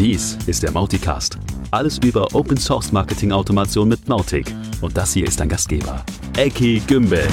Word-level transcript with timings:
Dies 0.00 0.38
ist 0.46 0.62
der 0.62 0.70
Mauticast. 0.70 1.36
Alles 1.72 1.98
über 1.98 2.34
Open 2.34 2.56
Source 2.56 2.90
Marketing 2.90 3.32
Automation 3.32 3.86
mit 3.86 4.08
Mautic. 4.08 4.50
Und 4.80 4.96
das 4.96 5.12
hier 5.12 5.26
ist 5.26 5.38
dein 5.38 5.50
Gastgeber, 5.50 6.02
Eki 6.38 6.80
Gümbel. 6.86 7.28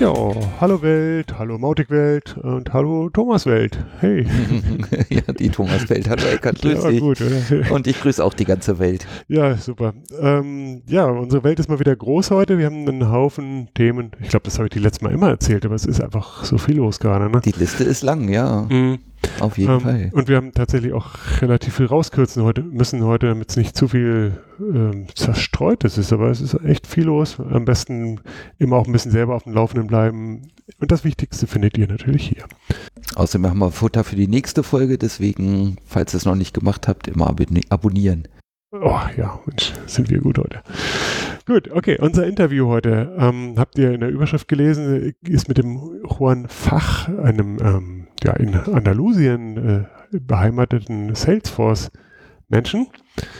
Ja, 0.00 0.12
hallo 0.60 0.82
Welt, 0.82 1.38
hallo 1.38 1.56
Mautic-Welt 1.56 2.36
und 2.38 2.72
hallo 2.72 3.08
Thomas-Welt. 3.10 3.78
Hey. 4.00 4.26
ja, 5.08 5.32
die 5.32 5.48
Thomas-Welt. 5.48 6.10
Hallo 6.10 6.22
Eckart, 6.26 6.60
grüß 6.60 6.82
ja, 6.82 6.90
dich. 6.90 7.00
gut? 7.00 7.22
Und 7.70 7.86
ich 7.86 8.00
grüße 8.00 8.22
auch 8.22 8.34
die 8.34 8.44
ganze 8.44 8.80
Welt. 8.80 9.06
Ja, 9.28 9.56
super. 9.56 9.94
Ähm, 10.20 10.82
ja, 10.88 11.06
unsere 11.06 11.44
Welt 11.44 11.60
ist 11.60 11.68
mal 11.68 11.78
wieder 11.78 11.94
groß 11.94 12.32
heute. 12.32 12.58
Wir 12.58 12.66
haben 12.66 12.88
einen 12.88 13.08
Haufen 13.08 13.68
Themen. 13.74 14.10
Ich 14.20 14.30
glaube, 14.30 14.44
das 14.44 14.58
habe 14.58 14.66
ich 14.66 14.72
die 14.72 14.80
letzte 14.80 15.04
Mal 15.04 15.12
immer 15.12 15.28
erzählt, 15.28 15.64
aber 15.64 15.76
es 15.76 15.86
ist 15.86 16.00
einfach 16.00 16.44
so 16.44 16.58
viel 16.58 16.76
los 16.76 16.98
gerade. 16.98 17.30
Ne? 17.30 17.40
Die 17.44 17.52
Liste 17.52 17.84
ist 17.84 18.02
lang, 18.02 18.28
ja. 18.28 18.66
Mhm. 18.68 18.98
Auf 19.40 19.58
jeden 19.58 19.72
Ähm, 19.72 19.80
Fall. 19.80 20.10
und 20.12 20.28
wir 20.28 20.36
haben 20.36 20.52
tatsächlich 20.52 20.92
auch 20.92 21.10
relativ 21.40 21.74
viel 21.76 21.86
rauskürzen 21.86 22.42
heute, 22.44 22.62
müssen 22.62 23.04
heute, 23.04 23.28
damit 23.28 23.50
es 23.50 23.56
nicht 23.56 23.76
zu 23.76 23.88
viel 23.88 24.38
ähm, 24.60 25.06
zerstreutes 25.14 25.98
ist, 25.98 26.12
aber 26.12 26.30
es 26.30 26.40
ist 26.40 26.54
echt 26.64 26.86
viel 26.86 27.04
los. 27.04 27.38
Am 27.40 27.64
besten 27.64 28.20
immer 28.58 28.76
auch 28.76 28.86
ein 28.86 28.92
bisschen 28.92 29.10
selber 29.12 29.34
auf 29.34 29.44
dem 29.44 29.52
Laufenden 29.54 29.86
bleiben. 29.86 30.42
Und 30.78 30.90
das 30.92 31.04
Wichtigste 31.04 31.46
findet 31.46 31.76
ihr 31.76 31.88
natürlich 31.88 32.26
hier. 32.28 32.44
Außerdem 33.16 33.46
haben 33.48 33.58
wir 33.58 33.70
Futter 33.70 34.02
für 34.04 34.16
die 34.16 34.28
nächste 34.28 34.62
Folge, 34.62 34.96
deswegen, 34.98 35.76
falls 35.86 36.14
ihr 36.14 36.18
es 36.18 36.24
noch 36.24 36.36
nicht 36.36 36.54
gemacht 36.54 36.88
habt, 36.88 37.06
immer 37.08 37.28
abonni- 37.30 37.66
abonnieren. 37.70 38.28
Oh 38.72 38.98
ja, 39.16 39.38
Mensch, 39.46 39.72
sind 39.86 40.10
wir 40.10 40.20
gut 40.20 40.38
heute. 40.38 40.62
Gut, 41.46 41.70
okay, 41.70 41.98
unser 42.00 42.26
Interview 42.26 42.66
heute, 42.68 43.14
ähm, 43.18 43.54
habt 43.56 43.78
ihr 43.78 43.92
in 43.92 44.00
der 44.00 44.08
Überschrift 44.08 44.48
gelesen, 44.48 45.12
ist 45.22 45.46
mit 45.46 45.58
dem 45.58 45.78
Juan 46.18 46.46
Fach, 46.48 47.08
einem 47.08 47.58
ähm, 47.60 48.03
ja, 48.24 48.32
in 48.34 48.54
Andalusien 48.54 49.56
äh, 50.12 50.18
beheimateten 50.20 51.14
Salesforce-Menschen, 51.14 52.88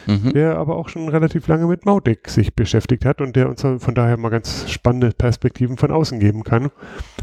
Mhm. 0.07 0.33
der 0.35 0.57
aber 0.57 0.77
auch 0.77 0.89
schon 0.89 1.09
relativ 1.09 1.49
lange 1.49 1.67
mit 1.67 1.85
Mautic 1.85 2.29
sich 2.29 2.55
beschäftigt 2.55 3.05
hat 3.05 3.21
und 3.21 3.35
der 3.35 3.49
uns 3.49 3.63
von 3.63 3.95
daher 3.95 4.17
mal 4.17 4.29
ganz 4.29 4.71
spannende 4.71 5.11
Perspektiven 5.11 5.77
von 5.79 5.91
außen 5.91 6.21
geben 6.21 6.45
kann. 6.45 6.71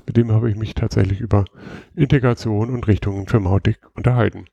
Mit 0.06 0.18
dem 0.18 0.32
habe 0.34 0.50
ich 0.50 0.58
mich 0.58 0.74
tatsächlich 0.74 1.22
über 1.22 1.46
Integration 1.96 2.70
und 2.72 2.88
Richtungen 2.88 3.28
für 3.28 3.40
Mautic 3.40 3.80
unterhalten. 3.96 4.46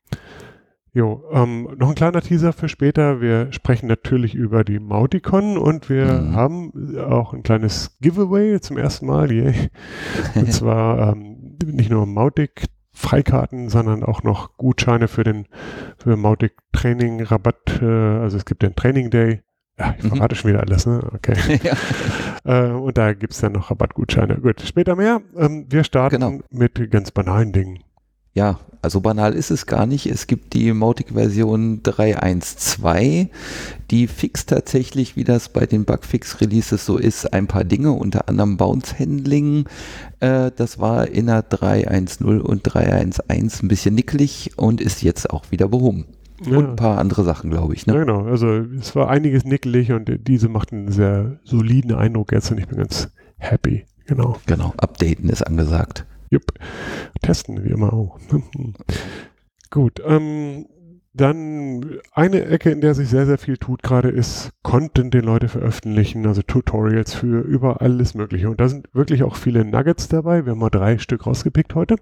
Jo, 0.93 1.25
ähm, 1.33 1.69
noch 1.77 1.89
ein 1.91 1.95
kleiner 1.97 2.23
Teaser 2.23 2.53
für 2.53 2.69
später. 2.69 3.21
Wir 3.21 3.53
sprechen 3.53 3.87
natürlich 3.89 4.35
über 4.35 4.63
die 4.65 4.79
Mauticon 4.81 5.59
und 5.59 5.89
wir 5.91 6.07
Mhm. 6.21 6.35
haben 6.37 6.99
auch 6.99 7.35
ein 7.35 7.43
kleines 7.43 7.97
Giveaway 8.01 8.61
zum 8.61 8.79
ersten 8.79 9.07
Mal. 9.07 9.31
Yay. 9.33 9.55
Und 10.37 10.53
zwar 10.53 11.13
ähm, 11.15 11.57
nicht 11.67 11.91
nur 11.91 12.07
Mautic 12.07 12.65
Freikarten, 12.99 13.69
sondern 13.69 14.03
auch 14.03 14.23
noch 14.25 14.57
Gutscheine 14.57 15.07
für 15.09 15.23
den 15.23 15.47
für 15.99 16.17
Mautic 16.17 16.55
Training 16.73 17.23
Rabatt. 17.23 17.81
Äh, 17.81 17.85
also 17.87 18.37
es 18.37 18.45
gibt 18.45 18.63
den 18.63 18.75
Training 18.75 19.11
Day. 19.11 19.43
Ja, 19.79 19.95
ich 19.97 20.03
Mhm. 20.05 20.09
verrate 20.17 20.35
schon 20.35 20.51
wieder 20.51 20.61
alles, 20.61 20.87
ne? 20.87 21.01
Okay. 21.15 21.61
ja. 21.63 21.75
äh, 22.69 22.73
und 22.73 22.99
da 22.99 23.15
gibt 23.15 23.33
es 23.35 23.41
dann 23.41 23.53
noch 23.53 23.71
Rabattgutscheine. 23.71 24.39
Gut, 24.39 24.61
später 24.63 24.97
mehr. 24.97 25.21
Ähm, 25.37 25.67
wir 25.69 25.85
starten 25.85 26.17
Genau. 26.21 26.41
mit 26.51 26.91
ganz 26.91 27.13
banalen 27.13 27.53
Dingen. 27.53 27.79
Ja, 28.39 28.61
also 28.83 29.01
banal 29.01 29.35
ist 29.35 29.51
es 29.51 29.67
gar 29.67 29.85
nicht. 29.87 30.07
Es 30.07 30.29
gibt 30.29 30.53
die 30.55 30.73
Mautic-Version 30.73 31.83
3.1.2, 31.83 33.29
die 33.91 34.07
fixt 34.07 34.51
tatsächlich, 34.51 35.17
wie 35.17 35.25
das 35.25 35.49
bei 35.49 35.67
den 35.67 35.85
Bugfix-Releases 35.85 36.87
so 36.87 36.97
ist, 36.97 37.33
ein 37.33 37.49
paar 37.49 37.65
Dinge, 37.65 37.91
unter 37.93 38.29
anderem 38.29 38.57
Bounce-Handling. 38.57 39.65
Äh, 40.21 40.53
das 40.55 40.79
war 40.79 41.09
in 41.09 41.27
der 41.27 41.43
3.1.0 41.51 42.39
und 42.39 42.63
3.1.1 42.69 43.65
ein 43.65 43.69
bisschen 43.69 43.97
nickelig 43.97 44.53
und 44.57 44.81
ist 44.81 45.03
jetzt 45.03 45.31
auch 45.31 45.51
wieder 45.51 45.69
behoben. 45.69 46.07
Ja. 46.47 46.59
Und 46.59 46.67
ein 46.71 46.77
paar 46.77 46.99
andere 46.99 47.25
Sachen, 47.25 47.51
glaube 47.51 47.75
ich. 47.75 47.85
Ja, 47.87 47.95
Ne? 47.95 48.01
genau. 48.07 48.27
Also 48.27 48.47
es 48.79 48.95
war 48.95 49.11
einiges 49.11 49.45
nickelig 49.45 49.91
und 49.91 50.09
diese 50.29 50.49
macht 50.49 50.73
einen 50.73 50.93
sehr 50.93 51.41
soliden 51.43 51.93
Eindruck 51.95 52.31
jetzt 52.31 52.53
und 52.53 52.59
ich 52.59 52.69
bin 52.69 52.79
ganz 52.79 53.09
happy. 53.39 53.87
Genau. 54.07 54.37
Genau, 54.47 54.73
updaten 54.77 55.29
ist 55.31 55.43
angesagt. 55.43 56.07
Jupp. 56.31 56.53
Testen, 57.23 57.65
wie 57.65 57.71
immer 57.71 57.93
auch. 57.93 58.19
Gut. 59.71 60.01
Ähm, 60.05 60.67
dann 61.15 61.99
eine 62.13 62.45
Ecke, 62.45 62.71
in 62.71 62.81
der 62.81 62.95
sich 62.95 63.09
sehr, 63.09 63.27
sehr 63.27 63.39
viel 63.39 63.57
tut 63.57 63.83
gerade, 63.83 64.09
ist 64.09 64.53
Content, 64.63 65.13
den 65.13 65.25
Leute 65.25 65.49
veröffentlichen, 65.49 66.27
also 66.27 66.43
Tutorials 66.43 67.15
für 67.15 67.41
über 67.41 67.83
alles 67.83 68.15
Mögliche. 68.15 68.49
Und 68.49 68.61
da 68.61 68.69
sind 68.69 68.89
wirklich 68.93 69.25
auch 69.25 69.35
viele 69.35 69.65
Nuggets 69.65 70.09
dabei. 70.09 70.45
Wir 70.45 70.53
haben 70.53 70.61
mal 70.61 70.71
drei 70.71 70.99
Stück 70.99 71.27
rausgepickt 71.27 71.75
heute. 71.75 71.97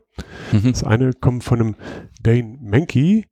Mhm. 0.52 0.70
Das 0.70 0.84
eine 0.84 1.12
kommt 1.14 1.44
von 1.44 1.60
einem 1.60 1.74
Dane 2.22 2.58
Menke 2.60 3.24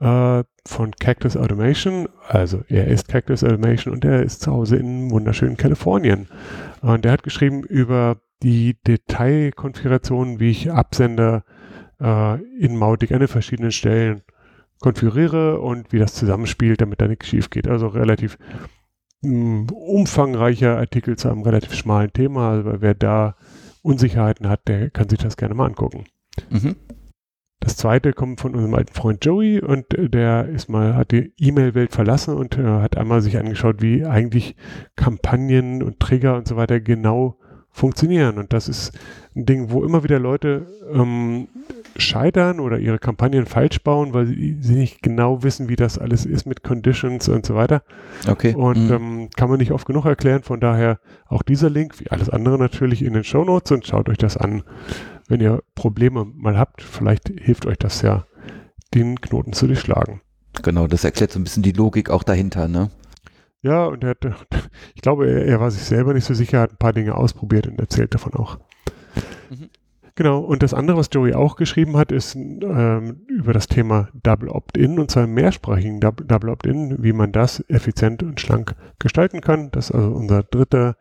äh, 0.00 0.44
von 0.66 0.90
Cactus 0.98 1.36
Automation. 1.36 2.08
Also 2.28 2.62
er 2.68 2.88
ist 2.88 3.08
Cactus 3.08 3.44
Automation 3.44 3.94
und 3.94 4.04
er 4.04 4.22
ist 4.22 4.42
zu 4.42 4.50
Hause 4.50 4.76
in 4.76 5.10
wunderschönen 5.10 5.56
Kalifornien. 5.56 6.28
Und 6.80 7.04
er 7.04 7.12
hat 7.12 7.22
geschrieben 7.22 7.62
über 7.62 8.16
die 8.42 8.76
Detailkonfiguration, 8.86 10.40
wie 10.40 10.50
ich 10.50 10.70
Absender 10.70 11.44
äh, 12.00 12.42
in 12.58 12.76
Mautic 12.76 13.12
an 13.12 13.20
den 13.20 13.28
verschiedenen 13.28 13.72
Stellen 13.72 14.22
konfiguriere 14.80 15.60
und 15.60 15.92
wie 15.92 15.98
das 15.98 16.14
zusammenspielt, 16.14 16.80
damit 16.80 17.00
da 17.00 17.08
nichts 17.08 17.28
schief 17.28 17.50
geht. 17.50 17.68
Also 17.68 17.88
relativ 17.88 18.38
mh, 19.20 19.70
umfangreicher 19.72 20.78
Artikel 20.78 21.16
zu 21.16 21.28
einem 21.28 21.42
relativ 21.42 21.74
schmalen 21.74 22.12
Thema. 22.12 22.50
Also 22.52 22.80
wer 22.80 22.94
da 22.94 23.36
Unsicherheiten 23.82 24.48
hat, 24.48 24.68
der 24.68 24.90
kann 24.90 25.08
sich 25.08 25.18
das 25.18 25.36
gerne 25.36 25.54
mal 25.54 25.66
angucken. 25.66 26.04
Mhm. 26.48 26.76
Das 27.60 27.76
zweite 27.76 28.12
kommt 28.14 28.40
von 28.40 28.54
unserem 28.54 28.74
alten 28.74 28.94
Freund 28.94 29.24
Joey 29.24 29.60
und 29.60 29.92
äh, 29.94 30.08
der 30.08 30.48
ist 30.48 30.68
mal, 30.68 30.94
hat 30.96 31.10
die 31.12 31.32
E-Mail-Welt 31.38 31.92
verlassen 31.92 32.34
und 32.34 32.56
äh, 32.58 32.62
hat 32.64 32.96
einmal 32.96 33.20
sich 33.20 33.38
angeschaut, 33.38 33.82
wie 33.82 34.04
eigentlich 34.06 34.56
Kampagnen 34.96 35.82
und 35.82 36.00
Trigger 36.00 36.36
und 36.36 36.48
so 36.48 36.56
weiter 36.56 36.80
genau 36.80 37.36
funktionieren. 37.72 38.38
Und 38.38 38.52
das 38.52 38.68
ist 38.68 38.98
ein 39.36 39.46
Ding, 39.46 39.70
wo 39.70 39.84
immer 39.84 40.02
wieder 40.02 40.18
Leute 40.18 40.66
ähm, 40.92 41.48
scheitern 41.96 42.60
oder 42.60 42.78
ihre 42.78 42.98
Kampagnen 42.98 43.46
falsch 43.46 43.82
bauen, 43.82 44.12
weil 44.12 44.26
sie, 44.26 44.56
sie 44.60 44.74
nicht 44.74 45.02
genau 45.02 45.42
wissen, 45.42 45.68
wie 45.68 45.76
das 45.76 45.98
alles 45.98 46.26
ist 46.26 46.46
mit 46.46 46.62
Conditions 46.64 47.28
und 47.28 47.46
so 47.46 47.54
weiter. 47.54 47.82
Okay. 48.28 48.54
Und 48.54 48.88
Mhm. 48.88 48.92
ähm, 48.92 49.28
kann 49.36 49.50
man 49.50 49.58
nicht 49.58 49.70
oft 49.72 49.86
genug 49.86 50.04
erklären. 50.06 50.42
Von 50.42 50.60
daher 50.60 50.98
auch 51.28 51.42
dieser 51.42 51.70
Link, 51.70 52.00
wie 52.00 52.10
alles 52.10 52.30
andere 52.30 52.58
natürlich, 52.58 53.04
in 53.04 53.12
den 53.12 53.24
Show 53.24 53.44
Notes 53.44 53.70
und 53.70 53.86
schaut 53.86 54.08
euch 54.08 54.18
das 54.18 54.36
an. 54.36 54.62
Wenn 55.30 55.40
ihr 55.40 55.62
Probleme 55.76 56.24
mal 56.24 56.58
habt, 56.58 56.82
vielleicht 56.82 57.28
hilft 57.28 57.64
euch 57.64 57.78
das 57.78 58.02
ja, 58.02 58.26
den 58.92 59.20
Knoten 59.20 59.52
zu 59.52 59.68
durchschlagen. 59.68 60.22
Genau, 60.60 60.88
das 60.88 61.04
erklärt 61.04 61.30
so 61.30 61.38
ein 61.38 61.44
bisschen 61.44 61.62
die 61.62 61.70
Logik 61.70 62.10
auch 62.10 62.24
dahinter, 62.24 62.66
ne? 62.66 62.90
Ja, 63.62 63.86
und 63.86 64.02
er 64.02 64.10
hat, 64.10 64.24
ich 64.96 65.02
glaube, 65.02 65.30
er, 65.30 65.46
er 65.46 65.60
war 65.60 65.70
sich 65.70 65.84
selber 65.84 66.14
nicht 66.14 66.24
so 66.24 66.34
sicher, 66.34 66.60
hat 66.60 66.72
ein 66.72 66.78
paar 66.78 66.92
Dinge 66.92 67.14
ausprobiert 67.14 67.68
und 67.68 67.78
erzählt 67.78 68.12
davon 68.12 68.34
auch. 68.34 68.58
Mhm. 69.50 69.70
Genau, 70.16 70.40
und 70.40 70.64
das 70.64 70.74
andere, 70.74 70.96
was 70.96 71.10
Joey 71.12 71.34
auch 71.34 71.54
geschrieben 71.54 71.96
hat, 71.96 72.10
ist 72.10 72.34
ähm, 72.34 73.20
über 73.28 73.52
das 73.52 73.68
Thema 73.68 74.08
Double 74.24 74.48
Opt-in 74.48 74.98
und 74.98 75.12
zwar 75.12 75.24
im 75.24 75.34
mehrsprachigen 75.34 76.00
Double 76.00 76.50
Opt-in, 76.50 77.04
wie 77.04 77.12
man 77.12 77.30
das 77.30 77.64
effizient 77.68 78.24
und 78.24 78.40
schlank 78.40 78.74
gestalten 78.98 79.40
kann. 79.40 79.70
Das 79.70 79.90
ist 79.90 79.94
also 79.94 80.10
unser 80.10 80.42
dritter 80.42 80.96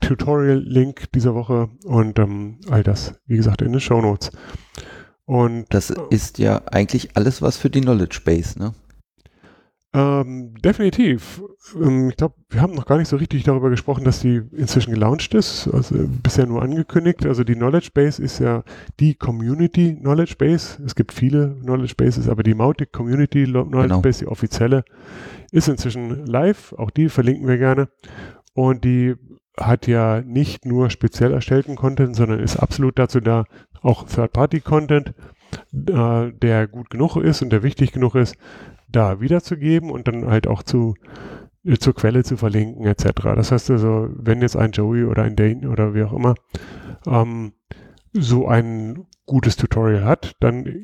Tutorial-Link 0.00 1.12
dieser 1.12 1.34
Woche 1.34 1.68
und 1.84 2.18
ähm, 2.18 2.58
all 2.70 2.82
das, 2.82 3.14
wie 3.26 3.36
gesagt, 3.36 3.62
in 3.62 3.72
den 3.72 3.80
Show 3.80 4.00
Notes. 4.00 4.30
Und 5.24 5.66
Das 5.70 5.92
ist 6.10 6.38
ja 6.38 6.62
eigentlich 6.70 7.16
alles 7.16 7.42
was 7.42 7.56
für 7.56 7.70
die 7.70 7.80
Knowledge 7.80 8.20
Base, 8.24 8.58
ne? 8.58 8.72
Ähm, 9.92 10.54
definitiv. 10.62 11.42
Ähm, 11.74 12.10
ich 12.10 12.16
glaube, 12.16 12.34
wir 12.50 12.60
haben 12.60 12.74
noch 12.74 12.84
gar 12.84 12.98
nicht 12.98 13.08
so 13.08 13.16
richtig 13.16 13.44
darüber 13.44 13.70
gesprochen, 13.70 14.04
dass 14.04 14.20
die 14.20 14.42
inzwischen 14.52 14.92
gelauncht 14.92 15.32
ist. 15.32 15.68
Also 15.72 15.94
äh, 15.96 16.06
bisher 16.22 16.44
nur 16.46 16.60
angekündigt. 16.62 17.24
Also 17.24 17.44
die 17.44 17.54
Knowledge 17.54 17.88
Base 17.94 18.22
ist 18.22 18.38
ja 18.38 18.62
die 19.00 19.14
Community 19.14 19.96
Knowledge 19.96 20.34
Base. 20.36 20.82
Es 20.84 20.94
gibt 20.94 21.12
viele 21.12 21.56
Knowledge 21.62 21.94
Bases, 21.96 22.28
aber 22.28 22.42
die 22.42 22.54
Mautic 22.54 22.92
Community 22.92 23.44
Knowledge 23.44 23.70
Genau. 23.88 24.00
Base, 24.02 24.18
die 24.18 24.26
offizielle, 24.26 24.84
ist 25.50 25.68
inzwischen 25.68 26.26
live. 26.26 26.74
Auch 26.74 26.90
die 26.90 27.08
verlinken 27.08 27.48
wir 27.48 27.56
gerne. 27.56 27.88
Und 28.52 28.84
die 28.84 29.14
hat 29.58 29.86
ja 29.86 30.20
nicht 30.22 30.66
nur 30.66 30.90
speziell 30.90 31.32
erstellten 31.32 31.76
Content, 31.76 32.16
sondern 32.16 32.40
ist 32.40 32.56
absolut 32.56 32.98
dazu 32.98 33.20
da, 33.20 33.44
auch 33.82 34.04
Third-Party-Content, 34.06 35.14
äh, 35.88 36.32
der 36.32 36.66
gut 36.66 36.90
genug 36.90 37.16
ist 37.16 37.42
und 37.42 37.50
der 37.50 37.62
wichtig 37.62 37.92
genug 37.92 38.14
ist, 38.14 38.36
da 38.88 39.20
wiederzugeben 39.20 39.90
und 39.90 40.08
dann 40.08 40.26
halt 40.26 40.46
auch 40.46 40.62
zu, 40.62 40.94
äh, 41.64 41.76
zur 41.76 41.94
Quelle 41.94 42.24
zu 42.24 42.36
verlinken 42.36 42.86
etc. 42.86 43.12
Das 43.34 43.52
heißt 43.52 43.70
also, 43.70 44.08
wenn 44.14 44.42
jetzt 44.42 44.56
ein 44.56 44.72
Joey 44.72 45.04
oder 45.04 45.22
ein 45.22 45.36
Dane 45.36 45.68
oder 45.68 45.94
wie 45.94 46.02
auch 46.02 46.12
immer 46.12 46.34
ähm, 47.06 47.52
so 48.12 48.48
ein 48.48 49.06
gutes 49.26 49.56
Tutorial 49.56 50.04
hat, 50.04 50.36
dann 50.40 50.82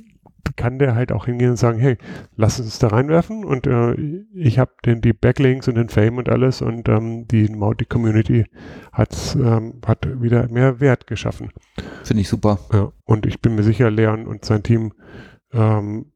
kann 0.57 0.79
der 0.79 0.95
halt 0.95 1.13
auch 1.13 1.27
hingehen 1.27 1.51
und 1.51 1.57
sagen, 1.57 1.79
hey, 1.79 1.97
lass 2.37 2.61
uns 2.61 2.79
da 2.79 2.89
reinwerfen 2.89 3.45
und 3.45 3.67
äh, 3.67 3.95
ich 4.35 4.59
habe 4.59 4.73
den 4.85 5.01
die 5.01 5.13
Backlinks 5.13 5.69
und 5.69 5.77
den 5.77 5.89
Fame 5.89 6.19
und 6.19 6.29
alles 6.29 6.63
und 6.63 6.89
ähm, 6.89 7.27
die 7.29 7.49
Mautic 7.49 7.89
Community 7.89 8.47
hat's, 8.93 9.35
ähm, 9.35 9.81
hat 9.87 10.07
wieder 10.21 10.49
mehr 10.49 10.81
Wert 10.81 11.07
geschaffen. 11.07 11.51
Finde 12.05 12.21
ich 12.23 12.29
super. 12.29 12.59
Ja, 12.73 12.93
und 13.05 13.27
ich 13.27 13.41
bin 13.41 13.55
mir 13.55 13.63
sicher, 13.63 13.91
Leon 13.91 14.27
und 14.27 14.45
sein 14.45 14.63
Team 14.63 14.93
ähm, 15.53 16.13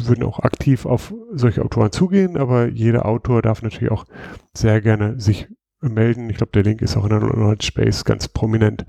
würden 0.00 0.24
auch 0.24 0.40
aktiv 0.40 0.86
auf 0.86 1.12
solche 1.32 1.62
Autoren 1.62 1.92
zugehen, 1.92 2.36
aber 2.36 2.68
jeder 2.68 3.06
Autor 3.06 3.42
darf 3.42 3.62
natürlich 3.62 3.90
auch 3.90 4.06
sehr 4.54 4.80
gerne 4.80 5.20
sich 5.20 5.48
melden. 5.80 6.30
Ich 6.30 6.36
glaube, 6.36 6.52
der 6.52 6.62
Link 6.62 6.80
ist 6.82 6.96
auch 6.96 7.04
in 7.04 7.10
der 7.10 7.20
Knowledge 7.20 7.66
Space 7.66 8.04
ganz 8.04 8.28
prominent. 8.28 8.86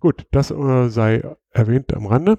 Gut, 0.00 0.26
das 0.32 0.50
äh, 0.50 0.88
sei 0.88 1.22
erwähnt 1.52 1.94
am 1.94 2.06
Rande. 2.06 2.38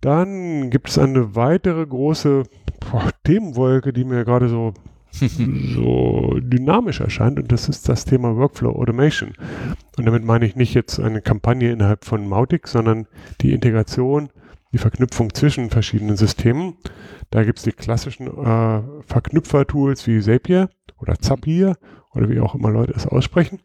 Dann 0.00 0.70
gibt 0.70 0.88
es 0.88 0.98
eine 0.98 1.34
weitere 1.36 1.86
große 1.86 2.44
boah, 2.90 3.10
Themenwolke, 3.24 3.92
die 3.92 4.04
mir 4.04 4.24
gerade 4.24 4.48
so, 4.48 4.72
so 5.12 6.38
dynamisch 6.40 7.00
erscheint 7.00 7.38
und 7.38 7.52
das 7.52 7.68
ist 7.68 7.88
das 7.88 8.04
Thema 8.04 8.36
Workflow 8.36 8.70
Automation. 8.70 9.34
Und 9.98 10.06
damit 10.06 10.24
meine 10.24 10.46
ich 10.46 10.56
nicht 10.56 10.74
jetzt 10.74 10.98
eine 10.98 11.20
Kampagne 11.20 11.72
innerhalb 11.72 12.04
von 12.04 12.26
Mautic, 12.28 12.68
sondern 12.68 13.06
die 13.40 13.52
Integration 13.52 14.30
die 14.72 14.78
Verknüpfung 14.78 15.34
zwischen 15.34 15.70
verschiedenen 15.70 16.16
Systemen. 16.16 16.74
Da 17.30 17.44
gibt 17.44 17.58
es 17.58 17.64
die 17.64 17.72
klassischen 17.72 18.26
äh, 18.26 18.82
Verknüpfer-Tools 19.06 20.06
wie 20.06 20.20
Zapier 20.20 20.70
oder 20.98 21.18
Zapier 21.18 21.76
oder 22.12 22.28
wie 22.28 22.40
auch 22.40 22.54
immer 22.54 22.70
Leute 22.70 22.92
es 22.94 23.06
aussprechen. 23.06 23.60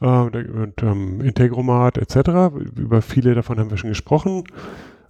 Äh, 0.00 0.06
und 0.06 0.82
ähm, 0.82 1.20
Integromat 1.20 1.98
etc. 1.98 2.54
Über 2.76 3.02
viele 3.02 3.34
davon 3.34 3.58
haben 3.58 3.70
wir 3.70 3.76
schon 3.76 3.90
gesprochen. 3.90 4.44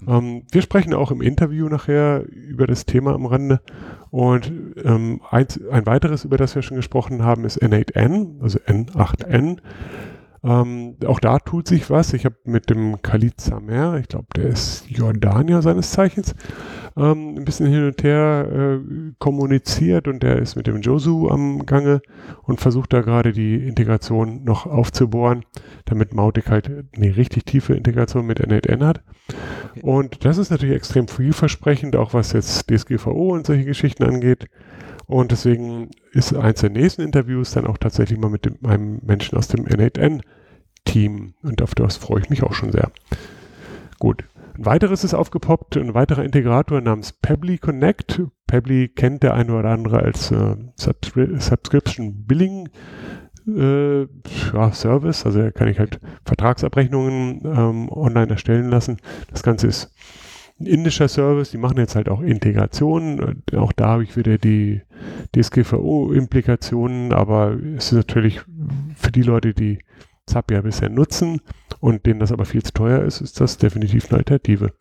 Ähm, 0.06 0.42
wir 0.50 0.62
sprechen 0.62 0.94
auch 0.94 1.10
im 1.10 1.20
Interview 1.20 1.68
nachher 1.68 2.24
über 2.26 2.66
das 2.66 2.86
Thema 2.86 3.14
am 3.14 3.26
Rande. 3.26 3.60
Und 4.10 4.50
ähm, 4.84 5.20
eins, 5.30 5.60
ein 5.70 5.86
weiteres, 5.86 6.24
über 6.24 6.36
das 6.36 6.54
wir 6.54 6.62
schon 6.62 6.76
gesprochen 6.76 7.22
haben, 7.22 7.44
ist 7.44 7.62
N8N, 7.62 8.42
also 8.42 8.58
N8N. 8.60 9.58
Ähm, 10.42 10.96
auch 11.06 11.20
da 11.20 11.38
tut 11.38 11.68
sich 11.68 11.90
was. 11.90 12.14
Ich 12.14 12.24
habe 12.24 12.36
mit 12.44 12.70
dem 12.70 13.02
Khalid 13.02 13.40
Samer, 13.40 13.98
ich 13.98 14.08
glaube, 14.08 14.26
der 14.34 14.46
ist 14.46 14.88
Jordanier 14.88 15.60
seines 15.60 15.90
Zeichens, 15.90 16.34
ähm, 16.96 17.36
ein 17.36 17.44
bisschen 17.44 17.66
hin 17.66 17.84
und 17.84 18.02
her 18.02 18.48
äh, 18.50 19.12
kommuniziert 19.18 20.08
und 20.08 20.22
der 20.22 20.38
ist 20.38 20.56
mit 20.56 20.66
dem 20.66 20.80
Josu 20.80 21.28
am 21.28 21.66
Gange 21.66 22.00
und 22.42 22.60
versucht 22.60 22.92
da 22.92 23.02
gerade 23.02 23.32
die 23.32 23.54
Integration 23.54 24.44
noch 24.44 24.66
aufzubohren, 24.66 25.44
damit 25.84 26.14
Mautic 26.14 26.48
halt 26.48 26.70
eine 26.96 27.16
richtig 27.16 27.44
tiefe 27.44 27.74
Integration 27.74 28.26
mit 28.26 28.40
N8N 28.40 28.84
hat. 28.84 29.02
Okay. 29.70 29.80
Und 29.82 30.24
das 30.24 30.38
ist 30.38 30.50
natürlich 30.50 30.74
extrem 30.74 31.06
vielversprechend, 31.06 31.96
auch 31.96 32.14
was 32.14 32.32
jetzt 32.32 32.70
DSGVO 32.70 33.34
und 33.34 33.46
solche 33.46 33.64
Geschichten 33.64 34.04
angeht. 34.04 34.46
Und 35.10 35.32
deswegen 35.32 35.90
ist 36.12 36.32
eins 36.36 36.60
der 36.60 36.70
nächsten 36.70 37.02
Interviews 37.02 37.50
dann 37.50 37.66
auch 37.66 37.78
tatsächlich 37.78 38.16
mal 38.16 38.30
mit 38.30 38.44
dem, 38.44 38.64
einem 38.64 39.00
Menschen 39.02 39.36
aus 39.36 39.48
dem 39.48 39.66
N8N-Team. 39.66 41.34
Und 41.42 41.62
auf 41.62 41.74
das 41.74 41.96
freue 41.96 42.20
ich 42.20 42.30
mich 42.30 42.44
auch 42.44 42.52
schon 42.52 42.70
sehr. 42.70 42.92
Gut. 43.98 44.22
Ein 44.56 44.66
weiteres 44.66 45.02
ist 45.02 45.14
aufgepoppt, 45.14 45.76
ein 45.78 45.94
weiterer 45.94 46.22
Integrator 46.22 46.80
namens 46.80 47.12
Pebbly 47.12 47.58
Connect. 47.58 48.22
Pebbly 48.46 48.88
kennt 48.88 49.24
der 49.24 49.34
eine 49.34 49.52
oder 49.52 49.70
andere 49.70 49.98
als 49.98 50.30
äh, 50.30 50.54
Subscri 50.76 51.40
Subscription 51.40 52.26
Billing 52.26 52.68
äh, 53.48 54.02
ja, 54.02 54.72
Service. 54.72 55.26
Also 55.26 55.42
da 55.42 55.50
kann 55.50 55.66
ich 55.66 55.80
halt 55.80 55.98
Vertragsabrechnungen 56.24 57.42
ähm, 57.44 57.88
online 57.90 58.30
erstellen 58.30 58.68
lassen. 58.68 58.98
Das 59.28 59.42
Ganze 59.42 59.66
ist 59.66 59.92
ein 60.60 60.66
indischer 60.66 61.08
Service, 61.08 61.50
die 61.50 61.58
machen 61.58 61.78
jetzt 61.78 61.96
halt 61.96 62.08
auch 62.08 62.20
Integrationen. 62.20 63.42
Auch 63.56 63.72
da 63.72 63.88
habe 63.88 64.04
ich 64.04 64.16
wieder 64.16 64.36
die 64.38 64.82
DSGVO-Implikationen, 65.34 67.12
aber 67.12 67.56
es 67.76 67.86
ist 67.86 67.92
natürlich 67.92 68.40
für 68.94 69.10
die 69.10 69.22
Leute, 69.22 69.54
die 69.54 69.78
ZAP 70.26 70.52
ja 70.52 70.60
bisher 70.60 70.90
nutzen 70.90 71.40
und 71.80 72.06
denen 72.06 72.20
das 72.20 72.30
aber 72.30 72.44
viel 72.44 72.62
zu 72.62 72.72
teuer 72.72 73.02
ist, 73.02 73.20
ist 73.20 73.40
das 73.40 73.56
definitiv 73.56 74.10
eine 74.10 74.18
Alternative. 74.18 74.72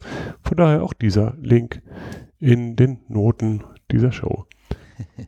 Von 0.44 0.58
daher 0.58 0.84
auch 0.84 0.94
dieser 0.94 1.36
Link 1.42 1.82
in 2.40 2.76
den 2.76 3.00
Noten 3.08 3.64
dieser 3.92 4.12
Show. 4.12 4.46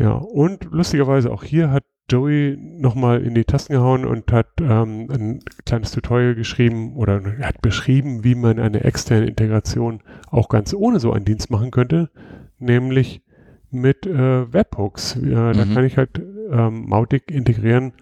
Ja, 0.00 0.12
und 0.12 0.68
lustigerweise 0.70 1.32
auch 1.32 1.42
hier 1.42 1.72
hat 1.72 1.82
Joey 2.08 2.56
nochmal 2.58 3.22
in 3.22 3.34
die 3.34 3.44
Tasten 3.44 3.74
gehauen 3.74 4.04
und 4.04 4.32
hat 4.32 4.48
ähm, 4.60 5.08
ein 5.10 5.40
kleines 5.64 5.92
Tutorial 5.92 6.34
geschrieben 6.34 6.96
oder 6.96 7.22
hat 7.40 7.60
beschrieben, 7.60 8.24
wie 8.24 8.34
man 8.34 8.58
eine 8.58 8.84
externe 8.84 9.26
Integration 9.26 10.00
auch 10.30 10.48
ganz 10.48 10.72
ohne 10.74 11.00
so 11.00 11.12
einen 11.12 11.24
Dienst 11.24 11.50
machen 11.50 11.70
könnte, 11.70 12.10
nämlich 12.58 13.22
mit 13.70 14.06
äh, 14.06 14.52
Webhooks. 14.52 15.18
Da 15.20 15.52
mhm. 15.52 15.74
kann 15.74 15.84
ich 15.84 15.96
halt 15.98 16.20
ähm, 16.50 16.88
Mautic 16.88 17.30
integrieren 17.30 17.92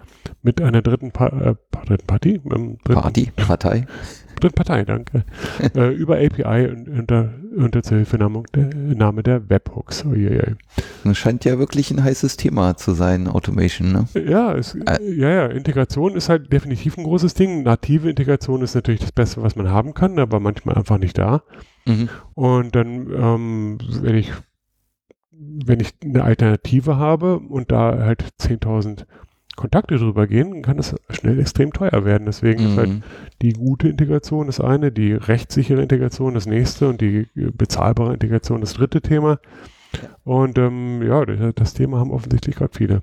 mit 0.42 0.60
einer 0.60 0.82
dritten, 0.82 1.10
pa 1.10 1.26
äh, 1.26 1.54
dritten 1.86 2.06
Partie. 2.06 2.40
Ähm, 2.44 2.78
dritten 2.84 3.00
Party, 3.00 3.32
Partei. 3.34 3.86
Partei, 4.40 4.84
danke. 4.84 5.24
äh, 5.74 5.92
über 5.94 6.16
API 6.16 6.68
unter, 6.68 7.34
unter 7.56 7.82
Zuhilfenahme 7.82 8.42
der, 8.54 8.74
Name 8.74 9.22
der 9.22 9.48
Webhooks. 9.48 10.04
Uiuiui. 10.04 10.56
Das 11.04 11.16
scheint 11.16 11.44
ja 11.44 11.58
wirklich 11.58 11.90
ein 11.90 12.02
heißes 12.02 12.36
Thema 12.36 12.76
zu 12.76 12.92
sein, 12.92 13.28
Automation. 13.28 13.92
Ne? 13.92 14.06
Ja, 14.26 14.54
es, 14.54 14.74
äh. 14.74 15.14
ja, 15.14 15.30
ja, 15.30 15.46
Integration 15.46 16.14
ist 16.14 16.28
halt 16.28 16.52
definitiv 16.52 16.96
ein 16.98 17.04
großes 17.04 17.34
Ding. 17.34 17.62
Native 17.62 18.08
Integration 18.08 18.62
ist 18.62 18.74
natürlich 18.74 19.00
das 19.00 19.12
Beste, 19.12 19.42
was 19.42 19.56
man 19.56 19.70
haben 19.70 19.94
kann, 19.94 20.18
aber 20.18 20.40
manchmal 20.40 20.76
einfach 20.76 20.98
nicht 20.98 21.18
da. 21.18 21.42
Mhm. 21.86 22.08
Und 22.34 22.74
dann, 22.74 23.10
ähm, 23.12 23.78
wenn 24.02 24.16
ich 24.16 24.32
wenn 25.38 25.80
ich 25.80 25.94
eine 26.02 26.24
Alternative 26.24 26.96
habe 26.96 27.38
und 27.38 27.70
da 27.70 27.98
halt 27.98 28.24
10.000 28.40 29.04
Kontakte 29.56 29.96
drüber 29.96 30.26
gehen, 30.26 30.62
kann 30.62 30.78
es 30.78 30.94
schnell 31.10 31.40
extrem 31.40 31.72
teuer 31.72 32.04
werden. 32.04 32.26
Deswegen 32.26 32.62
mhm. 32.62 32.70
ist 32.70 32.76
halt 32.76 32.88
mhm. 32.90 33.02
die 33.42 33.52
gute 33.54 33.88
Integration 33.88 34.46
das 34.46 34.60
eine, 34.60 34.92
die 34.92 35.12
rechtssichere 35.12 35.82
Integration 35.82 36.34
das 36.34 36.46
nächste 36.46 36.88
und 36.88 37.00
die 37.00 37.26
bezahlbare 37.34 38.12
Integration 38.12 38.60
das 38.60 38.74
dritte 38.74 39.00
Thema. 39.00 39.38
Und 40.24 40.58
ähm, 40.58 41.02
ja, 41.02 41.24
das 41.24 41.74
Thema 41.74 41.98
haben 41.98 42.10
offensichtlich 42.10 42.56
gerade 42.56 42.76
viele. 42.76 43.02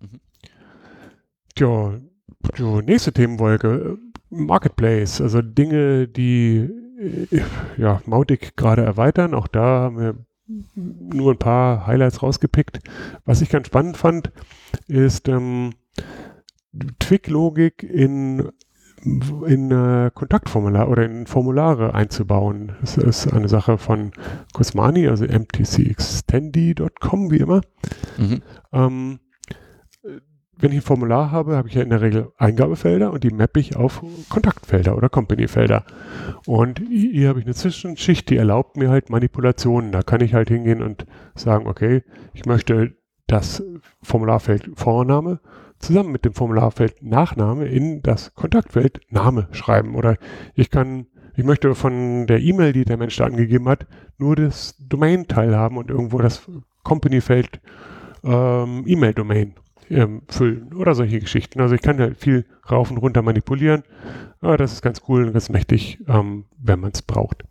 Mhm. 0.00 0.20
Tja, 1.54 1.94
tja, 2.54 2.82
nächste 2.82 3.12
Themenwolke. 3.12 3.98
Marketplace, 4.30 5.20
also 5.20 5.42
Dinge, 5.42 6.08
die 6.08 6.68
äh, 6.98 7.40
ja, 7.76 8.00
Mautic 8.06 8.56
gerade 8.56 8.82
erweitern. 8.82 9.34
Auch 9.34 9.48
da 9.48 9.60
haben 9.60 9.98
wir 9.98 10.14
nur 10.46 11.32
ein 11.32 11.38
paar 11.38 11.86
Highlights 11.86 12.22
rausgepickt. 12.22 12.80
Was 13.24 13.40
ich 13.40 13.48
ganz 13.48 13.68
spannend 13.68 13.96
fand, 13.96 14.32
ist 14.86 15.28
ähm, 15.28 15.72
Twig-Logik 16.98 17.82
in, 17.82 18.50
in 19.02 19.70
äh, 19.70 20.10
Kontaktformular 20.12 20.88
oder 20.88 21.04
in 21.04 21.26
Formulare 21.26 21.94
einzubauen. 21.94 22.72
Das 22.80 22.96
ist 22.96 23.32
eine 23.32 23.48
Sache 23.48 23.78
von 23.78 24.12
Cosmani, 24.52 25.08
also 25.08 25.24
mtcextendi.com, 25.24 27.30
wie 27.30 27.38
immer. 27.38 27.60
Mhm. 28.18 28.42
Ähm, 28.72 29.20
wenn 30.58 30.70
ich 30.70 30.78
ein 30.78 30.82
Formular 30.82 31.30
habe, 31.30 31.56
habe 31.56 31.68
ich 31.68 31.74
ja 31.74 31.82
in 31.82 31.90
der 31.90 32.00
Regel 32.00 32.32
Eingabefelder 32.38 33.12
und 33.12 33.24
die 33.24 33.30
mappe 33.30 33.60
ich 33.60 33.76
auf 33.76 34.02
Kontaktfelder 34.28 34.96
oder 34.96 35.08
Companyfelder. 35.08 35.84
Und 36.46 36.80
hier 36.90 37.28
habe 37.28 37.40
ich 37.40 37.46
eine 37.46 37.54
Zwischenschicht, 37.54 38.30
die 38.30 38.36
erlaubt 38.36 38.76
mir 38.76 38.90
halt 38.90 39.10
Manipulationen. 39.10 39.92
Da 39.92 40.02
kann 40.02 40.20
ich 40.20 40.34
halt 40.34 40.48
hingehen 40.48 40.82
und 40.82 41.06
sagen, 41.34 41.66
okay, 41.66 42.02
ich 42.32 42.46
möchte 42.46 42.96
das 43.26 43.62
Formularfeld 44.02 44.70
Vorname 44.74 45.40
zusammen 45.78 46.12
mit 46.12 46.24
dem 46.24 46.34
Formularfeld 46.34 47.02
Nachname 47.02 47.66
in 47.66 48.02
das 48.02 48.34
Kontaktfeld 48.34 49.00
Name 49.10 49.48
schreiben. 49.52 49.94
Oder 49.96 50.16
ich 50.54 50.70
kann, 50.70 51.06
ich 51.36 51.44
möchte 51.44 51.74
von 51.74 52.26
der 52.26 52.40
E-Mail, 52.40 52.72
die 52.72 52.84
der 52.84 52.96
Mensch 52.96 53.16
da 53.16 53.24
angegeben 53.24 53.68
hat, 53.68 53.86
nur 54.18 54.36
das 54.36 54.76
Domain-Teil 54.78 55.56
haben 55.56 55.76
und 55.76 55.90
irgendwo 55.90 56.18
das 56.18 56.48
Company-Feld 56.84 57.60
ähm, 58.22 58.84
E-Mail-Domain 58.86 59.54
ähm, 59.90 60.22
füllen 60.28 60.72
oder 60.74 60.94
solche 60.94 61.20
Geschichten. 61.20 61.60
Also 61.60 61.74
ich 61.74 61.82
kann 61.82 61.98
halt 61.98 62.16
viel 62.16 62.44
rauf 62.70 62.90
und 62.90 62.98
runter 62.98 63.22
manipulieren. 63.22 63.82
Aber 64.40 64.56
das 64.56 64.72
ist 64.72 64.82
ganz 64.82 65.02
cool 65.08 65.24
und 65.24 65.32
ganz 65.32 65.48
mächtig, 65.48 65.98
ähm, 66.08 66.44
wenn 66.58 66.80
man 66.80 66.92
es 66.92 67.02
braucht. 67.02 67.44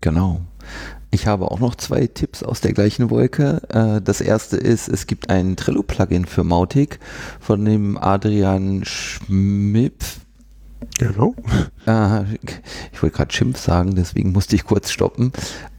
Genau. 0.00 0.40
Ich 1.10 1.26
habe 1.26 1.50
auch 1.50 1.58
noch 1.58 1.74
zwei 1.74 2.06
Tipps 2.06 2.42
aus 2.42 2.60
der 2.60 2.72
gleichen 2.72 3.10
Wolke. 3.10 3.60
Äh, 3.68 4.00
das 4.00 4.20
erste 4.20 4.56
ist, 4.56 4.88
es 4.88 5.06
gibt 5.06 5.28
ein 5.28 5.56
Trello-Plugin 5.56 6.24
für 6.24 6.44
Mautic 6.44 7.00
von 7.40 7.64
dem 7.64 7.98
Adrian 7.98 8.84
Schmipf. 8.84 10.20
Genau. 10.98 11.34
Ich 12.92 13.02
wollte 13.02 13.16
gerade 13.16 13.32
Schimpf 13.32 13.58
sagen, 13.58 13.94
deswegen 13.94 14.32
musste 14.32 14.56
ich 14.56 14.64
kurz 14.64 14.90
stoppen. 14.90 15.32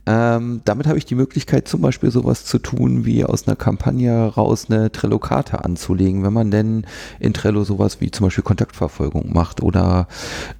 Ähm, 0.05 0.61
damit 0.65 0.87
habe 0.87 0.97
ich 0.97 1.05
die 1.05 1.15
Möglichkeit, 1.15 1.67
zum 1.67 1.81
Beispiel 1.81 2.09
sowas 2.09 2.45
zu 2.45 2.57
tun, 2.57 3.05
wie 3.05 3.23
aus 3.23 3.47
einer 3.47 3.55
Kampagne 3.55 4.25
raus 4.25 4.67
eine 4.69 4.91
Trello-Karte 4.91 5.63
anzulegen, 5.63 6.23
wenn 6.23 6.33
man 6.33 6.49
denn 6.49 6.85
in 7.19 7.33
Trello 7.33 7.63
sowas 7.63 8.01
wie 8.01 8.09
zum 8.09 8.25
Beispiel 8.25 8.43
Kontaktverfolgung 8.43 9.31
macht 9.31 9.61
oder 9.61 10.07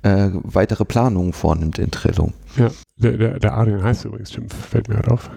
äh, 0.04 0.30
weitere 0.34 0.86
Planungen 0.86 1.34
vornimmt 1.34 1.80
in 1.80 1.90
Trello. 1.90 2.32
Ja, 2.56 2.70
der, 2.98 3.18
der, 3.18 3.40
der 3.40 3.58
Adrian 3.58 3.84
heißt 3.84 4.06
übrigens 4.06 4.32
Schimpf, 4.32 4.54
fällt 4.54 4.88
mir 4.88 4.96
gerade 4.96 5.12
auf. 5.12 5.30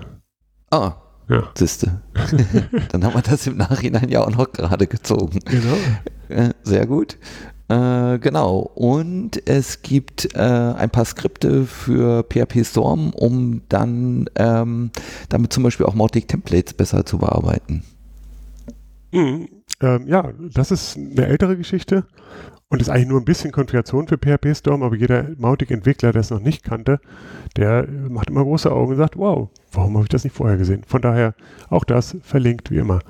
Ah, 0.70 0.96
ja. 1.28 1.44
Siehste. 1.56 2.02
Dann 2.92 3.04
haben 3.04 3.14
wir 3.14 3.22
das 3.22 3.46
im 3.46 3.56
Nachhinein 3.56 4.10
ja 4.10 4.22
auch 4.22 4.30
noch 4.30 4.52
gerade 4.52 4.86
gezogen. 4.86 5.40
Genau. 5.46 6.44
Sehr 6.62 6.86
gut. 6.86 7.16
Äh, 7.68 8.18
genau. 8.18 8.58
Und 8.74 9.48
es 9.48 9.82
gibt 9.82 10.34
äh, 10.34 10.38
ein 10.38 10.90
paar 10.90 11.04
Skripte 11.04 11.64
für 11.64 12.24
PHP 12.24 12.64
Storm, 12.64 13.10
um 13.10 13.62
dann 13.68 14.28
ähm, 14.36 14.90
damit 15.28 15.52
zum 15.52 15.62
Beispiel 15.62 15.86
auch 15.86 15.94
Mautic 15.94 16.28
Templates 16.28 16.74
besser 16.74 17.06
zu 17.06 17.18
bearbeiten. 17.18 17.82
Mhm. 19.12 19.48
Ähm, 19.80 20.06
ja, 20.06 20.32
das 20.52 20.70
ist 20.70 20.96
eine 20.96 21.26
ältere 21.26 21.56
Geschichte 21.56 22.04
und 22.68 22.80
ist 22.80 22.88
eigentlich 22.88 23.08
nur 23.08 23.20
ein 23.20 23.24
bisschen 23.24 23.52
Konfiguration 23.52 24.08
für 24.08 24.18
PHP 24.18 24.54
Storm, 24.56 24.82
aber 24.82 24.96
jeder 24.96 25.28
Mautic-Entwickler, 25.36 26.12
der 26.12 26.20
es 26.20 26.30
noch 26.30 26.40
nicht 26.40 26.64
kannte, 26.64 27.00
der 27.56 27.88
macht 28.08 28.30
immer 28.30 28.42
große 28.42 28.70
Augen 28.70 28.92
und 28.92 28.96
sagt, 28.98 29.16
wow, 29.16 29.48
warum 29.72 29.94
habe 29.94 30.04
ich 30.04 30.08
das 30.10 30.24
nicht 30.24 30.36
vorher 30.36 30.56
gesehen? 30.56 30.82
Von 30.86 31.00
daher 31.00 31.34
auch 31.70 31.84
das 31.84 32.16
verlinkt 32.22 32.70
wie 32.70 32.78
immer. 32.78 33.00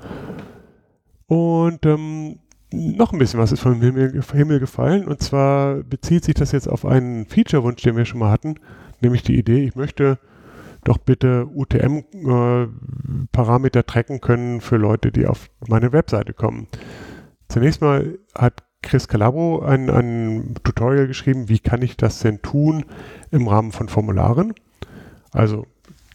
Und 1.27 1.85
ähm, 1.85 2.39
noch 2.75 3.13
ein 3.13 3.19
bisschen 3.19 3.39
was 3.39 3.51
ist 3.51 3.61
vom 3.61 3.81
Himmel, 3.81 4.21
Himmel 4.31 4.59
gefallen. 4.59 5.07
Und 5.07 5.21
zwar 5.21 5.75
bezieht 5.83 6.25
sich 6.25 6.33
das 6.35 6.51
jetzt 6.51 6.67
auf 6.67 6.85
einen 6.85 7.25
Feature-Wunsch, 7.25 7.81
den 7.81 7.95
wir 7.95 8.05
schon 8.05 8.19
mal 8.19 8.29
hatten, 8.31 8.59
nämlich 9.01 9.23
die 9.23 9.37
Idee, 9.37 9.63
ich 9.63 9.75
möchte 9.75 10.19
doch 10.83 10.99
bitte 10.99 11.47
UTM-Parameter 11.47 13.79
äh, 13.79 13.83
tracken 13.83 14.21
können 14.21 14.61
für 14.61 14.77
Leute, 14.77 15.11
die 15.11 15.25
auf 15.25 15.49
meine 15.67 15.91
Webseite 15.91 16.33
kommen. 16.33 16.67
Zunächst 17.49 17.81
mal 17.81 18.19
hat 18.37 18.63
Chris 18.83 19.07
Calabro 19.07 19.63
ein, 19.63 19.89
ein 19.89 20.53
Tutorial 20.63 21.07
geschrieben, 21.07 21.49
wie 21.49 21.57
kann 21.59 21.81
ich 21.81 21.97
das 21.97 22.19
denn 22.19 22.43
tun 22.43 22.85
im 23.31 23.47
Rahmen 23.47 23.71
von 23.71 23.89
Formularen. 23.89 24.53
Also 25.31 25.65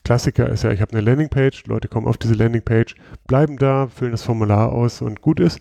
Klassiker 0.05 0.49
ist 0.49 0.65
ja, 0.65 0.73
ich 0.73 0.81
habe 0.81 0.93
eine 0.93 1.03
Landingpage, 1.03 1.67
Leute 1.67 1.89
kommen 1.89 2.07
auf 2.07 2.19
diese 2.19 2.35
Landingpage, 2.35 2.95
bleiben 3.27 3.59
da, 3.59 3.89
füllen 3.89 4.13
das 4.13 4.23
Formular 4.23 4.73
aus 4.73 5.03
und 5.03 5.21
gut 5.21 5.41
ist. 5.41 5.61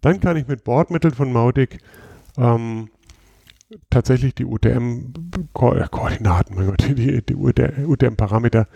Dann 0.00 0.20
kann 0.20 0.36
ich 0.36 0.46
mit 0.46 0.64
Bordmitteln 0.64 1.14
von 1.14 1.32
Mautic 1.32 1.78
ähm, 2.36 2.90
tatsächlich 3.90 4.34
die 4.34 4.44
UTM-Koordinaten, 4.44 6.54
mein 6.54 6.66
Gott, 6.66 6.84
die, 6.88 7.24
die 7.24 7.34
UTM-Parameter 7.34 8.68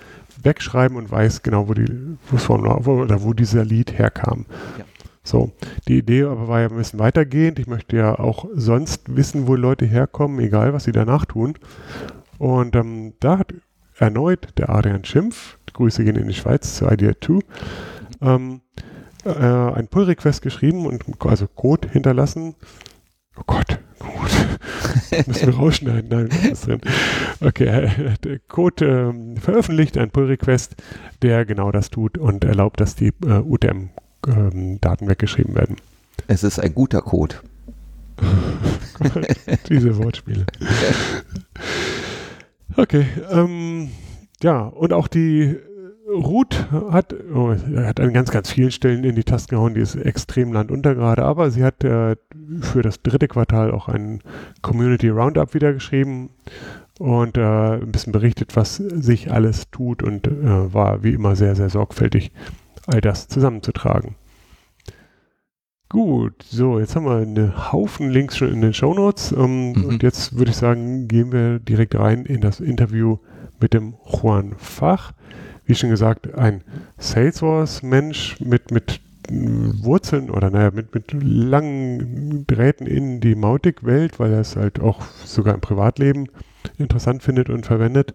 wegschreiben 0.42 0.96
und 0.96 1.10
weiß 1.10 1.42
genau, 1.42 1.68
wo, 1.68 1.74
die, 1.74 2.16
das 2.30 2.44
Formular, 2.44 2.84
wo, 2.84 3.02
oder 3.02 3.22
wo 3.22 3.32
dieser 3.32 3.64
Lead 3.64 3.98
herkam. 3.98 4.46
Ja. 4.78 4.84
So, 5.24 5.52
die 5.86 5.98
Idee 5.98 6.24
aber 6.24 6.48
war 6.48 6.60
ja 6.60 6.68
ein 6.68 6.76
bisschen 6.76 6.98
weitergehend. 6.98 7.60
Ich 7.60 7.68
möchte 7.68 7.96
ja 7.96 8.18
auch 8.18 8.46
sonst 8.54 9.14
wissen, 9.14 9.46
wo 9.46 9.54
Leute 9.54 9.86
herkommen, 9.86 10.40
egal 10.40 10.72
was 10.72 10.84
sie 10.84 10.92
danach 10.92 11.26
tun. 11.26 11.54
Und 12.38 12.74
ähm, 12.74 13.12
da 13.20 13.38
hat 13.38 13.54
erneut 13.98 14.48
der 14.58 14.70
Adrian 14.70 15.04
Schimpf, 15.04 15.58
Grüße 15.72 16.04
gehen 16.04 16.16
in 16.16 16.28
die 16.28 16.34
Schweiz 16.34 16.76
zu 16.76 16.86
Idea 16.86 17.12
2, 17.20 17.40
ähm, 18.20 18.60
äh, 19.24 19.30
ein 19.30 19.88
Pull-Request 19.88 20.42
geschrieben 20.42 20.86
und 20.86 21.04
also 21.24 21.46
Code 21.46 21.88
hinterlassen. 21.88 22.54
Oh 23.38 23.42
Gott, 23.46 23.78
gut. 23.98 24.30
Müssen 25.26 25.46
wir 25.46 25.54
rausschneiden. 25.54 26.08
Nein, 26.10 26.28
was 26.30 26.44
ist 26.44 26.66
drin? 26.66 26.80
Okay, 27.40 28.16
der 28.22 28.38
Code 28.40 28.84
ähm, 28.84 29.36
veröffentlicht 29.36 29.96
einen 29.96 30.10
Pull-Request, 30.10 30.76
der 31.22 31.44
genau 31.46 31.72
das 31.72 31.90
tut 31.90 32.18
und 32.18 32.44
erlaubt, 32.44 32.80
dass 32.80 32.94
die 32.94 33.12
äh, 33.24 33.38
UTM-Daten 33.38 35.04
ähm, 35.04 35.10
weggeschrieben 35.10 35.54
werden. 35.54 35.76
Es 36.26 36.44
ist 36.44 36.58
ein 36.58 36.74
guter 36.74 37.00
Code. 37.00 37.36
Diese 39.68 39.96
Wortspiele. 39.96 40.46
Okay, 42.76 43.06
ähm, 43.30 43.90
ja, 44.42 44.62
und 44.62 44.92
auch 44.92 45.08
die 45.08 45.56
Ruth 46.08 46.70
hat, 46.70 47.14
oh, 47.34 47.54
hat 47.76 48.00
an 48.00 48.12
ganz, 48.12 48.30
ganz 48.30 48.50
vielen 48.50 48.70
Stellen 48.70 49.04
in 49.04 49.14
die 49.14 49.24
Tasten 49.24 49.54
gehauen, 49.54 49.74
die 49.74 49.80
ist 49.80 49.94
extrem 49.94 50.52
landunter 50.52 50.94
gerade, 50.94 51.24
aber 51.24 51.50
sie 51.50 51.64
hat 51.64 51.84
äh, 51.84 52.16
für 52.60 52.82
das 52.82 53.02
dritte 53.02 53.28
Quartal 53.28 53.70
auch 53.70 53.88
ein 53.88 54.20
Community 54.62 55.08
Roundup 55.08 55.54
wieder 55.54 55.72
geschrieben 55.72 56.30
und 56.98 57.36
äh, 57.36 57.74
ein 57.74 57.92
bisschen 57.92 58.12
berichtet, 58.12 58.56
was 58.56 58.76
sich 58.76 59.30
alles 59.30 59.70
tut 59.70 60.02
und 60.02 60.26
äh, 60.26 60.74
war 60.74 61.02
wie 61.02 61.12
immer 61.12 61.36
sehr, 61.36 61.54
sehr 61.56 61.70
sorgfältig, 61.70 62.32
all 62.86 63.00
das 63.00 63.28
zusammenzutragen. 63.28 64.16
Gut, 65.92 66.42
so, 66.48 66.78
jetzt 66.78 66.96
haben 66.96 67.04
wir 67.04 67.16
einen 67.16 67.70
Haufen 67.70 68.08
Links 68.08 68.38
schon 68.38 68.50
in 68.50 68.62
den 68.62 68.72
Show 68.72 68.94
Notes. 68.94 69.30
Ähm, 69.30 69.72
mhm. 69.72 69.84
Und 69.84 70.02
jetzt 70.02 70.38
würde 70.38 70.50
ich 70.50 70.56
sagen, 70.56 71.06
gehen 71.06 71.32
wir 71.32 71.58
direkt 71.58 71.94
rein 71.94 72.24
in 72.24 72.40
das 72.40 72.60
Interview 72.60 73.18
mit 73.60 73.74
dem 73.74 73.92
Juan 74.06 74.54
Fach. 74.56 75.12
Wie 75.66 75.74
schon 75.74 75.90
gesagt, 75.90 76.34
ein 76.34 76.62
Salesforce-Mensch 76.96 78.40
mit, 78.40 78.70
mit 78.70 79.02
Wurzeln 79.28 80.30
oder 80.30 80.48
naja, 80.48 80.70
mit, 80.70 80.94
mit 80.94 81.12
langen 81.12 82.46
Drähten 82.46 82.86
in 82.86 83.20
die 83.20 83.34
Mautic-Welt, 83.34 84.18
weil 84.18 84.32
er 84.32 84.40
es 84.40 84.56
halt 84.56 84.80
auch 84.80 85.02
sogar 85.26 85.54
im 85.54 85.60
Privatleben 85.60 86.28
interessant 86.78 87.22
findet 87.22 87.50
und 87.50 87.66
verwendet, 87.66 88.14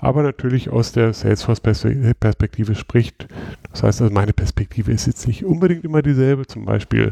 aber 0.00 0.22
natürlich 0.22 0.70
aus 0.70 0.92
der 0.92 1.12
Salesforce-Perspektive 1.12 2.74
spricht. 2.74 3.26
Das 3.70 3.82
heißt 3.82 4.02
also, 4.02 4.12
meine 4.12 4.32
Perspektive 4.32 4.92
ist 4.92 5.06
jetzt 5.06 5.26
nicht 5.26 5.44
unbedingt 5.44 5.84
immer 5.84 6.02
dieselbe. 6.02 6.46
Zum 6.46 6.64
Beispiel 6.64 7.10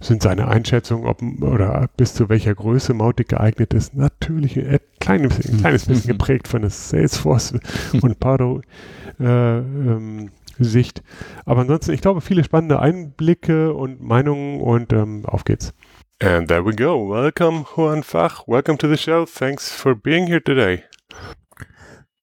sind 0.00 0.22
seine 0.22 0.48
Einschätzungen, 0.48 1.06
ob 1.06 1.22
oder 1.42 1.88
bis 1.96 2.14
zu 2.14 2.28
welcher 2.28 2.54
Größe 2.54 2.94
Mautic 2.94 3.28
geeignet 3.28 3.74
ist, 3.74 3.94
natürlich 3.94 4.58
ein 4.58 4.78
kleines, 5.00 5.46
ein 5.46 5.58
kleines 5.58 5.86
bisschen 5.86 6.08
geprägt 6.08 6.48
von 6.48 6.62
der 6.62 6.70
Salesforce 6.70 7.54
und 8.00 8.18
Pardo 8.20 8.62
äh, 9.20 9.58
ähm, 9.58 10.30
Sicht. 10.58 11.02
Aber 11.44 11.62
ansonsten, 11.62 11.92
ich 11.92 12.00
glaube, 12.00 12.20
viele 12.20 12.44
spannende 12.44 12.80
Einblicke 12.80 13.74
und 13.74 14.02
Meinungen 14.02 14.60
und 14.60 14.92
ähm, 14.92 15.24
auf 15.26 15.44
geht's. 15.44 15.74
And 16.20 16.48
there 16.48 16.62
we 16.62 16.72
go. 16.72 16.96
Welcome, 16.96 17.64
Juan 17.76 18.02
Fach. 18.02 18.44
Welcome 18.46 18.78
to 18.78 18.88
the 18.88 18.96
show. 18.96 19.26
Thanks 19.26 19.70
for 19.70 19.94
being 19.94 20.28
here 20.28 20.40
today. 20.40 20.84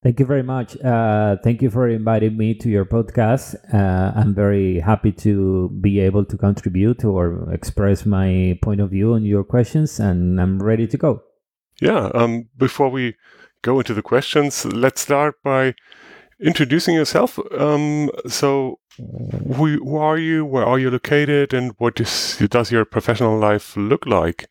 Thank 0.02 0.20
you 0.20 0.26
very 0.26 0.42
much. 0.42 0.76
Uh, 0.82 1.38
thank 1.44 1.62
you 1.62 1.70
for 1.70 1.88
inviting 1.88 2.36
me 2.36 2.56
to 2.56 2.70
your 2.70 2.86
podcast. 2.86 3.54
Uh, 3.72 4.12
I'm 4.20 4.34
very 4.34 4.80
happy 4.80 5.12
to 5.12 5.70
be 5.80 6.00
able 6.00 6.26
to 6.26 6.36
contribute 6.38 7.06
or 7.06 7.54
express 7.54 8.04
my 8.04 8.58
point 8.64 8.82
of 8.82 8.90
view 8.90 9.14
on 9.14 9.26
your 9.26 9.44
questions, 9.44 10.00
and 10.00 10.42
I'm 10.42 10.62
ready 10.62 10.88
to 10.88 10.98
go. 10.98 11.22
Yeah. 11.80 12.10
Um, 12.16 12.50
before 12.58 12.90
we 12.90 13.16
go 13.62 13.78
into 13.78 13.94
the 13.94 14.02
questions, 14.02 14.66
let's 14.66 15.02
start 15.02 15.36
by 15.44 15.76
introducing 16.44 16.96
yourself. 16.96 17.40
Um, 17.58 18.12
so, 18.28 18.80
who, 18.98 19.66
who 19.84 19.98
are 19.98 20.18
you? 20.18 20.46
Where 20.46 20.66
are 20.66 20.78
you 20.78 20.92
located? 20.92 21.54
And 21.54 21.72
what 21.78 22.00
is, 22.00 22.38
does 22.50 22.72
your 22.72 22.86
professional 22.86 23.40
life 23.40 23.76
look 23.76 24.06
like? 24.06 24.48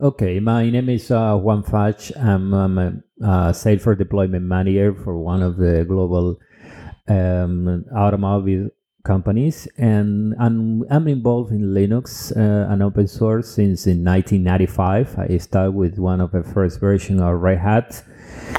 Okay, 0.00 0.40
my 0.40 0.68
name 0.68 0.90
is 0.90 1.10
uh, 1.10 1.36
Juan 1.36 1.62
Fach. 1.62 2.12
I'm, 2.16 2.52
I'm 2.52 2.78
a 2.78 2.88
uh, 3.24 3.52
Salesforce 3.52 3.96
deployment 3.96 4.44
manager 4.44 4.94
for 4.94 5.18
one 5.18 5.42
of 5.42 5.56
the 5.56 5.86
global 5.88 6.36
um, 7.08 7.84
automobile 7.96 8.68
companies, 9.04 9.66
and 9.78 10.34
I'm, 10.38 10.84
I'm 10.90 11.08
involved 11.08 11.50
in 11.50 11.72
Linux 11.72 12.36
uh, 12.36 12.70
and 12.70 12.82
open 12.82 13.08
source 13.08 13.48
since 13.48 13.86
in 13.86 14.04
1995. 14.04 15.18
I 15.18 15.38
started 15.38 15.70
with 15.70 15.98
one 15.98 16.20
of 16.20 16.32
the 16.32 16.42
first 16.42 16.78
version 16.78 17.22
of 17.22 17.40
Red 17.40 17.58
Hat 17.58 18.04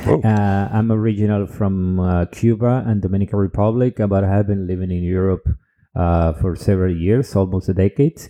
Oh. 0.08 0.22
Uh, 0.22 0.70
I'm 0.72 0.92
original 0.92 1.48
from 1.48 2.00
uh, 2.00 2.26
Cuba 2.26 2.84
and 2.86 3.02
Dominican 3.02 3.40
Republic, 3.40 3.98
but 3.98 4.24
I 4.24 4.30
have 4.30 4.48
been 4.48 4.68
living 4.68 4.92
in 4.92 5.04
Europe 5.04 5.48
uh, 5.96 6.34
for 6.34 6.56
several 6.56 6.96
years, 6.96 7.36
almost 7.36 7.70
a 7.70 7.74
decade. 7.74 8.22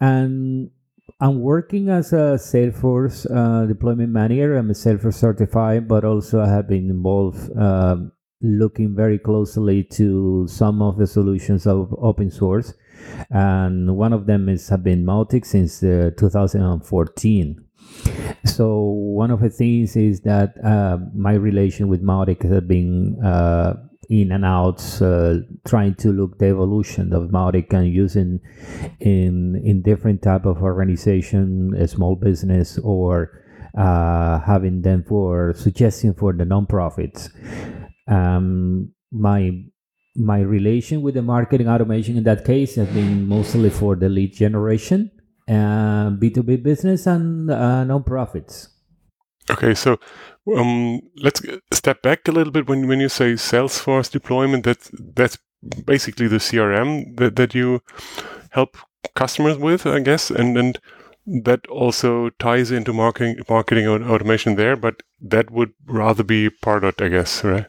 And 0.00 0.70
I'm 1.20 1.40
working 1.40 1.88
as 1.88 2.12
a 2.12 2.38
Salesforce 2.38 3.26
uh, 3.30 3.66
deployment 3.66 4.10
manager. 4.10 4.56
I'm 4.56 4.70
a 4.70 4.74
Salesforce 4.74 5.14
certified, 5.14 5.86
but 5.86 6.04
also 6.04 6.40
I 6.40 6.48
have 6.48 6.68
been 6.68 6.90
involved 6.90 7.56
um, 7.56 8.12
looking 8.40 8.96
very 8.96 9.18
closely 9.18 9.84
to 9.84 10.46
some 10.48 10.82
of 10.82 10.98
the 10.98 11.06
solutions 11.06 11.66
of 11.66 11.94
open 11.98 12.30
source. 12.30 12.74
And 13.30 13.96
one 13.96 14.12
of 14.12 14.26
them 14.26 14.48
is 14.48 14.68
have 14.68 14.82
been 14.82 15.04
Mautic 15.04 15.44
since 15.44 15.82
uh, 15.82 16.10
2014. 16.16 17.64
So 18.44 18.80
one 18.80 19.30
of 19.30 19.40
the 19.40 19.50
things 19.50 19.96
is 19.96 20.20
that 20.22 20.54
uh, 20.64 20.98
my 21.14 21.34
relation 21.34 21.88
with 21.88 22.02
Mautic 22.02 22.42
has 22.42 22.62
been 22.62 23.18
uh, 23.24 23.74
in 24.10 24.32
and 24.32 24.44
out, 24.44 24.80
uh, 25.00 25.36
trying 25.64 25.94
to 25.96 26.12
look 26.12 26.38
the 26.38 26.46
evolution 26.46 27.12
of 27.12 27.30
Mautic 27.30 27.72
and 27.72 27.92
using 27.92 28.40
in 29.00 29.60
in 29.64 29.82
different 29.82 30.22
type 30.22 30.44
of 30.44 30.62
organization, 30.62 31.72
a 31.78 31.86
small 31.86 32.16
business, 32.16 32.78
or 32.78 33.42
uh, 33.76 34.40
having 34.40 34.82
them 34.82 35.04
for 35.08 35.54
suggesting 35.54 36.12
for 36.14 36.32
the 36.32 36.44
nonprofits. 36.44 37.30
Um, 38.08 38.92
my 39.12 39.50
my 40.14 40.40
relation 40.40 41.00
with 41.00 41.14
the 41.14 41.22
marketing 41.22 41.68
automation 41.68 42.18
in 42.18 42.24
that 42.24 42.44
case 42.44 42.74
has 42.74 42.88
been 42.88 43.26
mostly 43.26 43.70
for 43.70 43.96
the 43.96 44.08
lead 44.08 44.34
generation 44.34 45.10
uh, 45.48 46.10
B2B 46.10 46.62
business 46.62 47.06
and 47.06 47.50
uh, 47.50 47.84
non-profits. 47.84 48.68
Okay, 49.50 49.74
so 49.74 49.98
um, 50.56 51.00
let's 51.16 51.42
step 51.72 52.02
back 52.02 52.28
a 52.28 52.32
little 52.32 52.52
bit. 52.52 52.68
When 52.68 52.86
when 52.86 53.00
you 53.00 53.08
say 53.08 53.32
Salesforce 53.32 54.10
deployment, 54.10 54.64
that's 54.64 54.90
that's 54.92 55.38
basically 55.84 56.28
the 56.28 56.36
CRM 56.36 57.16
that, 57.16 57.36
that 57.36 57.54
you 57.54 57.82
help 58.50 58.76
customers 59.14 59.58
with, 59.58 59.84
I 59.84 60.00
guess. 60.00 60.30
And 60.30 60.56
and 60.56 60.78
that 61.26 61.66
also 61.68 62.30
ties 62.38 62.70
into 62.70 62.92
marketing, 62.92 63.36
marketing 63.48 63.86
automation 63.86 64.56
there, 64.56 64.76
but 64.76 65.02
that 65.20 65.50
would 65.50 65.72
rather 65.86 66.24
be 66.24 66.50
Pardot, 66.50 67.00
I 67.00 67.08
guess, 67.08 67.44
right? 67.44 67.66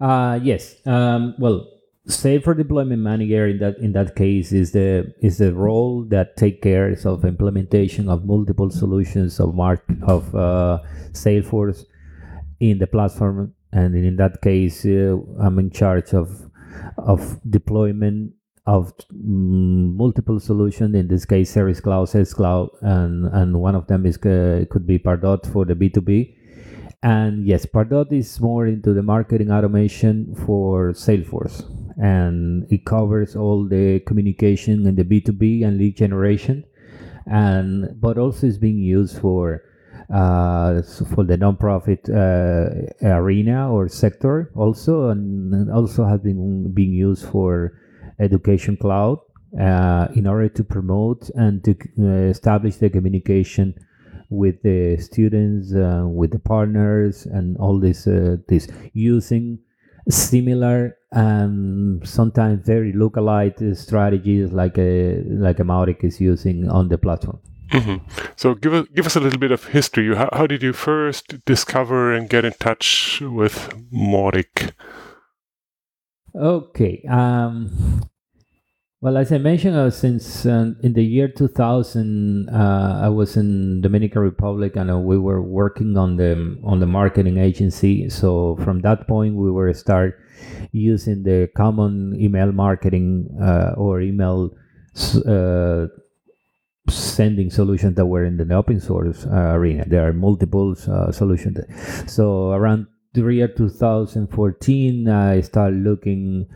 Uh, 0.00 0.40
yes. 0.42 0.74
Um, 0.86 1.34
well, 1.38 1.68
Salesforce 2.08 2.56
Deployment 2.56 3.00
Manager 3.00 3.46
in 3.46 3.58
that 3.58 3.78
in 3.78 3.92
that 3.92 4.16
case 4.16 4.50
is 4.50 4.72
the 4.72 5.14
is 5.20 5.38
the 5.38 5.54
role 5.54 6.02
that 6.08 6.36
take 6.36 6.60
care 6.60 6.90
of 7.04 7.24
implementation 7.24 8.08
of 8.08 8.24
multiple 8.24 8.70
solutions 8.70 9.38
of 9.38 9.54
mark 9.54 9.84
of 10.02 10.34
uh, 10.34 10.80
Salesforce 11.12 11.84
in 12.58 12.78
the 12.78 12.88
platform, 12.88 13.54
and 13.72 13.94
in 13.94 14.16
that 14.16 14.42
case, 14.42 14.84
uh, 14.84 15.16
I'm 15.38 15.60
in 15.60 15.70
charge 15.70 16.12
of 16.12 16.50
of 16.98 17.40
deployment 17.48 18.32
of 18.66 18.92
mm, 19.12 19.94
multiple 19.94 20.40
solutions. 20.40 20.96
In 20.96 21.06
this 21.06 21.24
case, 21.24 21.50
Service 21.50 21.80
Cloud, 21.80 22.08
Sales 22.08 22.34
Cloud, 22.34 22.70
and 22.80 23.26
and 23.26 23.60
one 23.60 23.76
of 23.76 23.86
them 23.86 24.06
is 24.06 24.16
uh, 24.18 24.64
could 24.70 24.88
be 24.88 24.98
Pardot 24.98 25.46
for 25.52 25.64
the 25.64 25.76
B 25.76 25.88
two 25.88 26.00
B. 26.00 26.36
And 27.02 27.44
yes, 27.44 27.66
Pardot 27.66 28.12
is 28.12 28.40
more 28.40 28.66
into 28.66 28.94
the 28.94 29.02
marketing 29.02 29.50
automation 29.50 30.36
for 30.46 30.92
Salesforce, 30.92 31.64
and 31.98 32.64
it 32.70 32.84
covers 32.84 33.34
all 33.34 33.66
the 33.66 33.98
communication 34.06 34.86
and 34.86 34.96
the 34.96 35.02
B 35.02 35.20
two 35.20 35.32
B 35.32 35.64
and 35.64 35.78
lead 35.78 35.96
generation, 35.96 36.64
and 37.26 38.00
but 38.00 38.18
also 38.18 38.46
is 38.46 38.56
being 38.56 38.78
used 38.78 39.18
for 39.18 39.64
uh, 40.14 40.82
for 41.14 41.24
the 41.24 41.36
nonprofit 41.36 42.08
uh, 42.08 42.86
arena 43.04 43.72
or 43.72 43.88
sector 43.88 44.52
also, 44.54 45.08
and 45.08 45.72
also 45.72 46.04
has 46.04 46.20
been 46.20 46.72
being 46.72 46.92
used 46.92 47.26
for 47.26 47.80
education 48.20 48.76
cloud 48.76 49.18
uh, 49.58 50.06
in 50.14 50.28
order 50.28 50.48
to 50.48 50.62
promote 50.62 51.30
and 51.30 51.64
to 51.64 51.74
uh, 51.98 52.30
establish 52.30 52.76
the 52.76 52.88
communication 52.88 53.74
with 54.32 54.62
the 54.62 54.96
students, 54.98 55.74
uh, 55.74 56.04
with 56.06 56.32
the 56.32 56.38
partners, 56.38 57.26
and 57.26 57.56
all 57.58 57.78
this 57.78 58.06
uh, 58.06 58.36
this 58.48 58.68
using 58.94 59.58
similar 60.08 60.96
and 61.12 62.06
sometimes 62.08 62.66
very 62.66 62.92
localized 62.92 63.62
strategies 63.76 64.50
like 64.50 64.76
a 64.78 65.22
like 65.26 65.60
a 65.60 65.62
Mautic 65.62 66.02
is 66.02 66.20
using 66.20 66.68
on 66.68 66.88
the 66.88 66.98
platform. 66.98 67.38
Mm-hmm. 67.70 68.04
So 68.36 68.54
give 68.54 68.74
us 68.74 68.86
give 68.94 69.06
us 69.06 69.16
a 69.16 69.20
little 69.20 69.38
bit 69.38 69.52
of 69.52 69.66
history. 69.66 70.14
How, 70.14 70.28
how 70.32 70.46
did 70.46 70.62
you 70.62 70.72
first 70.72 71.44
discover 71.44 72.12
and 72.12 72.28
get 72.28 72.44
in 72.44 72.52
touch 72.54 73.20
with 73.20 73.72
Mautic? 73.92 74.72
Okay. 76.34 77.04
Um, 77.08 78.02
well, 79.02 79.16
as 79.16 79.32
I 79.32 79.38
mentioned, 79.38 79.74
uh, 79.74 79.90
since 79.90 80.46
uh, 80.46 80.74
in 80.80 80.92
the 80.92 81.02
year 81.02 81.26
2000, 81.26 82.48
uh, 82.48 83.00
I 83.02 83.08
was 83.08 83.36
in 83.36 83.80
Dominican 83.80 84.22
Republic, 84.22 84.76
and 84.76 84.92
uh, 84.92 84.96
we 84.96 85.18
were 85.18 85.42
working 85.42 85.96
on 85.96 86.18
the 86.18 86.56
on 86.62 86.78
the 86.78 86.86
marketing 86.86 87.36
agency. 87.36 88.08
So 88.08 88.54
from 88.62 88.80
that 88.82 89.08
point, 89.08 89.34
we 89.34 89.50
were 89.50 89.74
start 89.74 90.20
using 90.70 91.24
the 91.24 91.50
common 91.56 92.14
email 92.14 92.52
marketing 92.52 93.26
uh, 93.42 93.74
or 93.76 94.00
email 94.00 94.50
uh, 95.26 95.86
sending 96.88 97.50
solutions 97.50 97.96
that 97.96 98.06
were 98.06 98.24
in 98.24 98.36
the 98.36 98.54
open 98.54 98.78
source 98.78 99.26
arena. 99.26 99.84
There 99.84 100.06
are 100.06 100.12
multiple 100.12 100.76
solutions. 101.10 101.58
So 102.06 102.52
around 102.52 102.86
the 103.14 103.26
year 103.26 103.48
2014, 103.48 105.08
I 105.08 105.40
started 105.40 105.82
looking 105.82 106.46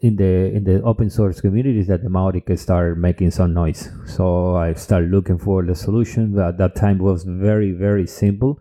in 0.00 0.16
the 0.16 0.52
in 0.54 0.64
the 0.64 0.82
open 0.82 1.08
source 1.10 1.40
communities 1.40 1.86
that 1.86 2.02
the 2.02 2.08
Mautic 2.08 2.56
started 2.58 2.98
making 2.98 3.30
some 3.30 3.54
noise. 3.54 3.90
So 4.06 4.56
I 4.56 4.74
started 4.74 5.10
looking 5.10 5.38
for 5.38 5.62
the 5.64 5.74
solution. 5.74 6.34
But 6.34 6.48
at 6.48 6.58
that 6.58 6.76
time 6.76 6.98
was 6.98 7.24
very 7.24 7.72
very 7.72 8.06
simple, 8.06 8.60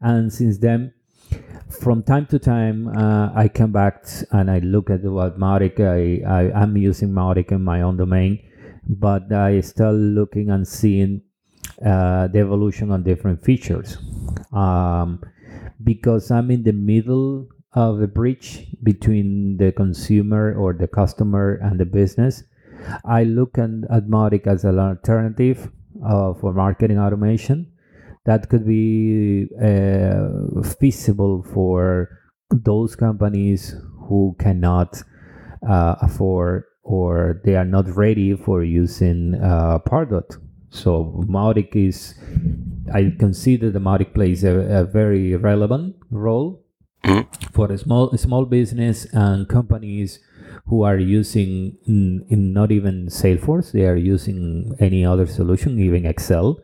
and 0.00 0.32
since 0.32 0.58
then, 0.58 0.92
from 1.70 2.02
time 2.02 2.26
to 2.26 2.38
time, 2.38 2.88
uh, 2.88 3.30
I 3.34 3.48
come 3.48 3.72
back 3.72 4.04
and 4.32 4.50
I 4.50 4.58
look 4.58 4.90
at 4.90 5.02
what 5.02 5.38
Mautic. 5.38 5.78
I, 5.80 6.24
I 6.28 6.62
am 6.62 6.76
using 6.76 7.10
Mautic 7.10 7.52
in 7.52 7.62
my 7.62 7.82
own 7.82 7.96
domain, 7.96 8.40
but 8.88 9.32
I 9.32 9.60
still 9.60 9.94
looking 9.94 10.50
and 10.50 10.66
seeing 10.66 11.22
uh, 11.84 12.26
the 12.28 12.40
evolution 12.40 12.90
on 12.90 13.02
different 13.02 13.42
features. 13.42 13.98
Um, 14.52 15.22
because 15.82 16.30
I'm 16.30 16.50
in 16.50 16.62
the 16.62 16.72
middle 16.72 17.48
of 17.74 18.00
a 18.00 18.06
bridge 18.06 18.66
between 18.82 19.56
the 19.56 19.72
consumer 19.72 20.54
or 20.54 20.72
the 20.72 20.86
customer 20.86 21.58
and 21.62 21.78
the 21.78 21.84
business. 21.84 22.44
I 23.04 23.24
look 23.24 23.58
at, 23.58 23.70
at 23.90 24.06
Mautic 24.08 24.46
as 24.46 24.64
an 24.64 24.78
alternative 24.78 25.70
uh, 26.04 26.34
for 26.34 26.52
marketing 26.52 26.98
automation 26.98 27.72
that 28.24 28.48
could 28.48 28.66
be 28.66 29.48
uh, 29.62 30.62
feasible 30.80 31.42
for 31.52 32.18
those 32.50 32.96
companies 32.96 33.74
who 34.08 34.36
cannot 34.38 35.02
uh, 35.68 35.96
afford 36.00 36.64
or 36.82 37.40
they 37.44 37.56
are 37.56 37.64
not 37.64 37.88
ready 37.96 38.36
for 38.36 38.62
using 38.62 39.34
uh, 39.42 39.78
Pardot. 39.78 40.38
So 40.70 41.24
Mautic 41.26 41.74
is, 41.74 42.14
I 42.92 43.14
consider 43.18 43.70
the 43.70 43.78
Mautic 43.78 44.12
plays 44.14 44.44
a, 44.44 44.80
a 44.80 44.84
very 44.84 45.36
relevant 45.36 45.96
role 46.10 46.63
Mm-hmm. 47.04 47.52
for 47.52 47.70
a 47.70 47.76
small 47.76 48.16
small 48.16 48.46
business 48.46 49.04
and 49.12 49.46
companies 49.46 50.20
who 50.66 50.82
are 50.82 50.96
using 50.96 51.76
in, 51.86 52.24
in, 52.30 52.54
not 52.54 52.72
even 52.72 53.08
Salesforce, 53.08 53.72
they 53.72 53.84
are 53.84 53.96
using 53.96 54.74
any 54.80 55.04
other 55.04 55.26
solution, 55.26 55.78
even 55.78 56.06
Excel. 56.06 56.58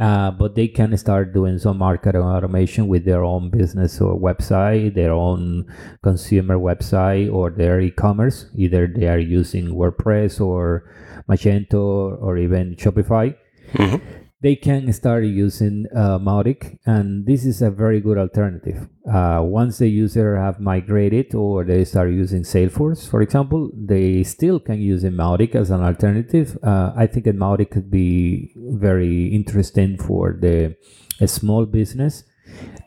Uh, 0.00 0.30
but 0.30 0.54
they 0.54 0.66
can 0.66 0.96
start 0.96 1.34
doing 1.34 1.58
some 1.58 1.78
marketing 1.78 2.22
automation 2.22 2.88
with 2.88 3.04
their 3.04 3.22
own 3.22 3.50
business 3.50 4.00
or 4.00 4.18
website, 4.18 4.94
their 4.94 5.12
own 5.12 5.66
consumer 6.02 6.56
website, 6.56 7.32
or 7.32 7.50
their 7.50 7.80
e-commerce. 7.80 8.46
Either 8.56 8.86
they 8.86 9.06
are 9.06 9.18
using 9.18 9.68
WordPress 9.68 10.40
or 10.40 10.90
Magento 11.28 12.20
or 12.22 12.38
even 12.38 12.74
Shopify. 12.76 13.36
Mm-hmm 13.74 14.23
they 14.44 14.54
can 14.54 14.92
start 14.92 15.24
using 15.24 15.86
uh, 15.96 16.18
Mautic, 16.18 16.78
and 16.84 17.24
this 17.24 17.46
is 17.46 17.62
a 17.62 17.70
very 17.70 17.98
good 17.98 18.18
alternative. 18.18 18.88
Uh, 19.10 19.40
once 19.42 19.78
the 19.78 19.88
user 19.88 20.36
have 20.36 20.60
migrated 20.60 21.34
or 21.34 21.64
they 21.64 21.82
start 21.82 22.10
using 22.10 22.42
Salesforce, 22.42 23.08
for 23.08 23.22
example, 23.22 23.70
they 23.74 24.22
still 24.22 24.60
can 24.60 24.78
use 24.82 25.02
Mautic 25.04 25.54
as 25.54 25.70
an 25.70 25.80
alternative. 25.80 26.58
Uh, 26.62 26.92
I 26.94 27.06
think 27.06 27.24
Mautic 27.24 27.70
could 27.70 27.90
be 27.90 28.52
very 28.54 29.28
interesting 29.28 29.96
for 29.96 30.36
the 30.38 30.76
small 31.24 31.64
business 31.64 32.24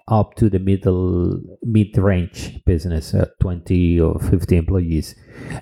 up 0.07 0.35
to 0.35 0.49
the 0.49 0.59
middle 0.59 1.39
mid-range 1.63 2.63
business 2.65 3.13
at 3.13 3.39
20 3.41 3.99
or 3.99 4.19
50 4.19 4.55
employees 4.55 5.15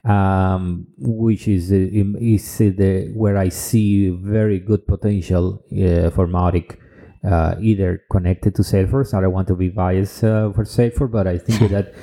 um, 0.04 0.88
which 0.98 1.48
is 1.48 1.72
uh, 1.72 1.76
is 2.20 2.58
the 2.58 3.12
where 3.16 3.38
i 3.38 3.50
see 3.50 4.10
very 4.10 4.60
good 4.60 4.86
potential 4.88 5.64
uh, 5.72 6.10
for 6.12 6.28
Mautic 6.28 6.78
uh, 7.26 7.56
either 7.60 8.04
connected 8.12 8.54
to 8.56 8.62
Salesforce. 8.62 9.14
I 9.14 9.22
don't 9.22 9.32
want 9.32 9.48
to 9.48 9.56
be 9.56 9.70
biased 9.70 10.24
uh, 10.24 10.52
for 10.52 10.64
Salesforce, 10.64 11.12
but 11.12 11.28
I 11.28 11.38
think 11.38 11.72
that 11.72 11.94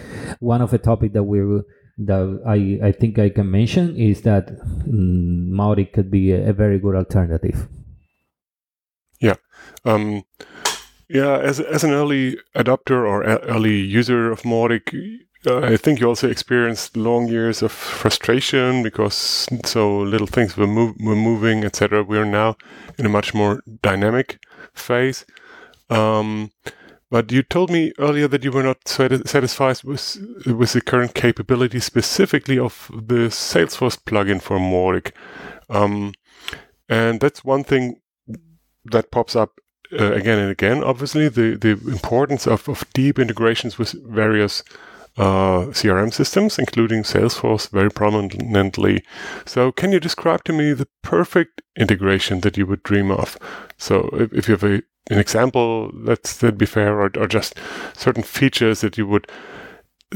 one 0.40 0.60
of 0.60 0.70
the 0.70 0.78
topic 0.78 1.12
that 1.12 1.22
we 1.22 1.62
that 1.98 2.42
I, 2.46 2.88
I 2.88 2.92
think 2.92 3.18
I 3.18 3.28
can 3.28 3.50
mention 3.50 3.96
is 3.96 4.22
that 4.22 4.48
um, 4.48 5.50
Mautic 5.52 5.92
could 5.92 6.10
be 6.10 6.32
a, 6.32 6.50
a, 6.50 6.52
very 6.52 6.78
good 6.78 6.96
alternative. 6.96 7.68
Yeah. 9.20 9.36
Um, 9.84 10.24
yeah, 11.12 11.38
as 11.38 11.60
as 11.60 11.84
an 11.84 11.90
early 11.90 12.38
adopter 12.56 13.06
or 13.06 13.22
early 13.22 13.78
user 13.78 14.32
of 14.32 14.42
Mautic, 14.42 14.94
uh, 15.46 15.58
I 15.58 15.76
think 15.76 16.00
you 16.00 16.08
also 16.08 16.28
experienced 16.28 16.96
long 16.96 17.28
years 17.28 17.62
of 17.62 17.72
frustration 17.72 18.82
because 18.82 19.48
so 19.64 19.98
little 19.98 20.26
things 20.26 20.56
were, 20.56 20.66
were 20.66 21.16
moving, 21.16 21.64
etc. 21.64 22.02
We 22.02 22.16
are 22.16 22.24
now 22.24 22.56
in 22.98 23.06
a 23.06 23.10
much 23.10 23.34
more 23.34 23.62
dynamic 23.82 24.38
phase. 24.72 25.26
Um, 25.90 26.52
but 27.10 27.30
you 27.30 27.42
told 27.42 27.70
me 27.70 27.92
earlier 27.98 28.26
that 28.28 28.42
you 28.42 28.50
were 28.50 28.62
not 28.62 28.88
satisfied 28.88 29.82
with 29.84 30.16
with 30.46 30.72
the 30.72 30.80
current 30.80 31.14
capability, 31.14 31.80
specifically 31.80 32.58
of 32.58 32.90
the 32.90 33.28
Salesforce 33.28 33.98
plugin 33.98 34.40
for 34.40 34.58
Mautic. 34.58 35.12
Um, 35.68 36.14
and 36.88 37.20
that's 37.20 37.44
one 37.44 37.64
thing 37.64 38.00
that 38.86 39.10
pops 39.10 39.36
up 39.36 39.60
uh, 39.98 40.12
again 40.12 40.38
and 40.38 40.50
again, 40.50 40.82
obviously, 40.82 41.28
the, 41.28 41.56
the 41.56 41.72
importance 41.90 42.46
of, 42.46 42.68
of 42.68 42.84
deep 42.92 43.18
integrations 43.18 43.78
with 43.78 43.92
various 44.08 44.62
uh, 45.18 45.66
CRM 45.72 46.12
systems, 46.12 46.58
including 46.58 47.02
Salesforce, 47.02 47.68
very 47.70 47.90
prominently. 47.90 49.04
So, 49.44 49.72
can 49.72 49.92
you 49.92 50.00
describe 50.00 50.44
to 50.44 50.52
me 50.52 50.72
the 50.72 50.88
perfect 51.02 51.62
integration 51.76 52.40
that 52.40 52.56
you 52.56 52.66
would 52.66 52.82
dream 52.82 53.10
of? 53.10 53.36
So, 53.76 54.08
if, 54.14 54.32
if 54.32 54.48
you 54.48 54.52
have 54.52 54.64
a, 54.64 54.82
an 55.10 55.18
example, 55.18 55.90
let's 55.92 56.36
that 56.38 56.56
be 56.56 56.66
fair, 56.66 56.98
or, 56.98 57.10
or 57.16 57.26
just 57.26 57.58
certain 57.94 58.22
features 58.22 58.80
that 58.80 58.96
you 58.96 59.06
would 59.06 59.30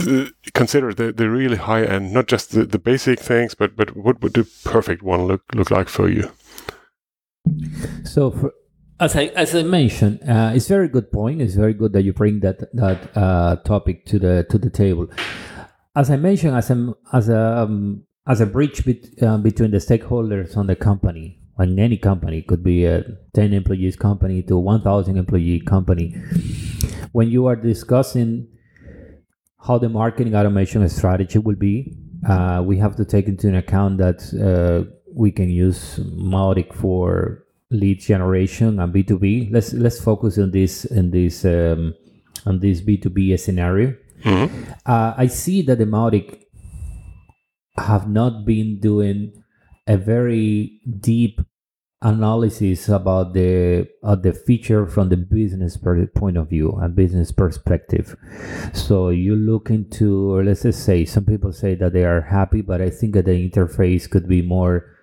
uh, 0.01 0.27
consider 0.55 0.95
the, 0.95 1.13
the 1.13 1.29
really 1.29 1.57
high 1.57 1.85
end, 1.85 2.13
not 2.13 2.27
just 2.27 2.53
the, 2.53 2.65
the 2.65 2.79
basic 2.79 3.19
things, 3.21 3.55
but 3.55 3.77
but 3.77 3.97
what 3.97 4.23
would 4.23 4.35
the 4.35 4.49
perfect 4.65 5.03
one 5.03 5.27
look 5.27 5.43
look 5.55 5.71
like 5.71 5.89
for 5.89 6.09
you? 6.09 6.31
So, 8.05 8.31
for, 8.31 8.53
as 8.99 9.15
I 9.15 9.25
as 9.37 9.55
I 9.55 9.63
mentioned, 9.63 10.21
uh, 10.29 10.53
it's 10.55 10.69
very 10.69 10.89
good 10.89 11.13
point. 11.13 11.43
It's 11.43 11.55
very 11.55 11.75
good 11.75 11.93
that 11.93 12.03
you 12.03 12.13
bring 12.13 12.41
that 12.41 12.73
that 12.75 13.17
uh, 13.17 13.57
topic 13.57 14.07
to 14.07 14.19
the 14.19 14.47
to 14.51 14.59
the 14.59 14.71
table. 14.71 15.09
As 15.95 16.11
I 16.11 16.17
mentioned, 16.17 16.57
as 16.57 16.71
a 16.71 16.95
as 17.13 17.29
a 17.29 17.59
um, 17.59 18.05
as 18.27 18.41
a 18.41 18.47
bridge 18.47 18.85
bet, 18.85 19.23
uh, 19.23 19.37
between 19.39 19.71
the 19.71 19.79
stakeholders 19.79 20.57
on 20.57 20.67
the 20.67 20.77
company, 20.77 21.39
and 21.59 21.79
any 21.79 21.99
company 21.99 22.43
could 22.43 22.63
be 22.63 22.87
a 22.87 23.05
ten 23.35 23.53
employees 23.53 23.97
company 23.97 24.43
to 24.45 24.57
one 24.57 24.83
thousand 24.83 25.19
employee 25.19 25.61
company. 25.61 26.15
When 27.13 27.29
you 27.29 27.47
are 27.47 27.57
discussing 27.57 28.49
how 29.67 29.79
the 29.79 29.89
marketing 29.89 30.35
automation 30.35 30.89
strategy 30.89 31.39
will 31.39 31.57
be, 31.57 31.97
uh, 32.27 32.63
we 32.65 32.79
have 32.79 32.97
to 32.97 33.05
take 33.05 33.27
into 33.27 33.55
account 33.57 33.99
that 33.99 34.21
uh, 34.33 34.91
we 35.13 35.33
can 35.33 35.51
use 35.51 35.99
Mautic 35.99 36.73
for 36.75 37.46
lead 37.71 38.01
generation 38.01 38.79
and 38.81 38.93
B2B. 38.93 39.53
Let's 39.53 39.73
let's 39.73 40.01
focus 40.01 40.39
on 40.39 40.51
this 40.51 40.85
in 40.85 41.11
this 41.11 41.45
um, 41.45 41.95
on 42.45 42.61
this 42.61 42.81
B2B 42.81 43.39
scenario. 43.39 43.95
Mm-hmm. 44.25 44.73
Uh, 44.85 45.15
I 45.17 45.27
see 45.27 45.63
that 45.63 45.79
the 45.79 45.85
Mautic 45.85 46.43
have 47.77 48.09
not 48.09 48.45
been 48.45 48.81
doing 48.81 49.43
a 49.87 49.97
very 49.97 50.81
deep 51.01 51.41
analysis 52.03 52.89
about 52.89 53.33
the 53.33 53.89
uh, 54.03 54.15
the 54.15 54.33
feature 54.33 54.87
from 54.87 55.09
the 55.09 55.17
business 55.17 55.77
per- 55.77 56.07
point 56.07 56.37
of 56.37 56.49
view 56.49 56.73
and 56.81 56.95
business 56.95 57.33
perspective. 57.33 58.17
So 58.73 59.09
you 59.09 59.35
look 59.35 59.71
into, 59.71 60.33
or 60.33 60.45
let's 60.45 60.63
just 60.63 60.85
say, 60.85 61.05
some 61.05 61.25
people 61.25 61.53
say 61.53 61.75
that 61.77 61.93
they 61.93 62.05
are 62.05 62.21
happy, 62.21 62.61
but 62.61 62.81
I 62.81 62.91
think 62.91 63.15
that 63.15 63.25
the 63.25 63.51
interface 63.51 64.09
could 64.09 64.29
be 64.29 64.43
more 64.43 64.96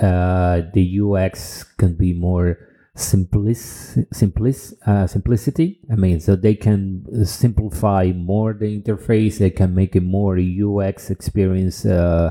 uh, 0.00 0.62
the 0.72 1.00
UX 1.00 1.62
can 1.76 1.94
be 1.94 2.12
more 2.14 2.58
simplic, 2.96 4.74
uh, 4.86 5.06
simplicity. 5.06 5.80
I 5.90 5.96
mean, 5.96 6.20
so 6.20 6.36
they 6.36 6.54
can 6.54 7.24
simplify 7.26 8.12
more 8.14 8.54
the 8.54 8.80
interface. 8.80 9.38
They 9.38 9.50
can 9.50 9.74
make 9.74 9.96
it 9.96 10.02
more 10.02 10.38
UX 10.38 11.10
experience 11.10 11.84
uh, 11.84 12.30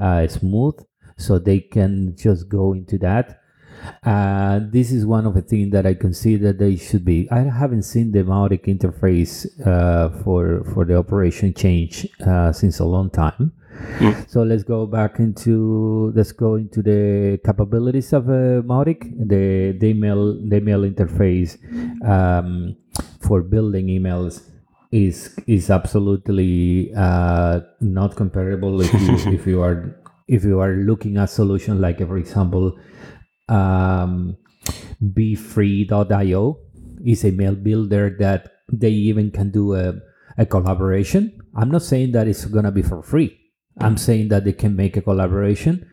uh, 0.00 0.26
smooth. 0.28 0.74
So 1.16 1.38
they 1.38 1.60
can 1.60 2.16
just 2.16 2.48
go 2.48 2.72
into 2.72 2.96
that. 2.98 3.40
Uh, 4.04 4.60
this 4.62 4.92
is 4.92 5.04
one 5.06 5.26
of 5.26 5.34
the 5.34 5.42
things 5.42 5.72
that 5.72 5.86
I 5.86 5.94
consider 5.94 6.52
they 6.52 6.76
should 6.76 7.04
be. 7.04 7.28
I 7.30 7.40
haven't 7.40 7.82
seen 7.82 8.12
the 8.12 8.22
Mautic 8.22 8.66
interface 8.66 9.46
for 10.22 10.64
for 10.72 10.84
the 10.84 10.96
operation 10.96 11.54
change 11.54 12.06
since 12.52 12.78
a 12.78 12.84
long 12.84 13.10
time. 13.10 13.52
Mm. 13.98 14.28
So 14.28 14.42
let's 14.42 14.62
go 14.62 14.86
back 14.86 15.18
into 15.18 16.12
let's 16.14 16.32
go 16.32 16.56
into 16.56 16.82
the 16.82 17.38
capabilities 17.44 18.12
of 18.12 18.28
uh, 18.28 18.62
Mautic, 18.62 19.10
the, 19.16 19.76
the 19.78 19.86
email 19.88 20.34
the 20.34 20.56
email 20.56 20.82
interface 20.82 21.56
um, 22.04 22.76
for 23.20 23.42
building 23.42 23.86
emails 23.86 24.42
is 24.90 25.38
is 25.46 25.70
absolutely 25.70 26.92
uh, 26.96 27.60
not 27.80 28.16
comparable 28.16 28.80
if 28.80 28.92
you 28.92 29.32
if 29.32 29.46
you 29.46 29.62
are 29.62 29.96
if 30.26 30.44
you 30.44 30.60
are 30.60 30.74
looking 30.74 31.16
at 31.16 31.30
solution 31.30 31.80
like 31.80 31.98
for 31.98 32.18
example 32.18 32.76
um, 33.48 34.36
beefree.io 35.02 36.58
is 37.04 37.24
a 37.24 37.30
mail 37.30 37.54
builder 37.54 38.16
that 38.18 38.52
they 38.72 38.90
even 38.90 39.30
can 39.30 39.50
do 39.50 39.74
a, 39.74 39.94
a 40.38 40.46
collaboration. 40.46 41.38
I'm 41.54 41.70
not 41.70 41.82
saying 41.82 42.12
that 42.12 42.28
it's 42.28 42.44
gonna 42.44 42.70
be 42.70 42.82
for 42.82 43.02
free. 43.02 43.39
I'm 43.80 43.96
saying 43.96 44.28
that 44.28 44.44
they 44.44 44.52
can 44.52 44.76
make 44.76 44.96
a 44.96 45.02
collaboration. 45.02 45.86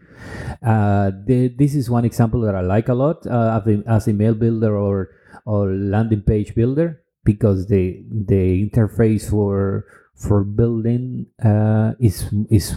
Uh, 0.62 1.12
this 1.26 1.76
is 1.76 1.90
one 1.90 2.06
example 2.06 2.42
that 2.42 2.56
I 2.56 2.62
like 2.62 2.90
a 2.90 2.94
lot 2.94 3.26
uh, 3.28 3.62
as 3.88 4.08
a 4.08 4.14
mail 4.14 4.34
builder 4.34 4.78
or 4.78 5.12
or 5.46 5.72
landing 5.72 6.22
page 6.22 6.54
builder 6.54 7.02
because 7.24 7.68
the 7.68 8.04
the 8.10 8.70
interface 8.70 9.30
for 9.30 9.86
for 10.16 10.44
building 10.44 11.28
uh, 11.44 11.94
is 12.00 12.26
is 12.50 12.76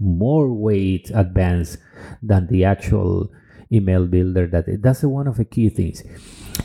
more 0.00 0.52
weight 0.52 1.10
advanced 1.14 1.78
than 2.22 2.48
the 2.48 2.64
actual 2.64 3.30
email 3.70 4.06
builder. 4.06 4.46
That 4.46 4.82
that's 4.82 5.02
one 5.02 5.28
of 5.28 5.36
the 5.36 5.44
key 5.44 5.68
things. 5.68 6.02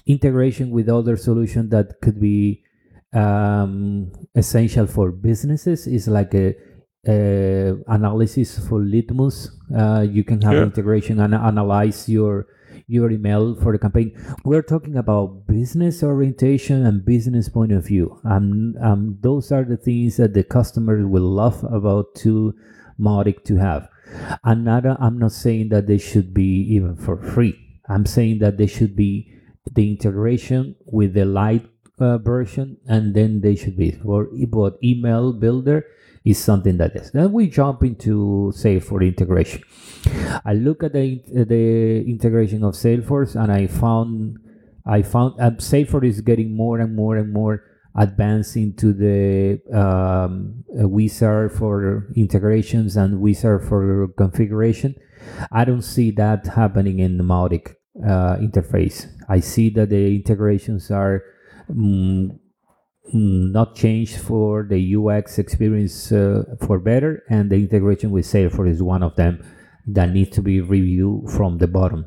Integration 0.07 0.71
with 0.71 0.89
other 0.89 1.17
solutions 1.17 1.69
that 1.71 2.01
could 2.01 2.19
be 2.19 2.63
um, 3.13 4.11
essential 4.33 4.87
for 4.87 5.11
businesses 5.11 5.85
is 5.87 6.07
like 6.07 6.33
a 6.33 6.55
uh, 7.07 7.73
analysis 7.87 8.59
for 8.67 8.79
Litmus. 8.79 9.51
Uh, 9.75 10.05
you 10.07 10.23
can 10.23 10.41
have 10.41 10.53
Yeah. 10.55 10.63
integration 10.63 11.19
and 11.19 11.33
analyze 11.33 12.07
your 12.09 12.47
your 12.87 13.09
email 13.11 13.55
for 13.55 13.71
the 13.71 13.79
campaign. 13.79 14.11
We're 14.43 14.61
talking 14.61 14.97
about 14.97 15.47
business 15.47 16.03
orientation 16.03 16.85
and 16.85 17.05
business 17.05 17.47
point 17.47 17.71
of 17.71 17.85
view. 17.87 18.19
Um, 18.25 18.75
um, 18.81 19.17
those 19.21 19.51
are 19.51 19.63
the 19.63 19.77
things 19.77 20.17
that 20.17 20.33
the 20.33 20.43
customer 20.43 21.07
will 21.07 21.29
love 21.29 21.63
about 21.63 22.15
to 22.25 22.53
Mautic 22.99 23.43
to 23.45 23.57
have. 23.57 23.87
And 24.43 24.65
not, 24.65 24.85
I'm 24.85 25.17
not 25.19 25.31
saying 25.31 25.69
that 25.69 25.87
they 25.87 25.97
should 25.97 26.33
be 26.33 26.67
even 26.75 26.95
for 26.95 27.15
free. 27.17 27.55
I'm 27.87 28.05
saying 28.05 28.39
that 28.39 28.57
they 28.57 28.67
should 28.67 28.95
be 28.95 29.31
the 29.71 29.89
integration 29.89 30.75
with 30.85 31.13
the 31.13 31.25
light 31.25 31.65
uh, 31.99 32.17
version, 32.17 32.77
and 32.87 33.13
then 33.15 33.39
they 33.41 33.55
should 33.55 33.77
be 33.77 33.91
for 33.91 34.27
but 34.49 34.77
email 34.83 35.31
builder 35.31 35.85
is 36.23 36.37
something 36.37 36.77
that 36.77 36.95
is. 36.95 37.11
Then 37.11 37.31
we 37.31 37.47
jump 37.47 37.83
into 37.83 38.51
Salesforce 38.55 39.07
integration. 39.07 39.63
I 40.45 40.53
look 40.53 40.83
at 40.83 40.93
the 40.93 41.21
the 41.27 42.03
integration 42.07 42.63
of 42.63 42.73
Salesforce, 42.73 43.35
and 43.35 43.51
I 43.51 43.67
found 43.67 44.37
I 44.85 45.01
found 45.01 45.39
uh, 45.39 45.51
Salesforce 45.51 46.05
is 46.05 46.21
getting 46.21 46.55
more 46.55 46.79
and 46.79 46.95
more 46.95 47.17
and 47.17 47.33
more 47.33 47.63
advanced 47.95 48.55
into 48.55 48.93
the 48.93 49.59
um, 49.77 50.63
uh, 50.79 50.87
wizard 50.87 51.51
for 51.51 52.07
integrations 52.15 52.95
and 52.95 53.19
wizard 53.19 53.67
for 53.67 54.07
configuration. 54.17 54.95
I 55.51 55.65
don't 55.65 55.81
see 55.81 56.11
that 56.11 56.47
happening 56.47 56.99
in 56.99 57.17
the 57.17 57.23
Mautic 57.23 57.75
uh, 57.99 58.37
interface. 58.37 59.07
I 59.27 59.39
see 59.39 59.69
that 59.71 59.89
the 59.89 60.15
integrations 60.15 60.89
are 60.89 61.23
mm, 61.69 62.39
not 63.13 63.75
changed 63.75 64.19
for 64.19 64.63
the 64.63 64.95
UX 64.95 65.39
experience 65.39 66.11
uh, 66.11 66.43
for 66.65 66.79
better, 66.79 67.23
and 67.29 67.49
the 67.49 67.55
integration 67.55 68.11
with 68.11 68.25
Salesforce 68.25 68.69
is 68.69 68.83
one 68.83 69.03
of 69.03 69.15
them 69.15 69.43
that 69.87 70.11
needs 70.11 70.29
to 70.35 70.41
be 70.41 70.61
reviewed 70.61 71.29
from 71.29 71.57
the 71.57 71.67
bottom. 71.67 72.05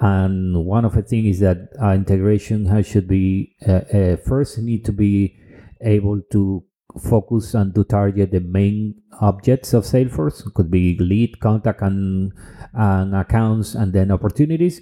And 0.00 0.64
one 0.64 0.84
of 0.84 0.94
the 0.94 1.02
things 1.02 1.36
is 1.36 1.40
that 1.40 1.68
uh, 1.82 1.90
integration 1.90 2.66
has, 2.66 2.86
should 2.86 3.08
be 3.08 3.56
uh, 3.66 3.72
uh, 3.72 4.16
first 4.16 4.58
need 4.58 4.84
to 4.84 4.92
be 4.92 5.36
able 5.80 6.22
to 6.32 6.64
focus 7.02 7.54
and 7.54 7.74
to 7.74 7.84
target 7.84 8.30
the 8.30 8.40
main 8.40 8.94
objects 9.20 9.74
of 9.74 9.84
Salesforce. 9.84 10.46
It 10.46 10.54
could 10.54 10.70
be 10.70 10.96
lead, 10.98 11.40
contact, 11.40 11.82
and, 11.82 12.32
and 12.72 13.14
accounts, 13.14 13.74
and 13.74 13.92
then 13.92 14.10
opportunities. 14.10 14.80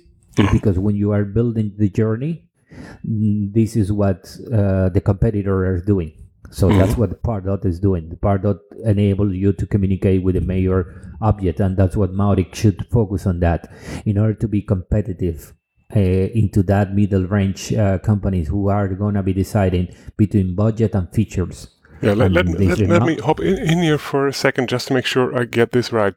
Because 0.53 0.79
when 0.79 0.97
you 0.97 1.13
are 1.13 1.25
building 1.25 1.75
the 1.79 1.89
journey, 1.89 2.33
mm, 2.33 2.54
this 3.03 3.77
is 3.77 3.93
what 3.93 4.37
uh, 4.53 4.89
the 4.89 5.03
competitor 5.05 5.75
is 5.75 5.83
doing. 5.83 6.13
So 6.51 6.69
that's 6.69 6.97
what 6.97 7.11
the 7.11 7.17
Pardot 7.17 7.65
is 7.65 7.81
doing. 7.81 8.11
The 8.11 8.17
Pardot 8.17 8.61
enables 8.85 9.35
you 9.35 9.53
to 9.55 9.67
communicate 9.67 10.23
with 10.23 10.37
the 10.37 10.41
major 10.41 11.17
object, 11.21 11.59
and 11.59 11.77
that's 11.77 11.97
what 11.97 12.13
Mautic 12.13 12.55
should 12.55 12.87
focus 12.93 13.27
on 13.27 13.41
that 13.41 13.73
in 14.07 14.19
order 14.19 14.35
to 14.35 14.47
be 14.47 14.63
competitive 14.63 15.53
uh, 15.97 15.99
into 15.99 16.63
that 16.65 16.95
middle 16.95 17.27
range 17.27 17.73
uh, 17.73 17.99
companies 17.99 18.49
who 18.49 18.69
are 18.69 18.89
going 18.89 19.15
to 19.15 19.23
be 19.23 19.33
deciding 19.33 19.95
between 20.17 20.55
budget 20.55 20.95
and 20.95 21.13
features. 21.13 21.69
Yeah, 22.03 22.13
let, 22.13 22.33
let, 22.33 22.47
let, 22.47 22.79
let 22.79 23.03
me 23.03 23.17
hop 23.17 23.41
in, 23.41 23.59
in 23.59 23.83
here 23.83 23.99
for 23.99 24.29
a 24.29 24.33
second 24.33 24.69
just 24.69 24.89
to 24.89 24.95
make 24.95 25.07
sure 25.07 25.37
I 25.37 25.45
get 25.45 25.73
this 25.73 25.93
right. 25.93 26.15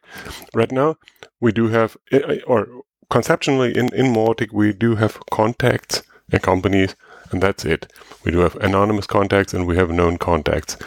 Right 0.54 0.72
now, 0.72 0.98
we 1.40 1.52
do 1.52 1.70
have, 1.70 1.98
eh, 2.12 2.20
eh, 2.28 2.40
or 2.46 2.68
conceptually 3.10 3.76
in, 3.76 3.94
in 3.96 4.14
Mautic, 4.14 4.52
we 4.52 4.74
do 4.74 4.96
have 4.96 5.20
contacts 5.32 6.04
companies, 6.40 6.96
and 7.32 7.42
that's 7.42 7.66
it. 7.66 7.92
We 8.24 8.32
do 8.32 8.40
have 8.40 8.56
anonymous 8.58 9.08
contacts 9.08 9.54
and 9.54 9.66
we 9.66 9.78
have 9.78 9.90
known 9.90 10.18
contacts. 10.18 10.78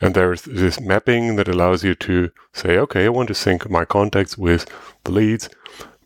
And 0.00 0.14
there's 0.14 0.42
this 0.42 0.80
mapping 0.80 1.36
that 1.36 1.48
allows 1.48 1.82
you 1.82 1.94
to 1.96 2.30
say, 2.52 2.78
okay, 2.78 3.04
I 3.04 3.08
want 3.08 3.28
to 3.28 3.34
sync 3.34 3.68
my 3.68 3.84
contacts 3.84 4.38
with 4.38 4.66
the 5.04 5.10
leads, 5.10 5.48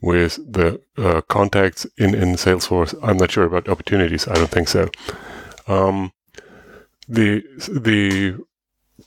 with 0.01 0.38
the 0.53 0.81
uh, 0.97 1.21
contacts 1.23 1.87
in, 1.99 2.14
in 2.14 2.35
Salesforce. 2.35 2.95
I'm 3.03 3.18
not 3.18 3.31
sure 3.31 3.45
about 3.45 3.68
opportunities. 3.68 4.27
I 4.27 4.35
don't 4.35 4.51
think 4.51 4.68
so. 4.68 4.88
Um, 5.68 6.12
the 7.09 7.45
the 7.68 8.38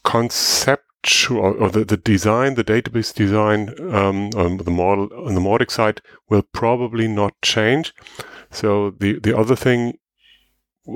conceptual 0.03 1.55
or 1.59 1.69
the, 1.69 1.83
the 1.83 1.97
design, 1.97 2.55
the 2.55 2.63
database 2.63 3.13
design, 3.13 3.69
um, 3.93 4.29
on 4.35 4.57
the 4.57 4.71
model 4.71 5.09
on 5.25 5.33
the 5.33 5.41
Mautic 5.41 5.71
side 5.71 6.01
will 6.29 6.43
probably 6.53 7.07
not 7.07 7.33
change. 7.41 7.93
So 8.55 8.91
the 8.91 9.19
the 9.19 9.37
other 9.37 9.55
thing 9.55 9.97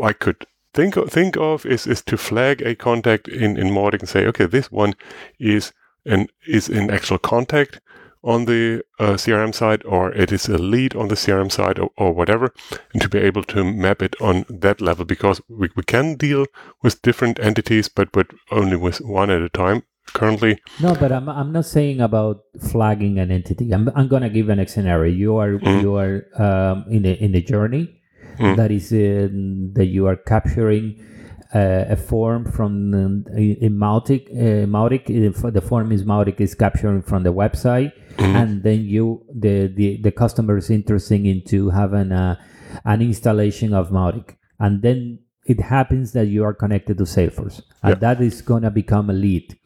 I 0.04 0.14
could 0.14 0.46
think 0.74 0.96
of, 0.98 1.12
think 1.12 1.36
of 1.38 1.66
is 1.66 1.88
is 1.88 2.02
to 2.04 2.18
flag 2.18 2.62
a 2.62 2.76
contact 2.76 3.28
in 3.28 3.58
in 3.58 3.70
Mautic 3.70 4.00
and 4.00 4.10
say, 4.10 4.26
okay, 4.28 4.46
this 4.46 4.72
one 4.72 4.94
is 5.40 5.74
an 6.06 6.28
is 6.48 6.70
in 6.70 6.90
actual 6.90 7.18
contact 7.18 7.82
on 8.22 8.46
the 8.46 8.84
uh, 9.00 9.14
CRM 9.14 9.56
side 9.56 9.84
or 9.86 10.12
it 10.12 10.32
is 10.32 10.50
a 10.50 10.58
lead 10.58 10.94
on 10.96 11.08
the 11.08 11.16
CRM 11.16 11.50
side 11.52 11.80
or, 11.80 11.90
or, 11.98 12.14
whatever, 12.14 12.54
and 12.92 13.02
to 13.02 13.08
be 13.08 13.18
able 13.18 13.44
to 13.44 13.64
map 13.64 14.02
it 14.02 14.14
on 14.20 14.46
that 14.50 14.82
level 14.82 15.06
because 15.06 15.42
we, 15.48 15.70
we 15.76 15.84
can 15.84 16.16
deal 16.16 16.46
with 16.82 17.02
different 17.02 17.40
entities, 17.40 17.88
but, 17.88 18.12
but 18.12 18.28
only 18.52 18.76
with 18.76 19.00
one 19.00 19.30
at 19.30 19.42
a 19.42 19.48
time 19.48 19.84
currently. 20.10 20.60
No, 20.80 20.96
but 20.96 21.12
I'm, 21.12 21.30
I'm 21.30 21.52
not 21.52 21.66
saying 21.66 22.02
about 22.02 22.42
flagging 22.72 23.20
an 23.20 23.32
entity. 23.32 23.72
I'm, 23.72 23.90
I'm 23.96 24.08
going 24.08 24.24
to 24.24 24.30
give 24.30 24.50
an 24.50 24.66
scenario. 24.68 25.12
You 25.14 25.38
are, 25.38 25.54
mm. 25.60 25.82
you 25.82 25.96
are 25.96 26.26
um, 26.38 26.86
in, 26.90 27.04
the, 27.04 27.24
in 27.24 27.32
the 27.32 27.42
journey 27.42 28.02
mm. 28.38 28.56
that 28.56 28.72
is 28.72 28.92
in, 28.92 29.74
that 29.76 29.86
you 29.86 30.08
are 30.08 30.16
capturing 30.16 31.06
uh, 31.54 31.86
a 31.90 31.96
form 31.96 32.46
from 32.52 32.94
um, 32.94 33.26
in 33.36 33.74
Mautic. 33.78 34.30
Uh, 34.30 34.68
Mautic, 34.68 35.08
the 35.08 35.62
form 35.62 35.92
is 35.92 36.04
Mautic 36.04 36.40
is 36.40 36.54
capturing 36.54 37.02
from 37.02 37.24
the 37.24 37.34
website, 37.34 37.92
mm-hmm. 38.18 38.36
and 38.36 38.64
then 38.64 38.86
you 38.86 39.26
the, 39.34 39.68
the 39.76 40.00
the 40.02 40.12
customer 40.12 40.58
is 40.58 40.70
interested 40.70 41.26
into 41.26 41.70
having 41.70 42.12
a, 42.12 42.40
an 42.86 43.02
installation 43.02 43.74
of 43.74 43.90
Mautic, 43.90 44.36
and 44.60 44.82
then 44.82 45.20
it 45.46 45.60
happens 45.60 46.12
that 46.12 46.28
you 46.28 46.44
are 46.44 46.54
connected 46.54 46.98
to 47.00 47.04
Salesforce, 47.04 47.62
and 47.82 47.96
yeah. 47.96 48.00
that 48.00 48.22
is 48.22 48.42
gonna 48.42 48.70
become 48.70 49.10
a 49.10 49.14
lead. 49.14 49.58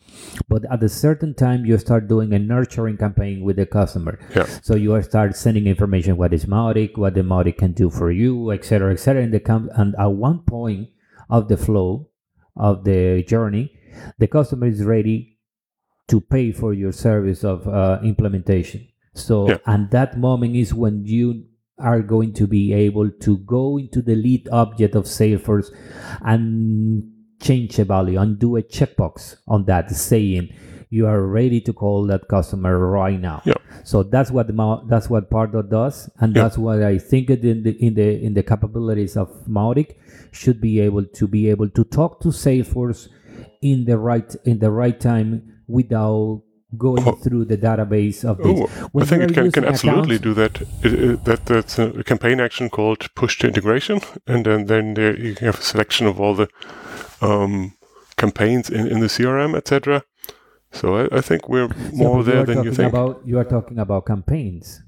But 0.48 0.66
at 0.72 0.84
a 0.84 0.90
certain 0.90 1.34
time, 1.34 1.66
you 1.66 1.78
start 1.78 2.08
doing 2.08 2.34
a 2.34 2.40
nurturing 2.40 2.98
campaign 2.98 3.44
with 3.44 3.58
the 3.58 3.66
customer. 3.66 4.20
Yeah. 4.36 4.46
So 4.62 4.76
you 4.76 5.02
start 5.02 5.36
sending 5.36 5.68
information: 5.68 6.18
what 6.18 6.34
is 6.34 6.46
Mautic, 6.46 6.98
what 6.98 7.14
the 7.14 7.22
Mautic 7.22 7.58
can 7.58 7.74
do 7.74 7.90
for 7.90 8.12
you, 8.12 8.52
etc., 8.52 8.94
etc. 8.94 9.24
And 9.24 9.34
the 9.34 9.40
com- 9.40 9.70
and 9.76 9.96
at 10.00 10.12
one 10.12 10.40
point, 10.40 10.90
of 11.30 11.48
the 11.48 11.58
flow 11.58 12.10
of 12.56 12.84
the 12.84 13.24
journey, 13.28 13.72
the 14.20 14.28
customer 14.28 14.68
is 14.68 14.84
ready 14.84 15.40
to 16.08 16.22
pay 16.22 16.52
for 16.52 16.74
your 16.74 16.92
service 16.92 17.44
of 17.44 17.68
uh, 17.68 18.00
implementation. 18.04 18.88
So, 19.16 19.50
yeah. 19.50 19.58
and 19.66 19.90
that 19.92 20.18
moment 20.18 20.56
is 20.56 20.74
when 20.74 21.06
you 21.06 21.46
are 21.80 22.02
going 22.02 22.34
to 22.34 22.48
be 22.48 22.74
able 22.74 23.10
to 23.10 23.38
go 23.40 23.78
into 23.78 24.02
the 24.02 24.16
lead 24.16 24.48
object 24.52 24.96
of 24.96 25.06
Salesforce 25.06 25.74
and 26.22 27.12
change 27.44 27.78
a 27.80 27.86
value 27.86 28.20
and 28.20 28.40
do 28.40 28.56
a 28.58 28.64
checkbox 28.64 29.36
on 29.48 29.66
that 29.66 29.92
saying 29.92 30.50
you 30.90 31.08
are 31.08 31.24
ready 31.24 31.60
to 31.60 31.74
call 31.74 32.06
that 32.06 32.28
customer 32.28 32.78
right 32.78 33.20
now. 33.20 33.42
Yeah. 33.46 33.56
So 33.84 34.04
that's 34.04 34.30
what 34.32 34.48
that's 34.88 35.10
what 35.10 35.30
Pardot 35.30 35.70
does, 35.70 36.10
and 36.20 36.36
yeah. 36.36 36.44
that's 36.44 36.58
what 36.58 36.84
I 36.84 37.00
think 37.00 37.30
in 37.32 37.64
the 37.64 37.72
in 37.86 37.96
the 37.96 38.24
in 38.24 38.34
the 38.36 38.44
capabilities 38.44 39.18
of 39.18 39.30
Mautic 39.48 39.96
should 40.32 40.62
be 40.62 40.80
able 40.80 41.06
to 41.06 41.28
be 41.28 41.50
able 41.50 41.70
to 41.70 41.84
talk 41.84 42.22
to 42.22 42.28
Salesforce 42.30 43.10
in 43.62 43.86
the 43.86 43.98
right 43.98 44.36
in 44.46 44.60
the 44.60 44.72
right 44.72 45.00
time 45.00 45.64
without 45.68 46.44
going 46.78 47.08
oh. 47.08 47.14
through 47.14 47.46
the 47.46 47.58
database 47.58 48.24
of 48.24 48.38
this. 48.38 48.60
Oh, 48.60 49.02
I 49.02 49.06
think 49.06 49.24
it 49.24 49.34
can, 49.34 49.52
can 49.52 49.66
absolutely 49.66 50.18
accounts, 50.18 50.24
do 50.24 50.34
that. 50.36 50.62
It, 50.84 50.94
it, 50.94 51.24
that 51.26 51.46
that's 51.46 51.80
a 51.80 52.04
campaign 52.04 52.40
action 52.40 52.70
called 52.70 53.14
push 53.16 53.40
to 53.40 53.48
integration, 53.48 54.02
and 54.28 54.46
then 54.46 54.66
then 54.68 54.94
there 54.94 55.20
you 55.20 55.36
have 55.42 55.60
a 55.60 55.64
selection 55.64 56.08
of 56.08 56.20
all 56.20 56.36
the 56.36 56.48
um, 57.24 57.74
campaigns 58.18 58.70
in, 58.70 58.88
in 58.88 59.00
the 59.00 59.08
CRM, 59.08 59.56
etc. 59.56 60.04
So 60.72 60.96
I, 60.96 61.18
I, 61.18 61.22
think 61.22 61.48
we're 61.48 61.70
more 61.94 62.24
there 62.24 62.46
than 62.46 62.64
you 62.64 62.74
think. 62.74 62.90
About, 62.90 63.22
you 63.26 63.38
are 63.38 63.44
talking 63.44 63.78
about 63.80 64.06
campaigns. 64.06 64.82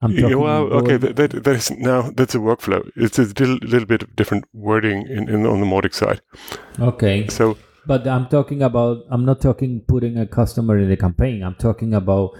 I'm 0.00 0.12
talking 0.12 0.28
yeah, 0.28 0.36
well, 0.36 0.62
okay, 0.74 0.96
that, 0.96 1.16
that, 1.16 1.44
that 1.44 1.56
is 1.56 1.70
now 1.72 2.10
that's 2.10 2.34
a 2.34 2.38
workflow. 2.38 2.88
It's 2.94 3.18
a 3.18 3.22
little, 3.22 3.56
little 3.56 3.86
bit 3.86 4.14
different 4.14 4.44
wording 4.52 5.06
in, 5.08 5.28
in 5.28 5.46
on 5.46 5.60
the 5.60 5.66
Mautic 5.66 5.94
side. 5.94 6.20
Okay. 6.78 7.26
So, 7.28 7.58
but 7.86 8.06
I'm 8.06 8.28
talking 8.28 8.62
about. 8.62 8.98
I'm 9.10 9.24
not 9.24 9.40
talking 9.40 9.82
putting 9.88 10.16
a 10.18 10.26
customer 10.26 10.78
in 10.78 10.88
the 10.88 10.96
campaign. 10.96 11.42
I'm 11.42 11.56
talking 11.56 11.94
about 11.94 12.38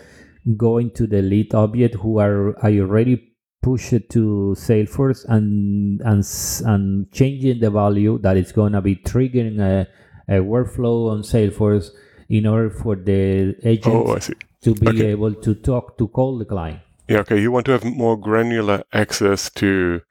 going 0.56 0.92
to 0.92 1.06
the 1.06 1.20
lead 1.20 1.52
object 1.52 1.96
who 1.96 2.20
are 2.20 2.56
are 2.62 2.70
you 2.70 2.82
already 2.82 3.34
push 3.62 3.92
it 3.92 4.08
to 4.10 4.54
Salesforce 4.56 5.24
and 5.28 6.00
and 6.02 6.24
and 6.66 7.12
changing 7.12 7.60
the 7.60 7.70
value 7.70 8.18
that 8.18 8.36
is 8.36 8.52
going 8.52 8.72
to 8.72 8.80
be 8.80 8.96
triggering 8.96 9.60
a, 9.60 9.86
a 10.28 10.40
workflow 10.40 11.10
on 11.10 11.22
Salesforce 11.22 11.90
in 12.28 12.46
order 12.46 12.70
for 12.70 12.94
the 12.96 13.56
agent 13.64 13.94
oh, 13.94 14.18
to 14.62 14.74
be 14.74 14.88
okay. 14.88 15.06
able 15.06 15.34
to 15.34 15.54
talk 15.54 15.96
to 15.98 16.08
call 16.08 16.38
the 16.38 16.44
client. 16.44 16.80
Yeah, 17.08 17.18
okay. 17.18 17.40
You 17.40 17.50
want 17.50 17.66
to 17.66 17.72
have 17.72 17.84
more 17.84 18.16
granular 18.16 18.84
access 18.92 19.50
to 19.50 20.02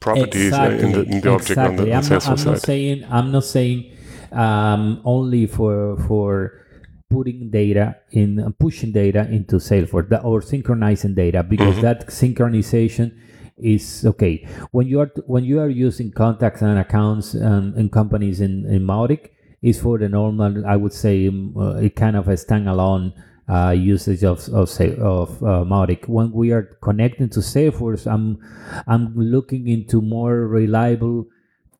properties 0.00 0.48
exactly. 0.48 0.84
in 0.84 0.92
the, 0.92 1.02
in 1.02 1.20
the 1.20 1.30
object 1.30 1.58
on 1.58 1.76
the, 1.76 1.82
on 1.94 2.04
I'm, 2.04 2.08
not, 2.08 2.28
I'm 2.28 2.44
not 2.44 2.60
saying 2.60 3.06
I'm 3.10 3.32
not 3.32 3.44
saying 3.44 3.96
um, 4.32 5.00
only 5.04 5.46
for 5.46 5.96
for 6.06 6.65
putting 7.10 7.50
data 7.50 7.96
in 8.10 8.40
uh, 8.40 8.50
pushing 8.58 8.92
data 8.92 9.28
into 9.30 9.56
Salesforce 9.56 10.24
or 10.24 10.42
synchronizing 10.42 11.14
data 11.14 11.42
because 11.42 11.74
mm-hmm. 11.74 11.82
that 11.82 12.06
synchronization 12.08 13.16
is 13.56 14.04
okay 14.04 14.46
when 14.72 14.86
you 14.86 15.00
are 15.00 15.10
when 15.26 15.44
you 15.44 15.58
are 15.60 15.68
using 15.68 16.10
contacts 16.10 16.60
and 16.60 16.78
accounts 16.78 17.34
um, 17.34 17.72
in 17.76 17.88
companies 17.88 18.40
in 18.40 18.66
in 18.66 18.82
Mautic 18.82 19.30
is 19.62 19.80
for 19.80 19.98
the 19.98 20.08
normal 20.08 20.66
I 20.66 20.76
would 20.76 20.92
say 20.92 21.28
um, 21.28 21.56
uh, 21.56 21.76
it 21.76 21.96
kind 21.96 22.16
of 22.16 22.28
a 22.28 22.34
standalone 22.34 23.12
uh, 23.48 23.70
usage 23.70 24.24
of 24.24 24.48
of 24.48 24.68
say 24.68 24.96
of 24.96 25.42
uh, 25.42 25.64
Mautic. 25.64 26.08
When 26.08 26.32
we 26.32 26.50
are 26.52 26.76
connecting 26.82 27.28
to 27.30 27.40
Salesforce, 27.40 28.10
I'm 28.10 28.38
I'm 28.86 29.14
looking 29.16 29.68
into 29.68 30.00
more 30.00 30.46
reliable 30.46 31.26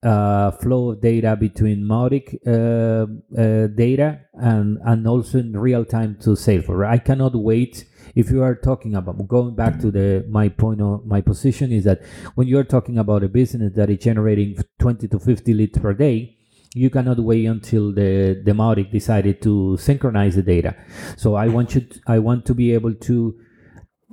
uh, 0.07 0.53
flow 0.53 0.91
of 0.91 1.01
data 1.01 1.37
between 1.37 1.83
Mautic 1.83 2.39
uh, 2.47 3.07
uh, 3.37 3.67
data 3.67 4.21
and 4.35 4.79
and 4.85 5.07
also 5.07 5.39
in 5.39 5.59
real 5.59 5.85
time 5.85 6.17
to 6.21 6.31
Salesforce. 6.31 6.87
I 6.87 6.99
cannot 6.99 7.35
wait. 7.35 7.85
If 8.15 8.31
you 8.31 8.43
are 8.43 8.55
talking 8.55 8.95
about 8.95 9.27
going 9.27 9.57
back 9.57 9.81
to 9.81 9.91
the 9.91 10.25
my 10.29 10.49
point 10.49 10.81
of 10.81 11.05
my 11.05 11.21
position 11.21 11.73
is 11.73 11.85
that 11.85 12.03
when 12.37 12.47
you 12.47 12.59
are 12.59 12.65
talking 12.65 12.99
about 12.99 13.25
a 13.25 13.29
business 13.29 13.73
that 13.75 13.91
is 13.91 13.99
generating 13.99 14.57
20 14.79 15.09
to 15.09 15.19
50 15.19 15.55
leads 15.55 15.79
per 15.79 15.93
day, 15.93 16.37
you 16.73 16.89
cannot 16.89 17.19
wait 17.19 17.47
until 17.47 17.93
the 17.93 18.41
the 18.45 18.53
Mautic 18.53 18.93
decided 18.93 19.43
to 19.43 19.77
synchronize 19.77 20.37
the 20.37 20.43
data. 20.43 20.77
So 21.17 21.35
I 21.35 21.49
want 21.49 21.75
you 21.75 21.81
to, 21.81 22.01
I 22.07 22.21
want 22.21 22.47
to 22.47 22.55
be 22.55 22.73
able 22.75 22.95
to 22.95 23.39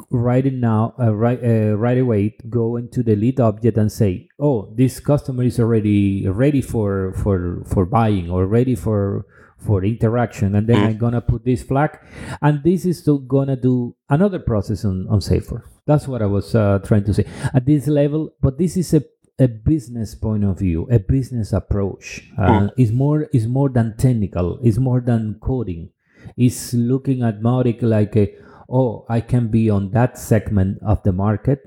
right 0.09 0.45
now 0.51 0.93
uh, 0.99 1.13
right 1.13 1.39
uh, 1.43 1.77
right 1.77 1.97
away 1.97 2.35
go 2.49 2.77
into 2.77 3.03
the 3.03 3.15
lead 3.15 3.39
object 3.39 3.77
and 3.77 3.91
say 3.91 4.27
oh 4.39 4.73
this 4.75 4.99
customer 4.99 5.43
is 5.43 5.59
already 5.59 6.27
ready 6.27 6.61
for 6.61 7.13
for 7.13 7.63
for 7.65 7.85
buying 7.85 8.29
or 8.29 8.47
ready 8.47 8.73
for 8.73 9.25
for 9.57 9.83
interaction 9.83 10.55
and 10.55 10.67
then 10.67 10.77
i'm 10.77 10.97
gonna 10.97 11.21
put 11.21 11.45
this 11.45 11.61
flag 11.61 11.97
and 12.41 12.63
this 12.63 12.85
is 12.85 12.99
still 12.99 13.19
gonna 13.19 13.55
do 13.55 13.95
another 14.09 14.39
process 14.39 14.83
on, 14.83 15.07
on 15.09 15.19
Salesforce 15.19 15.63
that's 15.85 16.07
what 16.07 16.21
i 16.21 16.25
was 16.25 16.55
uh, 16.55 16.79
trying 16.83 17.03
to 17.03 17.13
say 17.13 17.25
at 17.53 17.65
this 17.65 17.87
level 17.87 18.33
but 18.41 18.57
this 18.57 18.75
is 18.75 18.93
a 18.93 19.03
a 19.39 19.47
business 19.47 20.13
point 20.15 20.43
of 20.43 20.59
view, 20.59 20.87
a 20.91 20.99
business 20.99 21.53
approach. 21.53 22.29
Uh, 22.37 22.47
mm. 22.47 22.69
is 22.77 22.91
more 22.91 23.23
is 23.33 23.47
more 23.47 23.69
than 23.69 23.95
technical. 23.97 24.59
Is 24.63 24.79
more 24.79 25.01
than 25.01 25.39
coding. 25.41 25.89
Is 26.37 26.73
looking 26.73 27.23
at 27.23 27.41
Mautic 27.41 27.81
like 27.81 28.15
a 28.15 28.31
oh 28.69 29.05
I 29.09 29.21
can 29.21 29.47
be 29.47 29.69
on 29.69 29.91
that 29.91 30.17
segment 30.17 30.79
of 30.83 31.03
the 31.03 31.11
market 31.11 31.59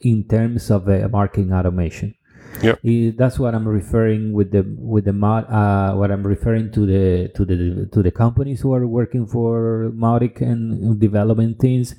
in 0.00 0.26
terms 0.28 0.70
of 0.70 0.88
a 0.88 1.08
marketing 1.08 1.52
automation. 1.52 2.14
Yeah, 2.60 2.74
that's 3.16 3.38
what 3.38 3.54
I'm 3.54 3.66
referring 3.66 4.34
with 4.34 4.50
the 4.52 4.62
with 4.78 5.06
the 5.06 5.16
uh, 5.16 5.94
what 5.94 6.10
I'm 6.10 6.26
referring 6.26 6.70
to 6.72 6.84
the 6.86 7.28
to 7.34 7.44
the 7.44 7.88
to 7.92 8.02
the 8.02 8.10
companies 8.10 8.60
who 8.60 8.74
are 8.74 8.86
working 8.86 9.26
for 9.26 9.90
Mautic 9.94 10.42
and 10.42 11.00
developing 11.00 11.54
things 11.54 11.94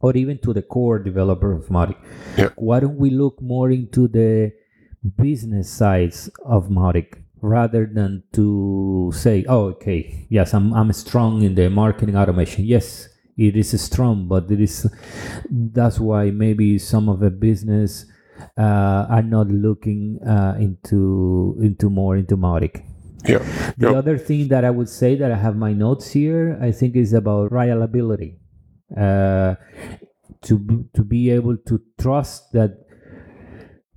or 0.00 0.14
even 0.16 0.38
to 0.38 0.52
the 0.52 0.62
core 0.62 0.98
developer 0.98 1.52
of 1.52 1.68
Mautic. 1.68 1.96
Yeah. 2.36 2.50
Why 2.56 2.80
don't 2.80 2.98
we 2.98 3.10
look 3.10 3.40
more 3.40 3.70
into 3.70 4.06
the 4.06 4.52
business 5.16 5.70
sides 5.70 6.28
of 6.44 6.68
Mautic 6.68 7.22
rather 7.40 7.86
than 7.86 8.22
to 8.32 9.12
say, 9.14 9.44
oh, 9.48 9.64
okay, 9.76 10.26
yes, 10.30 10.54
I'm, 10.54 10.72
I'm 10.72 10.92
strong 10.92 11.42
in 11.42 11.54
the 11.54 11.68
marketing 11.68 12.16
automation. 12.16 12.64
Yes, 12.64 13.08
it 13.36 13.56
is 13.56 13.80
strong, 13.80 14.28
but 14.28 14.50
it 14.50 14.60
is 14.60 14.86
that's 15.50 15.98
why 15.98 16.30
maybe 16.30 16.78
some 16.78 17.08
of 17.08 17.20
the 17.20 17.30
business 17.30 18.06
uh, 18.58 19.06
are 19.08 19.22
not 19.22 19.48
looking 19.48 20.18
uh, 20.26 20.56
into 20.58 21.56
into 21.60 21.90
more 21.90 22.16
into 22.16 22.36
Mautic. 22.36 22.84
Yeah. 23.26 23.38
The 23.78 23.88
yep. 23.88 23.96
other 23.96 24.18
thing 24.18 24.48
that 24.48 24.64
I 24.64 24.70
would 24.70 24.88
say 24.88 25.14
that 25.16 25.32
I 25.32 25.36
have 25.36 25.56
my 25.56 25.72
notes 25.72 26.12
here, 26.12 26.58
I 26.60 26.72
think, 26.72 26.94
is 26.94 27.12
about 27.12 27.52
reliability 27.52 28.38
uh, 28.96 29.54
to 30.42 30.88
to 30.92 31.02
be 31.02 31.30
able 31.30 31.56
to 31.56 31.80
trust 31.98 32.52
that 32.52 32.83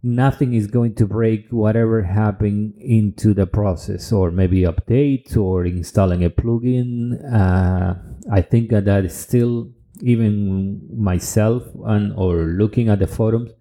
nothing 0.08 0.54
is 0.54 0.68
going 0.68 0.96
to 0.96 1.06
break 1.06 1.50
whatever 1.50 2.02
happened 2.02 2.74
into 2.80 3.34
the 3.34 3.46
process 3.46 4.12
or 4.12 4.32
maybe 4.32 4.62
updates 4.62 5.36
or 5.36 5.66
installing 5.66 6.24
a 6.24 6.30
plugin. 6.30 7.20
Uh, 7.34 7.96
i 8.32 8.42
think 8.42 8.70
that 8.70 9.04
is 9.04 9.14
still 9.14 9.70
even 10.02 10.80
myself 10.96 11.64
and 11.86 12.14
or 12.16 12.36
looking 12.62 12.88
at 12.88 13.00
the 13.00 13.08
forums 13.08 13.52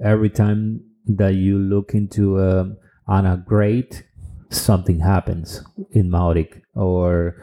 every 0.00 0.30
time 0.30 0.80
that 1.06 1.34
you 1.34 1.58
look 1.58 1.94
into 1.94 2.38
a, 2.38 2.60
um, 2.60 2.76
an 3.08 3.26
upgrade 3.26 4.04
something 4.50 5.00
happens 5.00 5.62
in 5.90 6.08
Mautic 6.08 6.62
or 6.74 7.34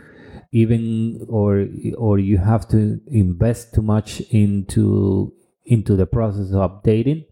even 0.51 1.25
or 1.27 1.67
or 1.97 2.17
you 2.17 2.37
have 2.37 2.67
to 2.69 2.99
invest 3.07 3.73
too 3.73 3.81
much 3.81 4.21
into 4.31 5.33
into 5.65 5.95
the 5.95 6.05
process 6.05 6.51
of 6.53 6.71
updating 6.71 7.25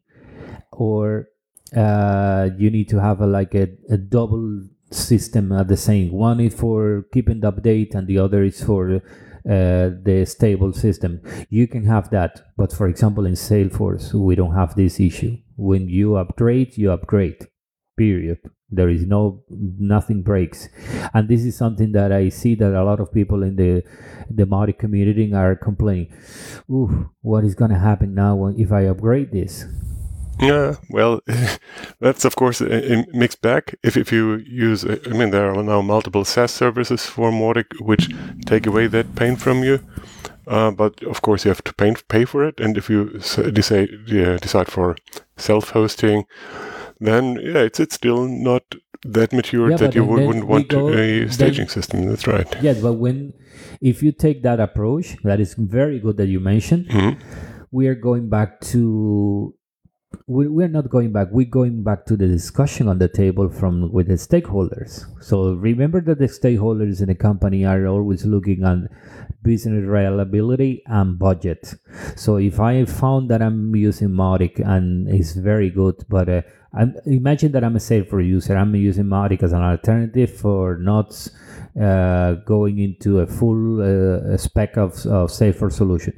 or 0.72 1.30
uh, 1.76 2.50
you 2.58 2.70
need 2.70 2.90
to 2.90 3.02
have 3.02 3.22
a, 3.22 3.28
like 3.28 3.54
a, 3.56 3.68
a 3.90 3.98
double 3.98 4.64
system 4.92 5.52
at 5.52 5.68
the 5.68 5.78
same. 5.78 6.12
One 6.12 6.40
is 6.40 6.54
for 6.54 7.06
keeping 7.14 7.42
the 7.42 7.52
update 7.52 7.94
and 7.94 8.08
the 8.08 8.20
other 8.20 8.44
is 8.44 8.64
for 8.64 8.96
uh, 8.96 9.00
the 9.46 10.26
stable 10.28 10.74
system. 10.74 11.22
You 11.50 11.68
can 11.68 11.86
have 11.86 12.10
that 12.12 12.42
but 12.58 12.72
for 12.72 12.88
example 12.88 13.26
in 13.26 13.34
salesforce 13.34 14.14
we 14.14 14.36
don't 14.36 14.56
have 14.56 14.76
this 14.76 15.00
issue. 15.00 15.38
When 15.56 15.90
you 15.90 16.16
upgrade 16.16 16.78
you 16.78 16.92
upgrade 16.92 17.48
period. 17.98 18.40
There 18.70 18.90
is 18.90 19.06
no 19.08 19.44
nothing 19.50 20.22
breaks. 20.24 20.70
And 21.14 21.28
this 21.28 21.44
is 21.44 21.58
something 21.58 21.94
that 21.94 22.12
i 22.12 22.30
see 22.30 22.54
that 22.56 22.74
a 22.74 22.84
lot 22.84 23.00
of 23.00 23.14
people 23.14 23.44
in 23.44 23.56
the 23.56 23.84
the 24.30 24.44
Mautic 24.44 24.78
community 24.78 25.34
are 25.34 25.56
complaining. 25.56 26.14
Ooh, 26.70 27.10
what 27.22 27.44
is 27.44 27.56
going 27.56 27.72
to 27.72 27.80
happen 27.80 28.14
now 28.14 28.48
if 28.48 28.72
i 28.72 28.86
upgrade 28.86 29.32
this 29.32 29.66
Yeah, 30.40 30.76
well, 30.90 31.22
that's 32.00 32.26
of 32.26 32.36
course 32.36 32.62
a, 32.62 32.94
a 32.94 33.06
mixed 33.14 33.42
bag. 33.42 33.76
If 33.84 33.98
if 33.98 34.12
you 34.12 34.38
use, 34.46 34.86
I 34.86 35.14
mean, 35.18 35.32
there 35.32 35.52
are 35.54 35.64
now 35.64 35.82
multiple 35.82 36.26
SaaS 36.26 36.52
services 36.52 37.06
for 37.06 37.32
Mautic 37.32 37.66
which 37.80 38.10
take 38.46 38.68
away 38.68 38.88
that 38.88 39.16
pain 39.16 39.36
from 39.36 39.64
you. 39.64 39.80
Uh, 40.48 40.72
but 40.72 41.04
of 41.04 41.22
course, 41.22 41.44
you 41.46 41.50
have 41.50 41.64
to 41.64 41.74
pay, 41.74 41.94
pay 42.08 42.24
for 42.26 42.48
it. 42.48 42.60
And 42.60 42.78
if 42.78 42.90
you 42.90 43.20
decide 43.52 43.90
yeah, 44.08 44.38
decide 44.38 44.68
for 44.72 44.96
self-hosting, 45.38 46.24
then 47.00 47.38
yeah, 47.42 47.64
it's 47.68 47.80
it's 47.80 47.96
still 47.96 48.28
not 48.28 48.64
that 49.06 49.32
mature 49.34 49.70
Yeah, 49.70 49.78
that 49.78 49.96
you 49.96 50.04
would, 50.06 50.20
then 50.20 50.28
wouldn't 50.28 50.48
want 50.48 50.68
go- 50.70 50.90
a 50.90 51.20
then- 51.26 51.32
staging 51.32 51.68
system. 51.68 52.06
That's 52.08 52.28
right. 52.28 52.48
yes 52.62 52.82
but 52.82 52.94
when 52.94 53.34
if 53.82 54.02
you 54.04 54.12
take 54.12 54.42
that 54.44 54.60
approach 54.60 55.16
that 55.24 55.40
is 55.40 55.54
very 55.54 56.00
good 56.00 56.18
that 56.18 56.28
you 56.28 56.40
mentioned 56.40 56.88
Mhm. 56.90 57.16
we 57.72 57.88
are 57.88 57.96
going 57.96 58.30
back 58.30 58.60
to 58.74 59.54
we're 60.28 60.68
not 60.68 60.90
going 60.90 61.12
back. 61.12 61.28
We're 61.32 61.46
going 61.46 61.84
back 61.84 62.06
to 62.08 62.18
the 62.18 62.28
discussion 62.28 62.88
on 62.88 62.98
the 62.98 63.08
table 63.08 63.50
from 63.50 63.92
with 63.92 64.08
the 64.08 64.16
stakeholders. 64.16 65.06
So 65.24 65.54
remember 65.54 66.02
that 66.02 66.20
the 66.20 66.26
stakeholders 66.26 67.02
in 67.02 67.10
a 67.10 67.16
company 67.16 67.66
are 67.66 67.86
always 67.88 68.26
looking 68.26 68.64
at 68.64 68.90
business 69.44 69.86
reliability 69.86 70.84
and 70.88 71.18
budget. 71.18 71.74
So 72.16 72.38
if 72.38 72.60
i 72.60 72.84
found 72.86 73.30
that 73.30 73.42
i'm 73.42 73.76
using 73.76 74.10
Mautic 74.10 74.60
and 74.60 75.08
it's 75.08 75.34
very 75.34 75.70
good 75.70 75.96
but 76.10 76.28
uh, 76.28 76.42
I'm, 76.74 76.96
imagine 77.06 77.52
that 77.54 77.64
i'm 77.64 77.76
a 77.76 77.80
Salesforce 77.80 78.28
user. 78.28 78.58
I'm 78.58 78.76
using 78.76 79.06
Mautic 79.06 79.44
as 79.44 79.54
an 79.54 79.62
alternative 79.62 80.36
for 80.36 80.78
not 80.78 81.10
uh, 81.82 82.34
going 82.46 82.80
into 82.80 83.20
a 83.20 83.28
full 83.28 83.82
uh, 83.82 84.36
spec 84.38 84.78
of, 84.78 84.94
of 85.06 85.30
Salesforce 85.30 85.74
solution 85.74 86.14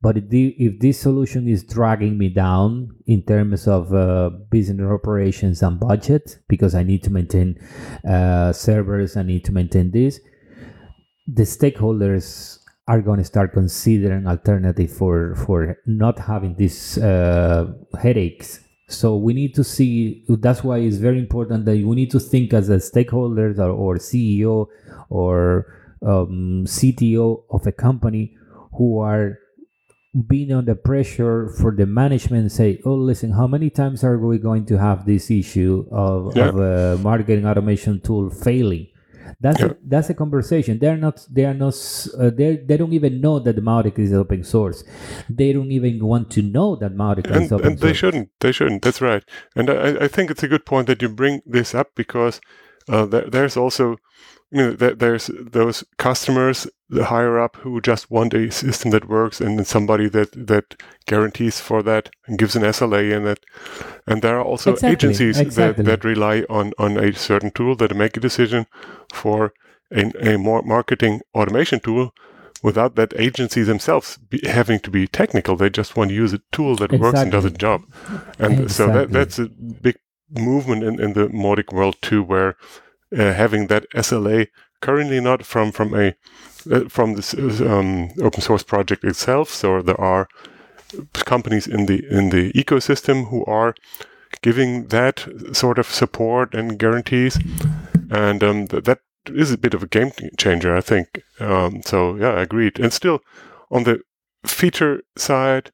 but 0.00 0.16
if, 0.16 0.28
the, 0.28 0.48
if 0.58 0.78
this 0.80 1.00
solution 1.00 1.48
is 1.48 1.62
dragging 1.64 2.16
me 2.18 2.28
down 2.28 2.90
in 3.06 3.22
terms 3.22 3.66
of 3.66 3.94
uh, 3.94 4.30
business 4.50 4.86
operations 4.86 5.62
and 5.62 5.78
budget 5.80 6.38
because 6.48 6.74
I 6.74 6.82
need 6.82 7.02
to 7.04 7.10
maintain 7.10 7.58
uh, 8.08 8.52
servers, 8.52 9.16
I 9.16 9.22
need 9.22 9.44
to 9.46 9.52
maintain 9.52 9.90
this, 9.90 10.20
the 11.26 11.42
stakeholders 11.42 12.58
are 12.88 13.00
going 13.00 13.18
to 13.18 13.24
start 13.24 13.52
considering 13.52 14.26
alternative 14.26 14.90
for 14.90 15.34
for 15.36 15.78
not 15.86 16.18
having 16.18 16.56
these 16.56 16.98
uh, 16.98 17.72
headaches. 18.00 18.60
So 18.90 19.16
we 19.16 19.32
need 19.34 19.54
to 19.54 19.64
see. 19.64 20.24
That's 20.28 20.62
why 20.64 20.78
it's 20.78 20.96
very 20.96 21.18
important 21.18 21.64
that 21.66 21.76
we 21.76 21.94
need 21.94 22.10
to 22.10 22.20
think 22.20 22.52
as 22.52 22.68
a 22.68 22.76
stakeholders 22.76 23.58
or, 23.58 23.70
or 23.70 23.96
CEO 23.96 24.66
or 25.08 25.66
um, 26.02 26.64
CTO 26.66 27.44
of 27.50 27.66
a 27.66 27.72
company 27.72 28.36
who 28.76 28.98
are 29.00 29.38
being 30.26 30.52
under 30.52 30.74
pressure 30.74 31.48
for 31.60 31.70
the 31.70 31.86
management 31.86 32.50
say 32.50 32.80
oh 32.84 32.94
listen 32.94 33.30
how 33.30 33.46
many 33.46 33.70
times 33.70 34.02
are 34.02 34.18
we 34.18 34.38
going 34.38 34.66
to 34.66 34.76
have 34.76 35.06
this 35.06 35.30
issue 35.30 35.86
of, 35.92 36.36
Yeah. 36.36 36.48
of 36.48 36.58
a 36.58 36.98
marketing 36.98 37.46
automation 37.46 38.00
tool 38.00 38.28
failing 38.28 38.88
that's 39.40 39.60
Yeah. 39.60 39.66
a, 39.66 39.74
that's 39.86 40.10
a 40.10 40.14
conversation. 40.14 40.78
They're 40.78 40.96
not 40.96 41.26
they 41.30 41.44
are 41.44 41.54
not 41.54 41.74
uh, 42.18 42.30
they 42.30 42.56
they 42.56 42.76
don't 42.76 42.92
even 42.92 43.20
know 43.20 43.38
that 43.38 43.56
the 43.56 43.62
Mautic 43.62 43.98
is 43.98 44.12
open 44.12 44.44
source. 44.44 44.84
They 45.28 45.52
don't 45.52 45.70
even 45.72 46.04
want 46.04 46.30
to 46.32 46.42
know 46.42 46.76
that 46.76 46.94
Mautic 46.94 47.26
is 47.30 47.36
and, 47.36 47.52
open 47.52 47.66
and 47.66 47.78
they 47.78 47.92
shouldn't 47.92 48.30
they 48.40 48.52
shouldn't 48.52 48.82
that's 48.82 49.00
right. 49.00 49.24
And 49.54 49.70
i, 49.70 50.04
I 50.04 50.08
think 50.08 50.30
it's 50.30 50.42
a 50.42 50.48
good 50.48 50.64
point 50.64 50.86
that 50.88 51.02
you 51.02 51.08
bring 51.08 51.42
this 51.46 51.74
up 51.74 51.88
because 51.94 52.40
uh, 52.88 53.06
there, 53.06 53.28
there's 53.30 53.56
also 53.56 53.96
I 54.52 54.56
mean, 54.56 54.76
there's 54.76 55.30
those 55.32 55.84
customers 55.96 56.66
the 56.88 57.04
higher 57.04 57.38
up 57.38 57.56
who 57.56 57.80
just 57.80 58.10
want 58.10 58.34
a 58.34 58.50
system 58.50 58.90
that 58.90 59.08
works 59.08 59.40
and 59.40 59.58
then 59.58 59.64
somebody 59.64 60.08
that 60.08 60.32
that 60.32 60.82
guarantees 61.06 61.60
for 61.60 61.82
that 61.84 62.10
and 62.26 62.38
gives 62.38 62.56
an 62.56 62.62
SLA 62.62 63.12
in 63.16 63.26
it 63.26 63.44
and 64.06 64.22
there 64.22 64.36
are 64.38 64.44
also 64.44 64.72
Exactly, 64.72 64.92
agencies 64.92 65.38
exactly. 65.38 65.84
that, 65.84 66.02
that 66.02 66.04
rely 66.04 66.44
on 66.50 66.72
on 66.78 66.96
a 66.96 67.12
certain 67.12 67.52
tool 67.52 67.76
that 67.76 67.94
make 67.94 68.16
a 68.16 68.20
decision 68.20 68.66
for 69.12 69.52
a, 69.92 70.34
a 70.34 70.36
more 70.36 70.62
marketing 70.62 71.20
automation 71.34 71.78
tool 71.78 72.12
without 72.62 72.94
that 72.96 73.12
agency 73.18 73.62
themselves 73.62 74.18
be, 74.28 74.40
having 74.44 74.78
to 74.80 74.90
be 74.90 75.06
technical. 75.06 75.56
They 75.56 75.70
just 75.70 75.96
want 75.96 76.10
to 76.10 76.14
use 76.14 76.32
a 76.32 76.40
tool 76.52 76.76
that 76.76 76.92
works 76.92 77.20
and 77.20 77.32
does 77.32 77.44
a 77.44 77.50
job. 77.50 77.82
And 78.38 78.70
so 78.70 78.86
that, 78.88 79.10
that's 79.10 79.38
a 79.38 79.46
big 79.46 79.96
movement 80.30 80.84
in, 80.84 81.00
in 81.00 81.12
the 81.14 81.28
Mautic 81.28 81.72
world 81.72 81.96
too, 82.02 82.22
where 82.22 82.56
uh, 83.16 83.32
having 83.32 83.66
that 83.68 83.86
SLA 83.94 84.48
currently 84.80 85.20
not 85.20 85.44
from 85.44 85.72
from 85.72 85.94
a 85.94 86.14
uh, 86.70 86.88
from 86.88 87.14
this 87.14 87.34
um, 87.34 88.10
open 88.20 88.40
source 88.40 88.62
project 88.62 89.04
itself. 89.04 89.50
So 89.50 89.82
there 89.82 90.00
are 90.00 90.28
companies 91.14 91.66
in 91.66 91.86
the 91.86 92.04
in 92.10 92.30
the 92.30 92.52
ecosystem 92.52 93.28
who 93.28 93.44
are 93.44 93.74
giving 94.42 94.86
that 94.88 95.26
sort 95.52 95.78
of 95.78 95.86
support 95.86 96.54
and 96.54 96.78
guarantees, 96.78 97.38
and 98.10 98.42
um, 98.42 98.66
th- 98.66 98.84
that 98.84 99.00
is 99.26 99.52
a 99.52 99.58
bit 99.58 99.74
of 99.74 99.82
a 99.82 99.86
game 99.86 100.12
changer, 100.38 100.74
I 100.76 100.80
think. 100.80 101.22
Um, 101.38 101.82
so 101.82 102.16
yeah, 102.16 102.30
I 102.30 102.42
agreed. 102.42 102.78
And 102.78 102.92
still, 102.92 103.20
on 103.70 103.84
the 103.84 104.00
feature 104.44 105.02
side, 105.16 105.70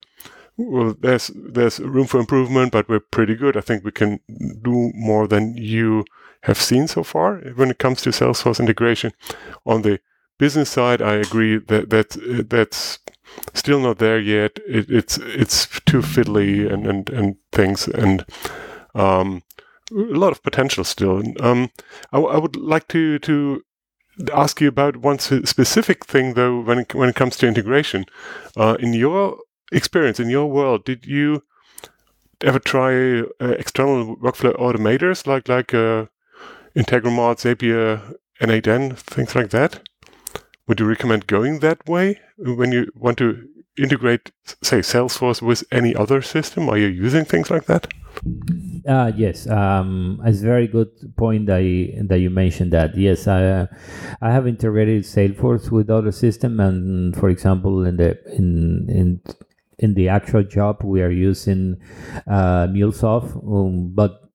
well, 0.56 0.94
there's 0.98 1.30
there's 1.34 1.80
room 1.80 2.06
for 2.06 2.18
improvement, 2.20 2.72
but 2.72 2.88
we're 2.88 3.00
pretty 3.00 3.34
good. 3.34 3.56
I 3.56 3.60
think 3.60 3.84
we 3.84 3.92
can 3.92 4.20
do 4.62 4.90
more 4.94 5.26
than 5.28 5.56
you 5.56 6.04
have 6.46 6.60
seen 6.60 6.88
so 6.88 7.02
far 7.02 7.38
when 7.56 7.70
it 7.70 7.78
comes 7.78 8.00
to 8.02 8.10
Salesforce 8.10 8.60
integration. 8.60 9.12
On 9.64 9.82
the 9.82 10.00
business 10.38 10.70
side, 10.70 11.02
I 11.02 11.14
agree 11.14 11.58
that 11.58 11.90
that 11.90 12.46
that's 12.48 13.00
still 13.52 13.80
not 13.80 13.98
there 13.98 14.20
yet. 14.20 14.58
It, 14.66 14.90
it's 14.90 15.18
it's 15.18 15.66
too 15.80 16.02
fiddly 16.02 16.72
and 16.72 16.86
and, 16.86 17.10
and 17.10 17.36
things 17.52 17.88
and 17.88 18.24
um, 18.94 19.42
a 19.90 20.18
lot 20.18 20.32
of 20.32 20.42
potential 20.42 20.84
still. 20.84 21.22
Um, 21.40 21.70
I, 22.12 22.18
would 22.18 22.56
like 22.56 22.88
to 22.88 23.18
to 23.20 23.62
ask 24.32 24.60
you 24.60 24.68
about 24.68 24.96
one 24.96 25.18
specific 25.18 26.06
thing 26.06 26.34
though 26.34 26.60
when 26.60 26.78
it, 26.78 26.94
when 26.94 27.08
it 27.08 27.16
comes 27.16 27.36
to 27.38 27.48
integration. 27.48 28.06
Uh, 28.56 28.76
in 28.80 28.94
your 28.94 29.38
experience, 29.72 30.20
in 30.20 30.30
your 30.30 30.46
world, 30.46 30.84
did 30.84 31.06
you 31.06 31.42
ever 32.42 32.58
try 32.58 33.20
uh, 33.20 33.56
external 33.58 34.16
workflow 34.16 34.54
automators 34.58 35.26
like 35.26 35.48
like 35.48 35.74
uh, 35.74 36.06
Integromat, 36.76 37.38
Zapier, 37.40 38.16
N8N, 38.40 38.96
things 38.98 39.34
like 39.34 39.50
that? 39.50 39.80
Would 40.68 40.80
you 40.80 40.86
recommend 40.86 41.26
going 41.26 41.60
that 41.60 41.88
way 41.88 42.20
when 42.36 42.72
you 42.72 42.90
want 42.94 43.18
to 43.18 43.48
integrate, 43.78 44.32
say, 44.62 44.80
Salesforce 44.80 45.40
with 45.40 45.64
any 45.72 45.94
other 45.94 46.20
system? 46.20 46.68
Are 46.68 46.76
you 46.76 46.88
using 46.88 47.24
things 47.24 47.50
like 47.50 47.66
that? 47.66 47.86
Uh, 48.86 49.12
yes, 49.16 49.46
um, 49.48 50.20
it's 50.24 50.40
a 50.40 50.44
very 50.44 50.66
good 50.66 50.88
point 51.16 51.46
that 51.46 51.58
you, 51.58 52.02
that 52.08 52.18
you 52.18 52.30
mentioned 52.30 52.72
that. 52.72 52.96
Yes, 52.96 53.26
I 53.26 53.68
I 54.22 54.32
have 54.32 54.46
integrated 54.46 55.04
Salesforce 55.04 55.70
with 55.70 55.90
other 55.90 56.12
system, 56.12 56.58
and 56.60 57.14
for 57.16 57.28
example, 57.28 57.84
in 57.84 57.96
the 57.96 58.18
in 58.32 58.86
in 58.88 59.20
in 59.78 59.94
the 59.94 60.08
actual 60.08 60.42
job, 60.44 60.82
we 60.82 61.02
are 61.02 61.10
using 61.10 61.78
uh, 62.26 62.68
MuleSoft, 62.68 63.36
um, 63.36 63.92
but 63.94 64.25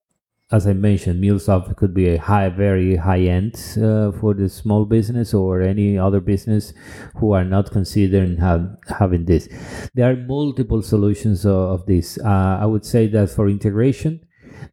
as 0.51 0.67
I 0.67 0.73
mentioned, 0.73 1.23
MuleSoft 1.23 1.77
could 1.77 1.93
be 1.93 2.09
a 2.09 2.17
high, 2.17 2.49
very 2.49 2.95
high 2.97 3.21
end 3.21 3.55
uh, 3.77 4.11
for 4.11 4.33
the 4.33 4.49
small 4.49 4.85
business 4.85 5.33
or 5.33 5.61
any 5.61 5.97
other 5.97 6.19
business 6.19 6.73
who 7.15 7.31
are 7.31 7.45
not 7.45 7.71
considering 7.71 8.37
have, 8.37 8.75
having 8.99 9.25
this. 9.25 9.47
There 9.93 10.09
are 10.09 10.15
multiple 10.15 10.81
solutions 10.81 11.45
of, 11.45 11.53
of 11.53 11.85
this. 11.85 12.17
Uh, 12.19 12.57
I 12.61 12.65
would 12.65 12.85
say 12.85 13.07
that 13.07 13.29
for 13.29 13.47
integration, 13.47 14.25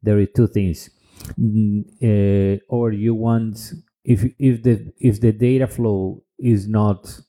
there 0.02 0.18
are 0.18 0.26
two 0.26 0.48
things. 0.48 0.90
Mm, 1.38 1.84
uh, 2.02 2.60
or 2.68 2.92
you 2.92 3.14
want 3.14 3.72
if 4.04 4.24
if 4.38 4.62
the 4.62 4.92
if 4.98 5.20
the 5.20 5.32
data 5.32 5.66
flow 5.66 6.22
is 6.38 6.68
not 6.68 7.20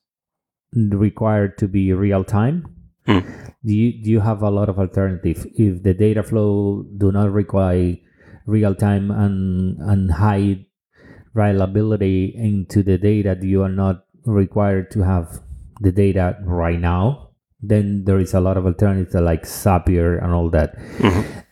required 0.73 1.57
to 1.57 1.67
be 1.67 1.91
real 1.91 2.23
time 2.23 2.79
Hmm. 3.09 3.19
do 3.65 3.73
you, 3.73 4.03
do 4.03 4.09
you 4.11 4.19
have 4.19 4.43
a 4.43 4.51
lot 4.51 4.69
of 4.69 4.77
alternative 4.77 5.47
if 5.55 5.81
the 5.81 5.95
data 5.95 6.21
flow 6.21 6.85
do 6.95 7.11
not 7.11 7.31
require 7.31 7.95
real 8.49 8.75
time 8.75 9.11
and 9.11 9.77
and 9.79 10.11
high 10.11 10.65
reliability 11.33 12.33
into 12.35 12.81
the 12.83 12.97
data 12.97 13.37
you 13.41 13.61
are 13.61 13.69
not 13.69 14.05
required 14.25 14.91
to 14.91 15.01
have 15.01 15.39
the 15.81 15.91
data 15.91 16.37
right 16.43 16.79
now, 16.79 17.29
then 17.61 18.03
there 18.05 18.19
is 18.19 18.33
a 18.33 18.39
lot 18.39 18.57
of 18.57 18.65
alternatives 18.65 19.13
like 19.15 19.43
Zapier 19.43 20.21
and 20.23 20.33
all 20.33 20.49
that. 20.49 20.75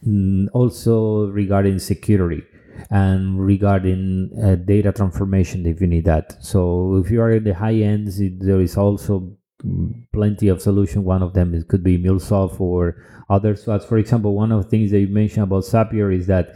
Mm, 0.05 0.47
also 0.53 1.27
regarding 1.27 1.79
security 1.79 2.43
and 2.89 3.43
regarding 3.43 4.29
uh, 4.41 4.55
data 4.55 4.91
transformation 4.91 5.65
if 5.65 5.81
you 5.81 5.87
need 5.87 6.05
that. 6.05 6.37
So 6.43 7.01
if 7.03 7.11
you 7.11 7.21
are 7.21 7.31
in 7.31 7.43
the 7.43 7.53
high 7.53 7.75
ends, 7.75 8.19
it, 8.19 8.39
there 8.39 8.61
is 8.61 8.77
also 8.77 9.35
mm, 9.65 10.05
plenty 10.13 10.47
of 10.47 10.61
solution. 10.61 11.03
One 11.03 11.23
of 11.23 11.33
them 11.33 11.53
is, 11.53 11.63
could 11.63 11.83
be 11.83 11.97
MuleSoft 11.97 12.61
or 12.61 13.03
others. 13.29 13.63
So 13.63 13.73
as 13.73 13.85
for 13.85 13.97
example, 13.97 14.35
one 14.35 14.51
of 14.51 14.63
the 14.63 14.69
things 14.69 14.91
that 14.91 14.99
you 14.99 15.07
mentioned 15.07 15.43
about 15.43 15.63
Zapier 15.63 16.15
is 16.15 16.27
that 16.27 16.55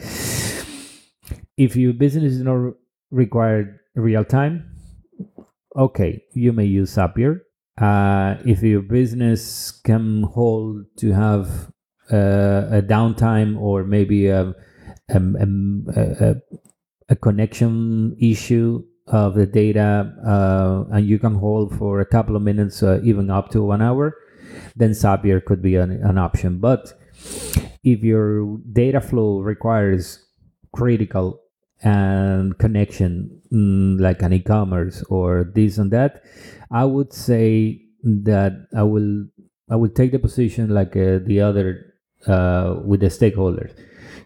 if 1.57 1.75
your 1.75 1.93
business 1.93 2.33
is 2.33 2.41
not 2.41 2.73
required 3.11 3.79
real 3.95 4.23
time, 4.23 4.71
okay, 5.75 6.23
you 6.33 6.53
may 6.53 6.65
use 6.65 6.95
Zapier. 6.95 7.41
Uh, 7.77 8.35
if 8.45 8.61
your 8.61 8.81
business 8.81 9.71
can 9.71 10.23
hold 10.23 10.85
to 10.97 11.11
have 11.13 11.71
uh, 12.11 12.67
a 12.71 12.81
downtime 12.81 13.59
or 13.59 13.83
maybe 13.83 14.27
a, 14.27 14.53
a, 15.09 15.17
a, 15.17 16.35
a, 17.09 17.15
connection 17.15 18.15
issue 18.19 18.83
of 19.07 19.33
the 19.35 19.45
data 19.45 20.13
uh, 20.27 20.83
and 20.91 21.07
you 21.07 21.17
can 21.17 21.35
hold 21.35 21.75
for 21.77 22.01
a 22.01 22.05
couple 22.05 22.35
of 22.35 22.41
minutes, 22.41 22.83
uh, 22.83 22.99
even 23.03 23.29
up 23.29 23.49
to 23.49 23.63
one 23.63 23.81
hour, 23.81 24.15
then 24.75 24.91
Zapier 24.91 25.43
could 25.43 25.61
be 25.61 25.75
an, 25.75 25.91
an 25.91 26.17
option. 26.17 26.59
But 26.59 26.93
if 27.83 28.03
your 28.03 28.57
data 28.71 29.01
flow 29.01 29.39
requires 29.39 30.25
critical 30.73 31.41
and 31.83 32.57
connection 32.59 33.41
mm, 33.51 33.99
like 33.99 34.21
an 34.21 34.33
e-commerce 34.33 35.03
or 35.09 35.51
this 35.55 35.77
and 35.77 35.91
that 35.91 36.23
i 36.69 36.85
would 36.85 37.11
say 37.11 37.81
that 38.03 38.53
i 38.77 38.83
will 38.83 39.25
i 39.69 39.75
will 39.75 39.89
take 39.89 40.11
the 40.11 40.19
position 40.19 40.69
like 40.69 40.95
uh, 40.95 41.19
the 41.25 41.41
other 41.41 41.95
uh, 42.27 42.75
with 42.85 42.99
the 42.99 43.07
stakeholders 43.07 43.73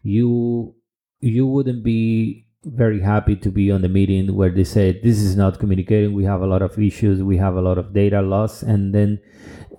you 0.04 0.76
you 1.22 1.48
wouldn't 1.48 1.84
be 1.84 2.45
very 2.66 3.02
happy 3.02 3.36
to 3.36 3.52
be 3.52 3.72
on 3.72 3.82
the 3.82 3.90
meeting 3.90 4.36
where 4.36 4.50
they 4.50 4.64
say 4.64 5.00
this 5.04 5.20
is 5.20 5.36
not 5.36 5.60
communicating 5.60 6.14
we 6.14 6.24
have 6.24 6.42
a 6.42 6.48
lot 6.48 6.62
of 6.62 6.78
issues 6.80 7.22
we 7.22 7.38
have 7.38 7.56
a 7.56 7.62
lot 7.62 7.78
of 7.78 7.94
data 7.94 8.22
loss 8.22 8.64
and 8.64 8.94
then 8.94 9.20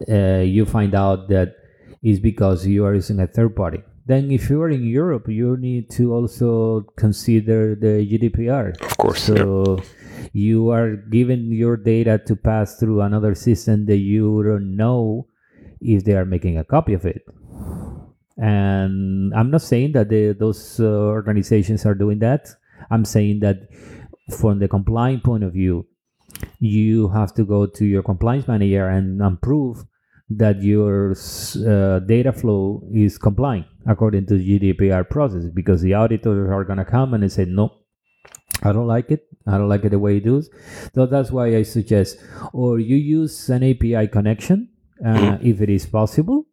uh, 0.09 0.41
you 0.41 0.65
find 0.65 0.95
out 0.95 1.29
that 1.29 1.57
is 2.03 2.21
because 2.21 2.67
you 2.67 2.85
are 2.85 2.95
using 2.95 3.19
a 3.19 3.27
third 3.27 3.57
party 3.57 3.83
then 4.07 4.31
if 4.31 4.49
you 4.49 4.63
are 4.63 4.71
in 4.71 4.87
Europe, 4.87 5.29
you 5.29 5.57
need 5.57 5.91
to 5.99 6.15
also 6.15 6.87
consider 6.97 7.75
the 7.75 8.07
GDPR. 8.07 8.81
Of 8.81 8.97
course. 8.99 9.23
So 9.25 9.79
yeah. 9.79 10.29
you 10.33 10.71
are 10.71 10.95
given 10.95 11.51
your 11.51 11.77
data 11.77 12.19
to 12.27 12.37
pass 12.37 12.77
through 12.79 13.03
another 13.03 13.35
system 13.35 13.87
that 13.87 13.99
you 13.99 14.45
don't 14.45 14.77
know 14.77 15.27
if 15.81 16.05
they 16.05 16.15
are 16.15 16.25
making 16.25 16.57
a 16.57 16.63
copy 16.63 16.95
of 16.95 17.05
it. 17.05 17.27
And 18.39 19.35
I'm 19.35 19.51
not 19.51 19.63
saying 19.63 19.93
that 19.93 20.09
the, 20.09 20.37
those 20.39 20.79
uh, 20.79 20.85
organizations 20.85 21.85
are 21.85 21.95
doing 21.95 22.21
that. 22.21 22.47
I'm 22.91 23.05
saying 23.05 23.41
that 23.41 23.69
from 24.39 24.59
the 24.59 24.69
compliance 24.69 25.23
point 25.23 25.45
of 25.45 25.53
view, 25.53 25.87
you 26.61 27.09
have 27.09 27.35
to 27.35 27.45
go 27.45 27.67
to 27.67 27.85
your 27.85 28.03
compliance 28.03 28.49
manager 28.49 28.89
and, 28.89 29.21
and 29.21 29.41
prove 29.41 29.85
that 30.29 30.63
your 30.63 31.13
uh, 31.13 32.01
data 32.01 32.33
flow 32.33 32.83
is 32.93 33.17
compliant 33.17 33.67
according 33.87 34.27
to 34.27 34.37
the 34.37 34.59
GDPR 34.59 35.09
process 35.09 35.45
because 35.55 35.83
the 35.83 35.95
auditors 35.95 36.51
are 36.51 36.65
going 36.65 36.79
to 36.79 36.85
come 36.85 37.15
and 37.15 37.31
say, 37.31 37.45
no, 37.45 37.73
I 38.63 38.73
don't 38.73 38.89
like 38.89 39.11
it. 39.11 39.27
I 39.47 39.59
don't 39.59 39.69
like 39.69 39.85
it 39.85 39.91
the 39.91 39.99
way 39.99 40.17
it 40.17 40.27
is. 40.27 40.51
So 40.95 41.07
that's 41.07 41.31
why 41.31 41.57
I 41.57 41.63
suggest, 41.63 42.19
or 42.53 42.81
you 42.81 42.97
use 42.97 43.49
an 43.49 43.63
API 43.63 44.09
connection 44.09 44.71
uh, 45.05 45.39
if 45.43 45.61
it 45.61 45.71
is 45.71 45.87
possible. 45.87 46.47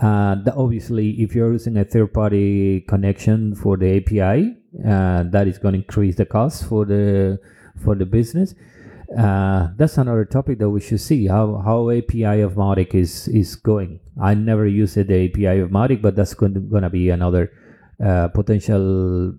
Uh, 0.00 0.36
obviously, 0.54 1.10
if 1.22 1.34
you're 1.34 1.52
using 1.52 1.76
a 1.76 1.84
third-party 1.84 2.82
connection 2.82 3.54
for 3.54 3.76
the 3.76 3.96
API, 3.96 4.57
uh, 4.86 5.22
that 5.24 5.46
is 5.46 5.58
going 5.58 5.72
to 5.72 5.78
increase 5.78 6.16
the 6.16 6.26
cost 6.26 6.66
for 6.68 6.84
the 6.84 7.38
for 7.82 7.94
the 7.94 8.06
business 8.06 8.54
uh, 9.16 9.68
that's 9.76 9.96
another 9.96 10.24
topic 10.26 10.58
that 10.58 10.68
we 10.68 10.80
should 10.80 11.00
see 11.00 11.26
how 11.26 11.62
how 11.64 11.90
API 11.90 12.40
of 12.40 12.54
Mautic 12.54 12.94
is 12.94 13.26
is 13.28 13.56
going. 13.56 14.00
I 14.20 14.34
never 14.34 14.66
used 14.66 14.96
the 14.96 15.30
API 15.30 15.60
of 15.60 15.70
Mautic, 15.70 16.02
but 16.02 16.14
that's 16.14 16.34
going 16.34 16.54
to 16.54 16.90
be 16.90 17.08
another 17.08 17.50
uh, 18.04 18.28
potential 18.28 19.34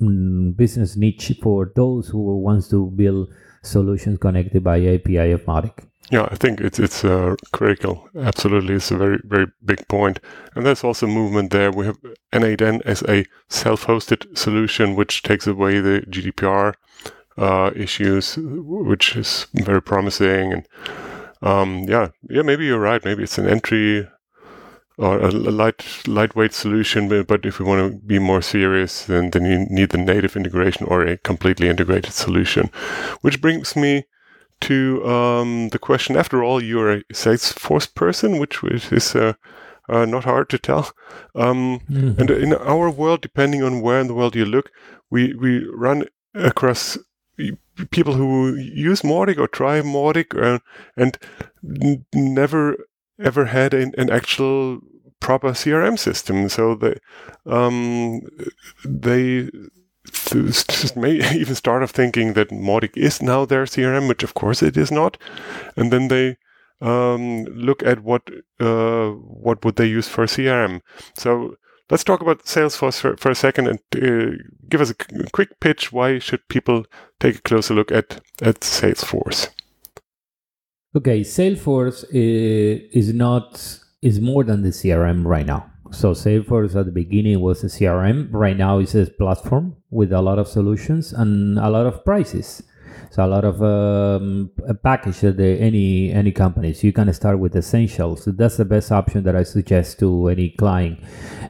mm, 0.00 0.56
business 0.56 0.96
niche 0.96 1.32
for 1.42 1.72
those 1.76 2.08
who 2.08 2.38
wants 2.38 2.68
to 2.70 2.86
build 2.90 3.28
solutions 3.62 4.18
connected 4.18 4.64
by 4.64 4.78
API 4.80 5.32
of 5.32 5.44
Mautic. 5.44 5.84
Yeah, 6.10 6.28
I 6.30 6.34
think 6.34 6.60
it's 6.60 6.78
it's 6.78 7.04
uh, 7.04 7.36
critical. 7.52 8.08
Absolutely, 8.16 8.74
it's 8.74 8.90
a 8.90 8.96
very 8.98 9.18
very 9.24 9.46
big 9.64 9.86
point. 9.88 10.20
and 10.54 10.66
there's 10.66 10.84
also 10.84 11.06
movement 11.06 11.50
there. 11.52 11.70
We 11.70 11.86
have 11.86 11.98
N8N 12.32 12.82
as 12.84 13.02
a 13.08 13.24
self-hosted 13.48 14.36
solution, 14.36 14.94
which 14.96 15.22
takes 15.22 15.46
away 15.46 15.80
the 15.80 16.02
GDPR 16.10 16.74
uh, 17.38 17.70
issues, 17.74 18.36
which 18.38 19.16
is 19.16 19.46
very 19.54 19.80
promising. 19.80 20.52
And 20.52 20.68
um, 21.40 21.84
yeah, 21.88 22.08
yeah, 22.28 22.42
maybe 22.42 22.66
you're 22.66 22.78
right. 22.78 23.04
Maybe 23.04 23.22
it's 23.22 23.38
an 23.38 23.48
entry 23.48 24.06
or 24.98 25.18
a 25.20 25.30
light 25.30 26.06
lightweight 26.06 26.52
solution. 26.52 27.08
But 27.24 27.46
if 27.46 27.58
we 27.58 27.64
want 27.64 27.92
to 27.92 27.98
be 28.06 28.18
more 28.18 28.42
serious, 28.42 29.06
then 29.06 29.30
then 29.30 29.44
you 29.46 29.66
need 29.70 29.90
the 29.90 29.98
native 29.98 30.36
integration 30.36 30.86
or 30.86 31.02
a 31.06 31.16
completely 31.16 31.68
integrated 31.68 32.12
solution. 32.12 32.70
Which 33.22 33.40
brings 33.40 33.76
me 33.76 34.04
to 34.62 35.06
um, 35.06 35.68
the 35.68 35.78
question. 35.78 36.16
After 36.16 36.42
all, 36.42 36.62
you're 36.62 36.92
a 36.92 37.04
Salesforce 37.12 37.92
person, 37.94 38.38
which, 38.38 38.62
which 38.62 38.92
is 38.92 39.14
uh, 39.14 39.34
uh, 39.88 40.04
not 40.04 40.24
hard 40.24 40.48
to 40.50 40.58
tell. 40.58 40.92
Um, 41.34 41.80
mm-hmm. 41.90 42.20
And 42.20 42.30
in 42.30 42.54
our 42.54 42.90
world, 42.90 43.20
depending 43.20 43.62
on 43.62 43.80
where 43.80 44.00
in 44.00 44.08
the 44.08 44.14
world 44.14 44.36
you 44.36 44.44
look, 44.44 44.70
we 45.10 45.34
we 45.34 45.64
run 45.66 46.06
across 46.34 46.98
people 47.90 48.14
who 48.14 48.54
use 48.56 49.02
Mautic 49.02 49.38
or 49.38 49.48
try 49.48 49.80
Mautic 49.80 50.40
uh, 50.40 50.58
and 50.96 51.18
never 52.14 52.76
ever 53.22 53.46
had 53.46 53.74
an, 53.74 53.92
an, 53.98 54.10
actual 54.10 54.80
proper 55.20 55.50
CRM 55.50 55.98
system. 55.98 56.48
So 56.48 56.74
they 56.74 56.96
um, 57.46 58.22
they 58.84 59.50
th- 59.50 59.72
may 60.96 61.12
even 61.34 61.54
start 61.54 61.82
of 61.82 61.90
thinking 61.90 62.34
that 62.34 62.50
Mautic 62.50 62.96
is 62.96 63.22
now 63.22 63.44
their 63.44 63.64
CRM, 63.64 64.08
which 64.08 64.22
of 64.22 64.34
course 64.34 64.62
it 64.62 64.76
is 64.76 64.90
not, 64.90 65.18
and 65.76 65.92
then 65.92 66.08
they 66.08 66.36
um, 66.80 67.44
look 67.44 67.82
at 67.82 68.00
what 68.00 68.28
uh, 68.60 69.10
what 69.10 69.64
would 69.64 69.76
they 69.76 69.86
use 69.86 70.08
for 70.08 70.26
CRM. 70.26 70.80
So 71.14 71.56
let's 71.90 72.04
talk 72.04 72.20
about 72.20 72.44
Salesforce 72.44 73.00
for, 73.00 73.16
for 73.16 73.30
a 73.30 73.34
second 73.34 73.68
and 73.68 73.78
uh, 73.96 74.36
give 74.68 74.80
us 74.80 74.90
a 74.90 74.94
quick 75.32 75.60
pitch. 75.60 75.92
Why 75.92 76.18
should 76.18 76.48
people 76.48 76.84
take 77.20 77.36
a 77.36 77.42
closer 77.42 77.74
look 77.74 77.92
at, 77.92 78.20
at 78.40 78.60
Salesforce? 78.60 79.48
Okay, 80.96 81.20
Salesforce 81.20 82.04
is, 82.10 82.80
is 82.92 83.14
not 83.14 83.78
is 84.02 84.20
more 84.20 84.42
than 84.42 84.62
the 84.62 84.70
CRM 84.70 85.24
right 85.24 85.46
now. 85.46 85.71
So 85.92 86.12
Salesforce 86.14 86.74
at 86.74 86.86
the 86.86 86.92
beginning 86.92 87.38
was 87.40 87.62
a 87.62 87.66
CRM. 87.66 88.28
Right 88.32 88.56
now 88.56 88.78
it's 88.78 88.94
a 88.94 89.06
platform 89.06 89.76
with 89.90 90.10
a 90.10 90.22
lot 90.22 90.38
of 90.38 90.48
solutions 90.48 91.12
and 91.12 91.58
a 91.58 91.68
lot 91.68 91.86
of 91.86 92.02
prices. 92.04 92.62
So 93.10 93.24
a 93.24 93.28
lot 93.28 93.44
of 93.44 93.62
um, 93.62 94.50
a 94.66 94.72
package 94.72 95.20
that 95.20 95.36
the, 95.36 95.60
any 95.60 96.10
any 96.10 96.32
companies. 96.32 96.82
You 96.82 96.94
can 96.94 97.12
start 97.12 97.38
with 97.38 97.54
essentials. 97.54 98.24
So 98.24 98.32
that's 98.32 98.56
the 98.56 98.64
best 98.64 98.90
option 98.90 99.22
that 99.24 99.36
I 99.36 99.42
suggest 99.42 99.98
to 99.98 100.28
any 100.28 100.50
client. 100.50 100.98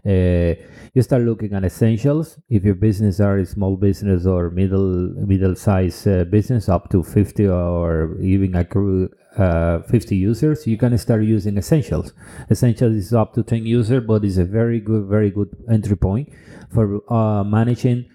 Uh, 0.04 0.60
you 0.92 1.02
start 1.02 1.22
looking 1.22 1.54
at 1.54 1.64
essentials. 1.64 2.36
If 2.50 2.64
your 2.64 2.74
business 2.74 3.20
are 3.20 3.38
a 3.38 3.46
small 3.46 3.76
business 3.76 4.26
or 4.26 4.50
middle 4.50 5.14
middle 5.24 5.54
size 5.54 6.04
uh, 6.04 6.24
business, 6.24 6.68
up 6.68 6.90
to 6.90 7.04
fifty 7.04 7.46
or 7.46 8.20
even 8.20 8.56
accrue 8.56 9.08
uh, 9.36 9.80
50 9.82 10.16
users, 10.16 10.66
you 10.66 10.76
can 10.76 10.96
start 10.98 11.22
using 11.24 11.56
Essentials. 11.56 12.12
Essentials 12.50 12.94
is 12.94 13.12
up 13.12 13.34
to 13.34 13.42
10 13.42 13.66
users, 13.66 14.04
but 14.06 14.24
it's 14.24 14.36
a 14.36 14.44
very 14.44 14.80
good, 14.80 15.06
very 15.06 15.30
good 15.30 15.48
entry 15.70 15.96
point 15.96 16.28
for 16.72 17.00
uh, 17.12 17.44
managing, 17.44 18.06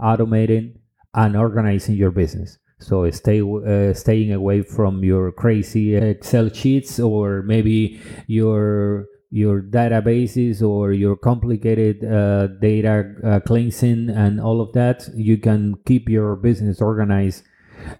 automating, 0.00 0.74
and 1.14 1.36
organizing 1.36 1.94
your 1.94 2.10
business. 2.10 2.58
So 2.78 3.10
stay 3.10 3.40
uh, 3.40 3.94
staying 3.94 4.32
away 4.32 4.62
from 4.62 5.02
your 5.02 5.32
crazy 5.32 5.96
Excel 5.96 6.50
sheets 6.50 7.00
or 7.00 7.42
maybe 7.42 8.00
your 8.26 9.06
your 9.30 9.60
databases 9.60 10.62
or 10.62 10.92
your 10.92 11.16
complicated 11.16 12.04
uh, 12.04 12.48
data 12.60 13.14
uh, 13.24 13.40
cleansing 13.40 14.10
and 14.10 14.40
all 14.40 14.60
of 14.60 14.72
that. 14.74 15.08
You 15.14 15.38
can 15.38 15.76
keep 15.86 16.08
your 16.08 16.36
business 16.36 16.82
organized 16.82 17.44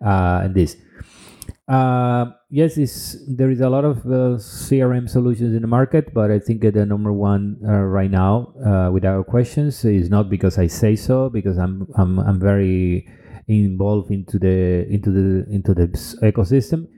uh, 0.05 0.43
in 0.45 0.53
this. 0.53 0.77
Uh, 1.67 2.27
yes, 2.51 3.17
there 3.29 3.51
is 3.51 3.61
a 3.61 3.69
lot 3.69 3.85
of 3.85 3.99
uh, 4.07 4.39
CRM 4.39 5.09
solutions 5.09 5.55
in 5.55 5.63
the 5.63 5.69
market, 5.69 6.13
but 6.15 6.31
I 6.31 6.39
think 6.39 6.63
the 6.63 6.87
number 6.87 7.13
one 7.13 7.59
uh, 7.67 7.73
right 7.73 8.11
now, 8.11 8.53
without 8.93 9.27
questions, 9.27 9.85
is 9.85 10.11
not 10.11 10.29
because 10.29 10.59
I 10.59 10.67
say 10.67 10.97
so, 10.97 11.29
because 11.29 11.59
I'm 11.59 11.87
I'm, 11.97 12.19
I'm 12.19 12.41
very 12.41 13.09
involved 13.49 14.11
into 14.11 14.39
the 14.39 14.87
into 14.91 15.11
the 15.11 15.47
into 15.51 15.75
the 15.75 15.89
ecosystem. 16.23 16.89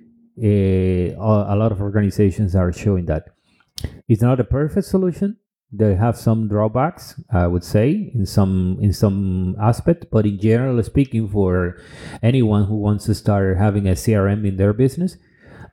Uh, 0.40 1.16
a 1.18 1.56
lot 1.56 1.72
of 1.72 1.80
organizations 1.80 2.54
are 2.54 2.72
showing 2.72 3.06
that 3.06 3.24
it's 4.08 4.22
not 4.22 4.40
a 4.40 4.44
perfect 4.44 4.86
solution. 4.86 5.36
They 5.70 5.96
have 5.96 6.16
some 6.16 6.48
drawbacks, 6.48 7.20
I 7.30 7.46
would 7.46 7.64
say, 7.64 8.10
in 8.14 8.24
some 8.24 8.78
in 8.80 8.92
some 8.92 9.56
aspect. 9.60 10.06
But 10.10 10.24
in 10.24 10.40
general 10.40 10.82
speaking, 10.82 11.28
for 11.28 11.76
anyone 12.22 12.64
who 12.64 12.76
wants 12.76 13.04
to 13.06 13.14
start 13.14 13.58
having 13.58 13.86
a 13.86 13.92
CRM 13.92 14.46
in 14.46 14.56
their 14.56 14.72
business, 14.72 15.16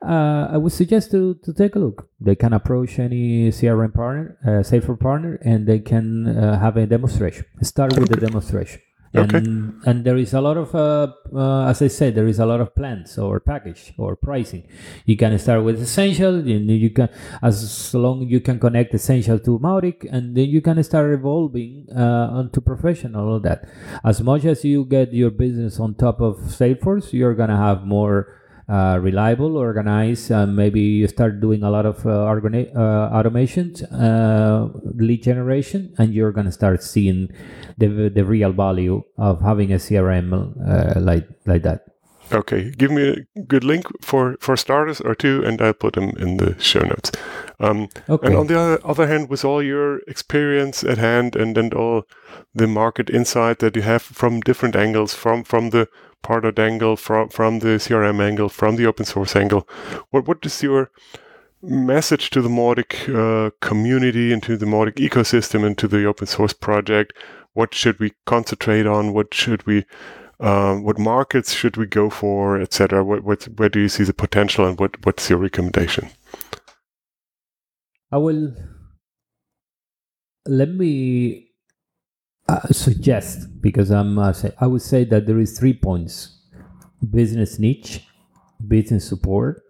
uh, 0.02 0.48
I 0.52 0.56
would 0.56 0.72
suggest 0.72 1.10
to, 1.12 1.34
to 1.44 1.52
take 1.52 1.74
a 1.76 1.78
look. 1.78 2.08
They 2.20 2.34
can 2.34 2.52
approach 2.52 2.98
any 2.98 3.50
CRM 3.50 3.94
partner, 3.94 4.38
uh, 4.44 4.48
Salesforce 4.62 5.00
partner, 5.00 5.38
and 5.42 5.66
they 5.66 5.78
can 5.78 6.26
uh, 6.28 6.58
have 6.58 6.76
a 6.76 6.86
demonstration. 6.86 7.44
Start 7.62 7.98
with 7.98 8.08
the 8.08 8.16
demonstration. 8.16 8.80
Okay. 9.14 9.38
And, 9.38 9.82
and 9.86 10.04
there 10.04 10.16
is 10.16 10.34
a 10.34 10.40
lot 10.40 10.56
of, 10.56 10.74
uh, 10.74 11.12
uh, 11.34 11.68
as 11.68 11.80
I 11.80 11.88
said, 11.88 12.14
there 12.14 12.26
is 12.26 12.38
a 12.38 12.44
lot 12.44 12.60
of 12.60 12.74
plans 12.74 13.16
or 13.16 13.40
package 13.40 13.94
or 13.96 14.14
pricing. 14.16 14.64
You 15.06 15.16
can 15.16 15.38
start 15.38 15.64
with 15.64 15.80
essential, 15.80 16.34
and 16.34 16.70
you 16.70 16.90
can, 16.90 17.08
as 17.42 17.94
long 17.94 18.22
you 18.22 18.40
can 18.40 18.58
connect 18.58 18.92
essential 18.94 19.38
to 19.38 19.58
Mautic, 19.58 20.06
and 20.10 20.36
then 20.36 20.50
you 20.50 20.60
can 20.60 20.82
start 20.82 21.12
evolving 21.12 21.86
uh, 21.96 22.28
onto 22.32 22.60
professional. 22.60 23.28
All 23.28 23.40
that. 23.40 23.68
As 24.04 24.20
much 24.20 24.44
as 24.44 24.64
you 24.64 24.84
get 24.84 25.12
your 25.12 25.30
business 25.30 25.80
on 25.80 25.94
top 25.94 26.20
of 26.20 26.36
Salesforce, 26.38 27.12
you're 27.12 27.34
gonna 27.34 27.56
have 27.56 27.86
more 27.86 28.36
uh, 28.68 28.98
reliable, 29.00 29.56
organized. 29.56 30.30
Uh, 30.32 30.46
maybe 30.46 30.80
you 30.80 31.08
start 31.08 31.40
doing 31.40 31.62
a 31.62 31.70
lot 31.70 31.86
of 31.86 32.04
uh, 32.06 32.10
organi- 32.10 32.74
uh, 32.74 33.10
automations, 33.10 33.82
uh, 33.92 34.68
lead 34.94 35.22
generation, 35.22 35.94
and 35.98 36.12
you're 36.12 36.32
gonna 36.32 36.52
start 36.52 36.82
seeing 36.82 37.28
the 37.78 38.08
the 38.08 38.24
real 38.24 38.52
value 38.52 39.02
of 39.18 39.40
having 39.40 39.72
a 39.72 39.76
CRM 39.76 40.32
uh, 40.66 41.00
like 41.00 41.28
like 41.46 41.62
that. 41.62 41.82
Okay, 42.32 42.72
give 42.76 42.90
me 42.90 43.24
a 43.36 43.40
good 43.42 43.62
link 43.62 43.86
for 44.02 44.36
for 44.40 44.56
starters 44.56 45.00
or 45.00 45.14
two, 45.14 45.44
and 45.44 45.62
I'll 45.62 45.72
put 45.72 45.94
them 45.94 46.10
in 46.18 46.38
the 46.38 46.56
show 46.58 46.80
notes. 46.80 47.12
Um, 47.60 47.88
Okay. 48.08 48.26
And 48.26 48.36
on 48.36 48.46
the 48.48 48.58
other, 48.58 48.80
other 48.84 49.06
hand, 49.06 49.30
with 49.30 49.44
all 49.44 49.62
your 49.62 50.00
experience 50.08 50.82
at 50.82 50.98
hand 50.98 51.36
and 51.36 51.56
and 51.56 51.72
all 51.72 52.02
the 52.54 52.66
market 52.66 53.10
insight 53.10 53.58
that 53.60 53.76
you 53.76 53.82
have 53.82 54.02
from 54.02 54.40
different 54.40 54.74
angles, 54.76 55.14
from 55.14 55.44
from 55.44 55.70
the 55.70 55.86
product 56.22 56.58
angle, 56.58 56.96
from 56.96 57.28
from 57.28 57.60
the 57.60 57.78
CRM 57.78 58.20
angle, 58.20 58.48
from 58.48 58.76
the 58.76 58.86
open 58.86 59.04
source 59.04 59.36
angle, 59.36 59.68
what 60.10 60.26
what 60.26 60.44
is 60.44 60.62
your 60.62 60.90
message 61.62 62.30
to 62.30 62.42
the 62.42 62.48
Mautic 62.48 63.08
uh, 63.08 63.50
community 63.60 64.32
and 64.32 64.42
to 64.42 64.56
the 64.56 64.66
Mautic 64.66 64.94
ecosystem 64.94 65.64
and 65.64 65.76
to 65.78 65.88
the 65.88 66.04
open 66.04 66.26
source 66.26 66.52
project? 66.52 67.12
What 67.54 67.74
should 67.74 67.98
we 67.98 68.12
concentrate 68.26 68.86
on? 68.86 69.12
What 69.14 69.32
should 69.32 69.66
we 69.66 69.84
um, 70.40 70.84
what 70.84 70.98
markets 70.98 71.54
should 71.54 71.76
we 71.76 71.86
go 71.86 72.10
for, 72.10 72.60
etc. 72.60 73.02
What, 73.02 73.24
what, 73.24 73.44
where 73.56 73.68
do 73.68 73.80
you 73.80 73.88
see 73.88 74.04
the 74.04 74.12
potential, 74.12 74.66
and 74.66 74.78
what, 74.78 75.04
what's 75.04 75.30
your 75.30 75.38
recommendation? 75.38 76.10
I 78.12 78.18
will 78.18 78.54
let 80.46 80.68
me 80.68 81.45
uh, 82.48 82.66
suggest 82.70 83.48
because 83.60 83.90
I'm 83.90 84.18
uh, 84.18 84.32
say, 84.32 84.52
I 84.60 84.66
would 84.66 84.82
say 84.82 85.04
that 85.04 85.26
there 85.26 85.38
is 85.38 85.58
three 85.58 85.74
points: 85.74 86.38
business 87.10 87.58
niche, 87.58 88.06
business 88.66 89.08
support, 89.08 89.62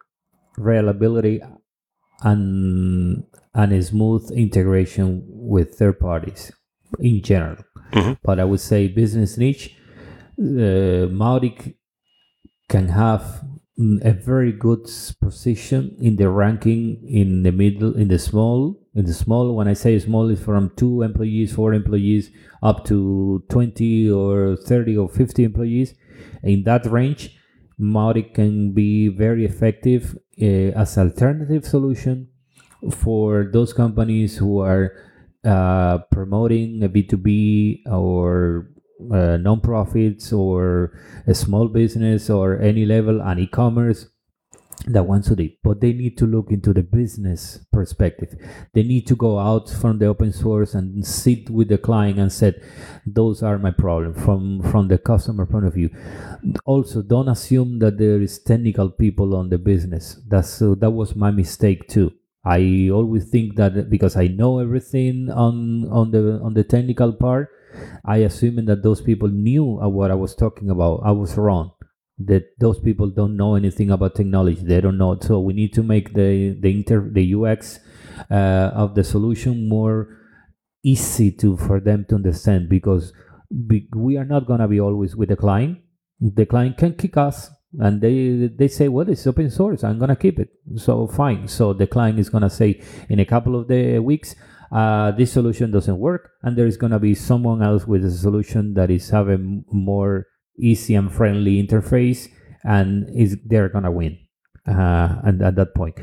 reliability, 0.58 1.40
and 2.22 3.24
and 3.54 3.72
a 3.72 3.82
smooth 3.82 4.30
integration 4.32 5.24
with 5.26 5.74
third 5.76 5.98
parties 5.98 6.52
in 7.00 7.22
general. 7.22 7.58
Mhm. 7.92 8.18
But 8.22 8.40
I 8.40 8.44
would 8.44 8.60
say 8.60 8.88
business 8.88 9.38
niche, 9.38 9.76
uh, 10.38 11.08
Mautic 11.08 11.74
can 12.68 12.88
have 12.88 13.44
mm, 13.78 14.04
a 14.04 14.12
very 14.12 14.52
good 14.52 14.84
position 15.20 15.96
in 16.00 16.16
the 16.16 16.28
ranking 16.28 17.02
in 17.08 17.42
the 17.42 17.52
middle 17.52 17.94
in 17.96 18.08
the 18.08 18.18
small 18.18 18.78
the 19.04 19.12
small 19.12 19.54
when 19.54 19.68
i 19.68 19.74
say 19.74 19.98
small 19.98 20.28
is 20.30 20.40
from 20.40 20.70
two 20.76 21.02
employees 21.02 21.52
four 21.52 21.74
employees 21.74 22.30
up 22.62 22.84
to 22.84 23.44
20 23.50 24.10
or 24.10 24.56
30 24.56 24.96
or 24.96 25.08
50 25.08 25.44
employees. 25.44 25.94
In 26.42 26.64
that 26.64 26.86
range 26.86 27.36
Mautic 27.78 28.34
can 28.34 28.72
be 28.72 29.08
very 29.08 29.44
effective 29.44 30.16
uh, 30.40 30.72
as 30.80 30.96
alternative 30.96 31.64
solution 31.64 32.28
for 32.90 33.50
those 33.52 33.72
companies 33.72 34.36
who 34.36 34.60
are 34.60 34.92
uh, 35.44 35.98
promoting 36.10 36.82
a 36.82 36.88
b2b 36.88 37.82
or 37.86 38.70
uh, 39.12 39.36
non-profits 39.36 40.32
or 40.32 40.98
a 41.26 41.34
small 41.34 41.68
business 41.68 42.30
or 42.30 42.58
any 42.60 42.86
level 42.86 43.20
and 43.20 43.38
e-commerce 43.40 44.08
that 44.86 45.04
wants 45.04 45.28
to 45.28 45.34
do 45.36 45.48
but 45.62 45.80
they 45.80 45.92
need 45.92 46.18
to 46.18 46.26
look 46.26 46.50
into 46.50 46.72
the 46.72 46.82
business 46.82 47.60
perspective 47.72 48.34
they 48.74 48.82
need 48.82 49.06
to 49.06 49.16
go 49.16 49.38
out 49.38 49.68
from 49.70 49.98
the 49.98 50.06
open 50.06 50.32
source 50.32 50.74
and 50.74 51.04
sit 51.06 51.48
with 51.48 51.68
the 51.68 51.78
client 51.78 52.18
and 52.18 52.30
said 52.32 52.62
those 53.06 53.42
are 53.42 53.58
my 53.58 53.70
problem 53.70 54.12
from 54.12 54.62
from 54.70 54.88
the 54.88 54.98
customer 54.98 55.46
point 55.46 55.64
of 55.64 55.74
view 55.74 55.90
also 56.64 57.02
don't 57.02 57.28
assume 57.28 57.78
that 57.78 57.98
there 57.98 58.20
is 58.20 58.38
technical 58.38 58.90
people 58.90 59.34
on 59.34 59.48
the 59.48 59.58
business 59.58 60.20
that's 60.28 60.50
so 60.50 60.74
that 60.74 60.90
was 60.90 61.16
my 61.16 61.30
mistake 61.30 61.88
too 61.88 62.12
i 62.44 62.88
always 62.92 63.24
think 63.28 63.56
that 63.56 63.88
because 63.88 64.14
i 64.14 64.26
know 64.26 64.58
everything 64.58 65.30
on 65.30 65.88
on 65.90 66.10
the 66.10 66.38
on 66.42 66.54
the 66.54 66.64
technical 66.64 67.12
part 67.12 67.50
I 68.04 68.18
assuming 68.18 68.66
that 68.66 68.82
those 68.82 69.00
people 69.00 69.28
knew 69.28 69.80
uh, 69.80 69.88
what 69.88 70.10
I 70.10 70.14
was 70.14 70.34
talking 70.34 70.70
about. 70.70 71.00
I 71.04 71.10
was 71.10 71.36
wrong. 71.36 71.72
That 72.18 72.58
those 72.58 72.80
people 72.80 73.10
don't 73.10 73.36
know 73.36 73.56
anything 73.56 73.90
about 73.90 74.14
technology. 74.14 74.62
They 74.62 74.80
don't 74.80 74.96
know. 74.96 75.18
So 75.20 75.40
we 75.40 75.52
need 75.52 75.74
to 75.74 75.82
make 75.82 76.14
the 76.14 76.56
the 76.58 76.70
inter 76.70 77.10
the 77.10 77.34
UX 77.34 77.78
uh, 78.30 78.72
of 78.74 78.94
the 78.94 79.04
solution 79.04 79.68
more 79.68 80.16
easy 80.82 81.30
to 81.32 81.56
for 81.56 81.80
them 81.80 82.06
to 82.08 82.14
understand 82.14 82.68
because 82.68 83.12
we, 83.50 84.16
are 84.16 84.24
not 84.24 84.46
gonna 84.46 84.68
be 84.68 84.80
always 84.80 85.14
with 85.14 85.28
the 85.28 85.36
client. 85.36 85.78
The 86.20 86.46
client 86.46 86.78
can 86.78 86.94
kick 86.94 87.16
us 87.16 87.50
and 87.78 88.00
they 88.00 88.48
they 88.56 88.68
say 88.68 88.88
well 88.88 89.06
it's 89.06 89.26
open 89.26 89.50
source 89.50 89.84
i'm 89.84 89.98
gonna 89.98 90.16
keep 90.16 90.38
it 90.38 90.48
so 90.76 91.06
fine 91.06 91.46
so 91.46 91.74
the 91.74 91.86
client 91.86 92.18
is 92.18 92.30
gonna 92.30 92.48
say 92.48 92.80
in 93.10 93.18
a 93.18 93.24
couple 93.24 93.58
of 93.58 93.68
the 93.68 93.98
weeks 93.98 94.34
uh, 94.72 95.10
this 95.12 95.32
solution 95.32 95.70
doesn't 95.70 95.98
work 95.98 96.32
and 96.42 96.56
there 96.56 96.66
is 96.66 96.76
going 96.76 96.90
to 96.90 96.98
be 96.98 97.14
someone 97.14 97.62
else 97.62 97.86
with 97.86 98.04
a 98.04 98.10
solution 98.10 98.74
that 98.74 98.90
is 98.90 99.10
having 99.10 99.64
more 99.70 100.26
easy 100.58 100.94
and 100.94 101.12
friendly 101.12 101.62
interface 101.62 102.28
and 102.64 103.08
is 103.14 103.38
they're 103.44 103.68
to 103.68 103.90
win 103.90 104.18
uh, 104.66 105.20
and 105.24 105.42
at 105.42 105.56
that 105.56 105.74
point. 105.74 105.96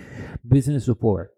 Business 0.47 0.86
support. 0.86 1.34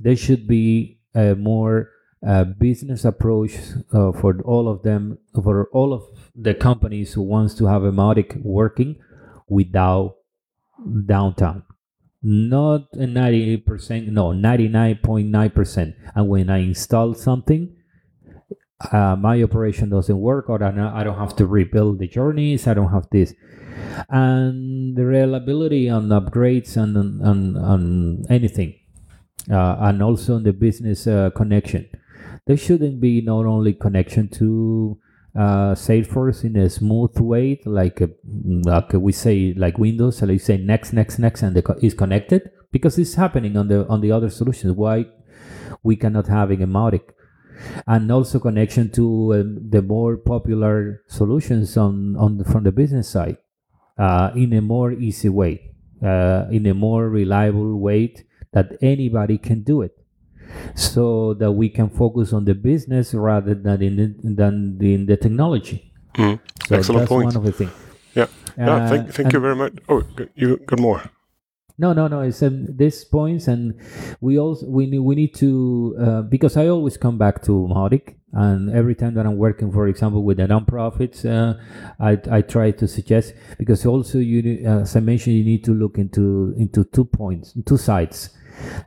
There 0.00 0.16
should 0.16 0.46
be 0.46 0.98
a 1.14 1.34
more 1.34 1.90
uh, 2.26 2.44
business 2.44 3.04
approach 3.04 3.52
uh, 3.92 4.12
for 4.12 4.40
all 4.42 4.68
of 4.68 4.82
them 4.82 5.18
for 5.42 5.68
all 5.72 5.92
of 5.92 6.02
the 6.34 6.54
companies 6.54 7.12
who 7.12 7.22
wants 7.22 7.54
to 7.54 7.66
have 7.66 7.84
a 7.84 7.92
Mautic 7.92 8.40
working 8.42 8.96
without 9.48 10.16
downtime. 10.80 11.62
Not 12.22 12.88
a 12.94 13.06
90%, 13.06 14.08
no, 14.08 14.30
99.9%. 14.30 15.94
And 16.14 16.28
when 16.28 16.48
I 16.48 16.58
install 16.58 17.12
something, 17.12 17.76
uh, 18.92 19.16
my 19.16 19.42
operation 19.42 19.90
doesn't 19.90 20.18
work, 20.18 20.48
or 20.48 20.62
I 20.62 21.04
don't- 21.04 21.18
have 21.18 21.36
to 21.36 21.46
rebuild 21.46 21.98
the 21.98 22.08
journeys, 22.08 22.66
I 22.66 22.74
don't 22.74 22.90
have 22.90 23.08
this. 23.10 23.34
And 24.08 24.96
the 24.96 25.04
reliability 25.04 25.88
on 25.88 26.08
upgrades 26.08 26.76
and 26.76 26.96
on, 26.96 27.20
on, 27.22 27.56
on 27.56 28.22
anything, 28.30 28.74
uh, 29.50 29.76
and 29.80 30.02
also 30.02 30.36
on 30.36 30.42
the 30.42 30.52
business 30.52 31.06
uh, 31.06 31.30
connection. 31.30 31.88
There 32.46 32.56
shouldn't 32.56 33.00
be 33.00 33.20
not 33.20 33.46
only 33.46 33.72
connection 33.74 34.28
to 34.40 34.98
uh, 35.36 35.74
Salesforce 35.74 36.44
in 36.44 36.56
a 36.56 36.68
smooth 36.68 37.18
way, 37.18 37.60
like 37.64 38.00
uh, 38.02 38.08
like 38.64 38.92
we 38.92 39.12
say, 39.12 39.54
like 39.56 39.78
Windows, 39.78 40.18
so 40.18 40.26
you 40.26 40.38
say 40.38 40.58
next, 40.58 40.92
next, 40.92 41.18
next, 41.18 41.42
and 41.42 41.56
the 41.56 41.78
is 41.82 41.94
connected 41.94 42.50
because 42.70 42.98
it's 42.98 43.14
happening 43.14 43.56
on 43.56 43.68
the 43.68 43.86
on 43.88 44.00
the 44.00 44.12
other 44.12 44.30
solutions. 44.30 44.72
Why 44.74 45.06
we 45.82 45.96
cannot 45.96 46.26
having 46.28 46.62
a 46.62 46.66
Mautic, 46.66 47.13
and 47.86 48.10
also 48.10 48.38
connection 48.38 48.90
to 48.90 49.34
um, 49.34 49.70
the 49.70 49.82
more 49.82 50.16
popular 50.16 51.02
solutions 51.08 51.76
on 51.76 52.16
on 52.16 52.38
the, 52.38 52.44
from 52.44 52.64
the 52.64 52.72
business 52.72 53.08
side 53.08 53.36
uh, 53.98 54.30
in 54.34 54.52
a 54.52 54.60
more 54.60 54.92
easy 54.92 55.28
way, 55.28 55.70
uh, 56.02 56.46
in 56.50 56.66
a 56.66 56.74
more 56.74 57.08
reliable 57.08 57.78
way 57.78 58.14
that 58.52 58.76
anybody 58.82 59.38
can 59.38 59.62
do 59.62 59.82
it 59.82 59.92
so 60.74 61.34
that 61.34 61.52
we 61.52 61.68
can 61.68 61.88
focus 61.90 62.32
on 62.32 62.44
the 62.44 62.54
business 62.54 63.14
rather 63.14 63.54
than 63.54 63.82
in 63.82 63.96
the, 63.96 64.14
than 64.34 64.78
in 64.80 65.06
the 65.06 65.16
technology. 65.16 65.92
Mm. 66.14 66.38
So 66.68 66.76
Excellent 66.76 67.00
that's 67.00 67.08
point. 67.08 67.26
one 67.26 67.36
of 67.36 67.44
the 67.44 67.52
things. 67.52 67.72
Yeah. 68.14 68.26
Yeah, 68.56 68.74
Uh, 68.74 68.88
thank, 68.88 69.10
thank 69.10 69.32
you 69.32 69.40
very 69.40 69.56
much. 69.56 69.72
Oh, 69.88 70.02
you 70.36 70.58
got 70.58 70.78
more. 70.78 71.02
No, 71.76 71.92
no, 71.92 72.06
no. 72.06 72.20
It's 72.20 72.40
um, 72.42 72.66
these 72.68 73.04
points, 73.04 73.48
and 73.48 73.74
we 74.20 74.38
also 74.38 74.64
we 74.66 74.86
need 74.86 75.00
we 75.00 75.16
need 75.16 75.34
to 75.36 75.96
uh, 76.00 76.22
because 76.22 76.56
I 76.56 76.68
always 76.68 76.96
come 76.96 77.18
back 77.18 77.42
to 77.44 77.50
Mautic, 77.50 78.14
and 78.32 78.70
every 78.70 78.94
time 78.94 79.14
that 79.14 79.26
I'm 79.26 79.38
working, 79.38 79.72
for 79.72 79.88
example, 79.88 80.22
with 80.22 80.36
the 80.36 80.44
nonprofits, 80.46 81.24
uh, 81.24 81.58
I 81.98 82.20
I 82.30 82.42
try 82.42 82.70
to 82.70 82.86
suggest 82.86 83.34
because 83.58 83.84
also 83.84 84.18
you 84.18 84.64
uh, 84.64 84.82
as 84.82 84.94
I 84.94 85.00
mentioned, 85.00 85.36
you 85.36 85.44
need 85.44 85.64
to 85.64 85.74
look 85.74 85.98
into 85.98 86.54
into 86.56 86.84
two 86.84 87.04
points, 87.04 87.54
two 87.66 87.76
sides. 87.76 88.30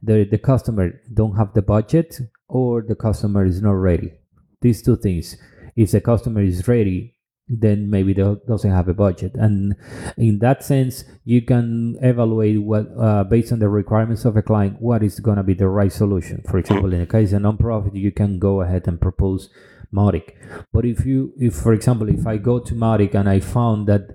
The 0.02 0.24
the 0.24 0.38
customer 0.38 1.02
don't 1.14 1.36
have 1.36 1.54
the 1.54 1.62
budget, 1.62 2.22
or 2.48 2.82
the 2.82 2.96
customer 2.96 3.46
is 3.46 3.62
not 3.62 3.74
ready. 3.74 4.14
These 4.62 4.82
two 4.82 4.96
things. 4.96 5.36
If 5.76 5.92
the 5.92 6.00
customer 6.00 6.42
is 6.42 6.68
ready, 6.70 7.17
then 7.50 7.90
maybe 7.90 8.14
they 8.14 8.36
doesn't 8.48 8.72
have 8.72 8.88
a 8.90 8.94
budget 8.94 9.34
and 9.36 9.76
in 10.18 10.40
that 10.40 10.64
sense 10.64 11.06
you 11.24 11.42
can 11.42 11.98
evaluate 12.02 12.62
what 12.62 12.88
uh, 13.00 13.24
based 13.24 13.52
on 13.52 13.60
the 13.60 13.70
requirements 13.70 14.26
of 14.26 14.36
a 14.36 14.42
client 14.42 14.82
what 14.82 15.02
is 15.02 15.20
going 15.20 15.38
to 15.38 15.44
be 15.44 15.54
the 15.54 15.68
right 15.68 15.92
solution 15.92 16.42
for 16.50 16.58
example 16.58 16.92
in 16.92 17.00
the 17.00 17.06
case 17.06 17.32
of 17.32 17.42
non-profit 17.42 17.96
you 17.96 18.12
can 18.12 18.38
go 18.38 18.62
ahead 18.62 18.88
and 18.88 19.00
propose 19.00 19.50
Mautic. 19.94 20.36
but 20.74 20.84
if 20.84 21.06
you 21.06 21.34
if 21.38 21.56
for 21.56 21.74
example 21.74 22.10
if 22.10 22.28
i 22.28 22.36
go 22.36 22.60
to 22.60 22.74
Mautic 22.74 23.16
and 23.16 23.30
i 23.30 23.40
found 23.40 23.88
that 23.88 24.10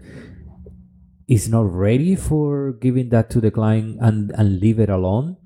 it's 1.27 1.49
not 1.49 1.73
ready 1.73 2.15
for 2.15 2.73
giving 2.73 3.09
that 3.09 3.31
to 3.31 3.41
the 3.41 3.51
client 3.51 3.97
and 4.01 4.31
and 4.33 4.61
leave 4.61 4.79
it 4.79 4.91
alone 4.91 5.37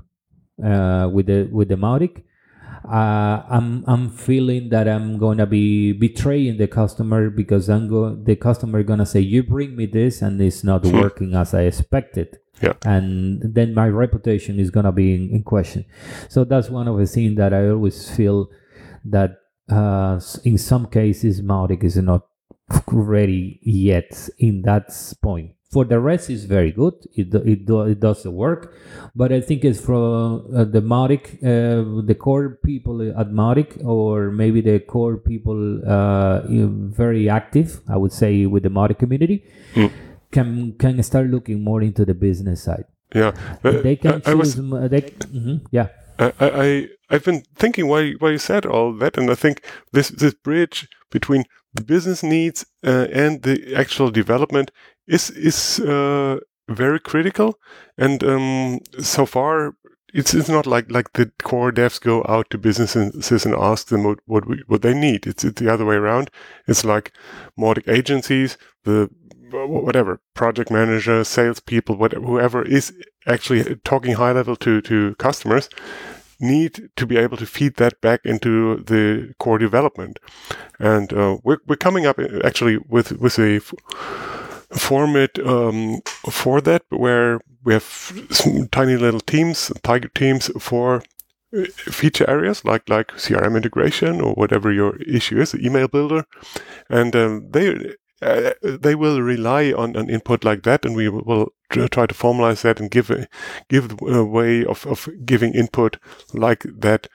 uh, 0.63 1.09
with 1.13 1.27
the 1.27 1.49
with 1.53 1.69
the 1.69 1.77
Mautic, 1.77 2.23
uh, 2.89 3.45
I'm 3.49 3.85
I'm 3.87 4.11
feeling 4.11 4.69
that 4.71 4.89
I'm 4.89 5.19
gonna 5.19 5.47
be 5.47 5.93
betraying 5.93 6.57
the 6.59 6.69
customer 6.69 7.31
because 7.31 7.69
I'm 7.69 7.89
go 7.89 8.15
the 8.15 8.37
customer 8.37 8.83
gonna 8.83 9.07
say 9.07 9.21
you 9.21 9.43
bring 9.43 9.77
me 9.77 9.87
this 9.87 10.23
and 10.23 10.41
it's 10.41 10.63
not 10.63 10.85
working 10.85 11.35
as 11.35 11.55
I 11.55 11.63
expected. 11.63 12.39
Yeah. 12.63 12.75
And 12.85 13.43
then 13.43 13.75
my 13.75 13.89
reputation 13.89 14.59
is 14.59 14.71
gonna 14.71 14.93
be 14.93 15.15
in, 15.15 15.31
in 15.31 15.43
question. 15.43 15.85
So 16.29 16.45
that's 16.45 16.71
one 16.71 16.89
of 16.89 16.97
the 16.97 17.07
things 17.07 17.37
that 17.37 17.53
I 17.53 17.69
always 17.69 18.09
feel 18.11 18.49
that 19.05 19.41
uh, 19.69 20.21
in 20.45 20.57
some 20.57 20.87
cases 20.87 21.43
Mautic 21.43 21.83
is 21.83 21.97
not 21.97 22.27
ready 22.93 23.59
yet 23.63 24.29
in 24.39 24.63
that 24.63 24.89
point. 25.21 25.56
For 25.73 25.85
the 25.85 25.99
rest, 25.99 26.31
it's 26.31 26.45
very 26.45 26.71
good. 26.71 26.95
It 27.15 27.35
it, 27.35 27.67
do, 27.67 27.83
it 27.83 27.99
does 28.01 28.23
the 28.23 28.31
work, 28.31 28.73
but 29.17 29.33
I 29.33 29.41
think 29.41 29.65
it's 29.65 29.81
from 29.81 30.47
uh, 30.55 30.65
the 30.65 30.81
Mautic, 30.81 31.25
uh, 31.43 32.07
the 32.07 32.15
core 32.15 32.59
people 32.65 33.03
at 33.03 33.29
Mautic, 33.33 33.85
or 33.85 34.31
maybe 34.31 34.61
the 34.61 34.79
core 34.79 35.17
people 35.17 35.83
uh, 35.85 36.43
very 37.03 37.29
active. 37.29 37.81
I 37.89 37.97
would 37.97 38.13
say 38.13 38.47
with 38.47 38.63
the 38.63 38.71
Mautic 38.71 38.99
community, 38.99 39.43
Mm. 39.75 39.91
can 40.31 40.73
can 40.79 41.03
start 41.03 41.27
looking 41.31 41.65
more 41.65 41.83
into 41.83 42.05
the 42.05 42.15
business 42.15 42.63
side. 42.63 42.85
Yeah. 43.15 43.33
Uh, 43.65 43.83
They 43.83 43.97
can 43.97 44.23
I, 44.25 44.31
I 44.31 44.35
was 44.35 44.55
choose. 44.55 44.91
they, 44.91 45.01
mhm, 45.35 45.61
yeah. 45.73 45.89
I, 46.19 46.33
I 46.41 46.49
I- 46.67 46.89
I've 47.11 47.25
been 47.25 47.43
thinking 47.55 47.87
why 47.89 48.13
why 48.21 48.31
you 48.31 48.39
said 48.39 48.67
all 48.67 48.93
that, 48.99 49.19
and 49.19 49.31
I 49.31 49.35
think 49.35 49.63
this 49.93 50.09
this 50.11 50.35
bridge 50.35 50.89
between 51.11 51.45
the 51.75 51.85
business 51.85 52.23
needs 52.23 52.67
uh, 52.87 53.07
and 53.13 53.43
the 53.43 53.75
actual 53.77 54.11
development 54.11 54.71
is 55.07 55.31
is 55.31 55.81
uh, 55.81 56.39
very 56.69 57.01
critical. 57.01 57.59
And 57.99 58.23
um, 58.25 58.81
so 58.99 59.27
far, 59.27 59.75
it's 60.13 60.35
it's 60.35 60.49
not 60.49 60.67
like 60.67 60.91
like 60.91 61.13
the 61.13 61.31
core 61.43 61.73
devs 61.73 62.01
go 62.01 62.25
out 62.29 62.51
to 62.51 62.59
businesses 62.59 63.47
and 63.47 63.55
ask 63.55 63.89
them 63.89 64.05
what 64.05 64.19
what, 64.27 64.49
we, 64.49 64.63
what 64.67 64.83
they 64.83 64.95
need. 64.95 65.27
It's, 65.27 65.45
it's 65.45 65.61
the 65.61 65.73
other 65.73 65.85
way 65.85 65.97
around. 65.97 66.31
It's 66.67 66.85
like 66.85 67.13
Mautic 67.59 67.89
agencies, 67.89 68.59
the 68.85 69.09
whatever 69.53 70.21
project 70.35 70.71
manager, 70.71 71.23
salespeople, 71.23 71.97
whatever, 71.97 72.27
whoever 72.27 72.63
is 72.63 72.93
actually 73.27 73.77
talking 73.85 74.15
high 74.15 74.33
level 74.33 74.57
to 74.57 74.81
to 74.83 75.15
customers 75.17 75.69
need 76.41 76.91
to 76.97 77.07
be 77.07 77.17
able 77.17 77.37
to 77.37 77.47
feed 77.47 77.77
that 77.77 78.01
back 78.01 78.21
into 78.25 78.77
the 78.85 79.35
core 79.39 79.59
development. 79.59 80.19
And 80.79 81.13
uh, 81.13 81.39
we're, 81.43 81.59
we're 81.67 81.77
coming 81.77 82.07
up 82.07 82.19
uh, 82.19 82.41
actually 82.45 82.79
with, 82.79 83.13
with 83.13 83.39
a 83.39 83.61
format 84.77 85.39
um, 85.39 86.01
for 86.31 86.61
that 86.61 86.83
where 86.91 87.41
we 87.65 87.73
have 87.75 88.69
tiny 88.71 88.97
little 88.97 89.21
teams, 89.21 89.73
tiger 89.83 90.09
teams 90.09 90.51
for 90.59 91.03
uh, 91.57 91.65
feature 91.65 92.29
areas 92.29 92.65
like 92.65 92.89
like 92.89 93.09
CRM 93.09 93.57
integration 93.57 94.21
or 94.21 94.35
whatever 94.35 94.73
your 94.73 94.97
issue 95.03 95.41
is, 95.41 95.55
email 95.55 95.89
builder, 95.89 96.25
and 96.89 97.15
um, 97.17 97.51
they 97.51 97.95
uh, 98.23 98.53
they 98.63 98.95
will 98.95 99.21
rely 99.21 99.73
on 99.73 99.95
an 99.97 100.09
input 100.09 100.45
like 100.45 100.63
that, 100.63 100.85
and 100.85 100.97
we 100.97 101.09
will 101.09 101.53
try 101.71 102.07
to 102.07 102.15
formalize 102.15 102.63
that 102.63 102.81
and 102.81 102.91
give 102.91 103.11
a, 103.11 103.27
give 103.69 103.97
a 104.03 104.25
way 104.25 104.65
of, 104.65 104.87
of 104.87 105.09
giving 105.25 105.53
input 105.53 105.99
like 106.33 106.63
that 106.63 107.09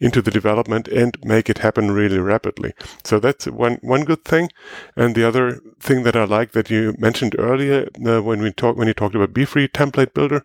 into 0.00 0.22
the 0.22 0.30
development 0.30 0.88
and 0.88 1.18
make 1.24 1.50
it 1.50 1.58
happen 1.58 1.90
really 1.90 2.18
rapidly. 2.18 2.72
So 3.04 3.18
that's 3.18 3.46
one 3.46 3.78
one 3.82 4.04
good 4.04 4.24
thing, 4.24 4.48
and 4.96 5.14
the 5.14 5.26
other 5.26 5.60
thing 5.80 6.04
that 6.04 6.16
I 6.16 6.24
like 6.24 6.52
that 6.52 6.70
you 6.70 6.94
mentioned 6.98 7.34
earlier 7.38 7.88
uh, 8.06 8.22
when 8.22 8.40
we 8.40 8.52
talked 8.52 8.78
when 8.78 8.88
you 8.88 8.94
talked 8.94 9.14
about 9.14 9.34
Beefree 9.34 9.68
template 9.68 10.14
builder 10.14 10.44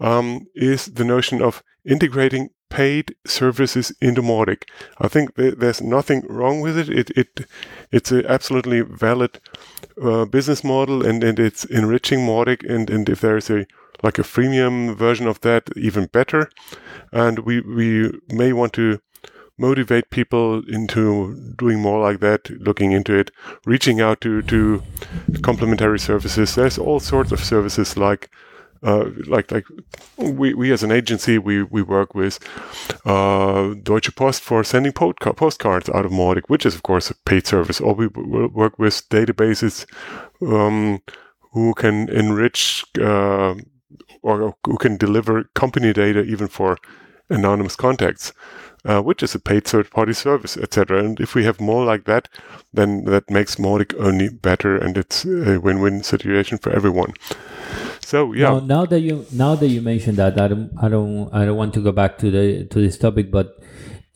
um, 0.00 0.46
is 0.54 0.86
the 0.86 1.04
notion 1.04 1.42
of 1.42 1.62
integrating 1.84 2.50
paid 2.68 3.14
services 3.26 3.92
into 4.00 4.22
Mautic. 4.22 4.64
I 4.98 5.08
think 5.08 5.34
th- 5.36 5.54
there's 5.58 5.80
nothing 5.80 6.22
wrong 6.28 6.60
with 6.60 6.76
it. 6.78 6.88
It 6.88 7.10
it 7.16 7.46
it's 7.92 8.12
an 8.12 8.26
absolutely 8.26 8.80
valid 8.80 9.40
uh, 10.02 10.24
business 10.24 10.64
model, 10.64 11.06
and, 11.06 11.22
and 11.24 11.38
it's 11.38 11.64
enriching 11.64 12.20
Mautic. 12.20 12.68
And, 12.68 12.90
and 12.90 13.08
if 13.08 13.20
there's 13.20 13.50
a 13.50 13.66
like 14.02 14.18
a 14.18 14.22
freemium 14.22 14.94
version 14.94 15.26
of 15.26 15.40
that, 15.40 15.70
even 15.76 16.06
better. 16.06 16.50
And 17.12 17.40
we 17.40 17.60
we 17.60 18.12
may 18.28 18.52
want 18.52 18.72
to 18.74 19.00
motivate 19.58 20.10
people 20.10 20.62
into 20.68 21.54
doing 21.56 21.80
more 21.80 22.00
like 22.00 22.20
that, 22.20 22.50
looking 22.60 22.92
into 22.92 23.14
it, 23.18 23.30
reaching 23.64 24.00
out 24.00 24.20
to 24.20 24.42
to 24.42 24.82
complementary 25.42 25.98
services. 25.98 26.54
There's 26.54 26.78
all 26.78 27.00
sorts 27.00 27.32
of 27.32 27.40
services 27.40 27.96
like 27.96 28.30
uh, 28.82 29.10
like 29.26 29.50
like 29.50 29.64
we, 30.16 30.54
we 30.54 30.72
as 30.72 30.82
an 30.82 30.92
agency 30.92 31.38
we 31.38 31.62
we 31.62 31.82
work 31.82 32.14
with 32.14 32.38
uh, 33.04 33.74
Deutsche 33.82 34.14
Post 34.14 34.42
for 34.42 34.64
sending 34.64 34.92
podca- 34.92 35.36
postcards 35.36 35.88
out 35.90 36.04
of 36.04 36.12
Mautic, 36.12 36.44
which 36.48 36.66
is 36.66 36.74
of 36.74 36.82
course 36.82 37.10
a 37.10 37.14
paid 37.24 37.46
service. 37.46 37.80
Or 37.80 37.94
we 37.94 38.06
work 38.08 38.78
with 38.78 39.08
databases 39.08 39.86
um, 40.42 41.00
who 41.52 41.74
can 41.74 42.08
enrich 42.10 42.84
uh, 43.00 43.54
or 44.22 44.56
who 44.64 44.76
can 44.78 44.96
deliver 44.96 45.44
company 45.54 45.92
data 45.92 46.22
even 46.22 46.48
for 46.48 46.76
anonymous 47.30 47.76
contacts. 47.76 48.32
Uh, 48.84 49.02
which 49.02 49.20
is 49.20 49.34
a 49.34 49.40
paid 49.40 49.64
third-party 49.64 50.12
service, 50.12 50.56
etc. 50.56 51.02
And 51.02 51.18
if 51.18 51.34
we 51.34 51.42
have 51.42 51.60
more 51.60 51.84
like 51.84 52.04
that, 52.04 52.28
then 52.72 53.04
that 53.06 53.28
makes 53.28 53.56
Mautic 53.56 53.92
only 53.98 54.28
better, 54.28 54.76
and 54.76 54.96
it's 54.96 55.24
a 55.24 55.58
win-win 55.58 56.04
situation 56.04 56.58
for 56.58 56.70
everyone. 56.70 57.12
So 58.06 58.32
yeah, 58.34 58.50
Now, 58.50 58.60
now 58.60 58.86
that 58.86 59.00
you 59.00 59.26
now 59.32 59.56
that 59.56 59.66
you 59.66 59.82
mentioned 59.82 60.18
that, 60.18 60.40
I 60.40 60.46
don't 60.46 60.70
I 60.80 60.88
don't 60.88 61.28
I 61.34 61.44
don't 61.44 61.56
want 61.56 61.74
to 61.74 61.80
go 61.80 61.90
back 61.90 62.18
to 62.18 62.30
the 62.30 62.64
to 62.70 62.80
this 62.80 62.96
topic, 62.96 63.32
but 63.32 63.58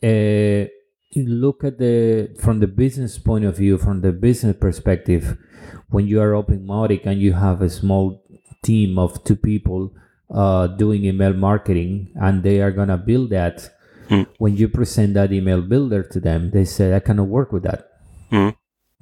uh, 0.01 0.71
look 1.13 1.65
at 1.65 1.77
the 1.77 2.33
from 2.39 2.61
the 2.61 2.67
business 2.67 3.17
point 3.17 3.43
of 3.43 3.57
view, 3.57 3.77
from 3.77 3.99
the 3.99 4.13
business 4.13 4.55
perspective, 4.57 5.37
when 5.89 6.07
you 6.07 6.21
are 6.21 6.33
opening 6.33 6.65
Mautic 6.65 7.05
and 7.05 7.19
you 7.19 7.33
have 7.33 7.61
a 7.61 7.69
small 7.69 8.23
team 8.63 8.97
of 8.97 9.21
two 9.25 9.35
people 9.35 9.91
uh, 10.33 10.67
doing 10.67 11.03
email 11.03 11.33
marketing, 11.33 12.13
and 12.15 12.43
they 12.43 12.61
are 12.61 12.71
gonna 12.71 12.97
build 12.97 13.29
that. 13.31 13.75
Hmm. 14.07 14.23
When 14.37 14.55
you 14.55 14.69
present 14.69 15.15
that 15.15 15.33
email 15.33 15.61
builder 15.61 16.01
to 16.15 16.21
them, 16.21 16.51
they 16.51 16.63
say, 16.63 16.95
"I 16.95 17.01
cannot 17.01 17.27
work 17.27 17.51
with 17.51 17.63
that." 17.63 17.89
Hmm. 18.29 18.55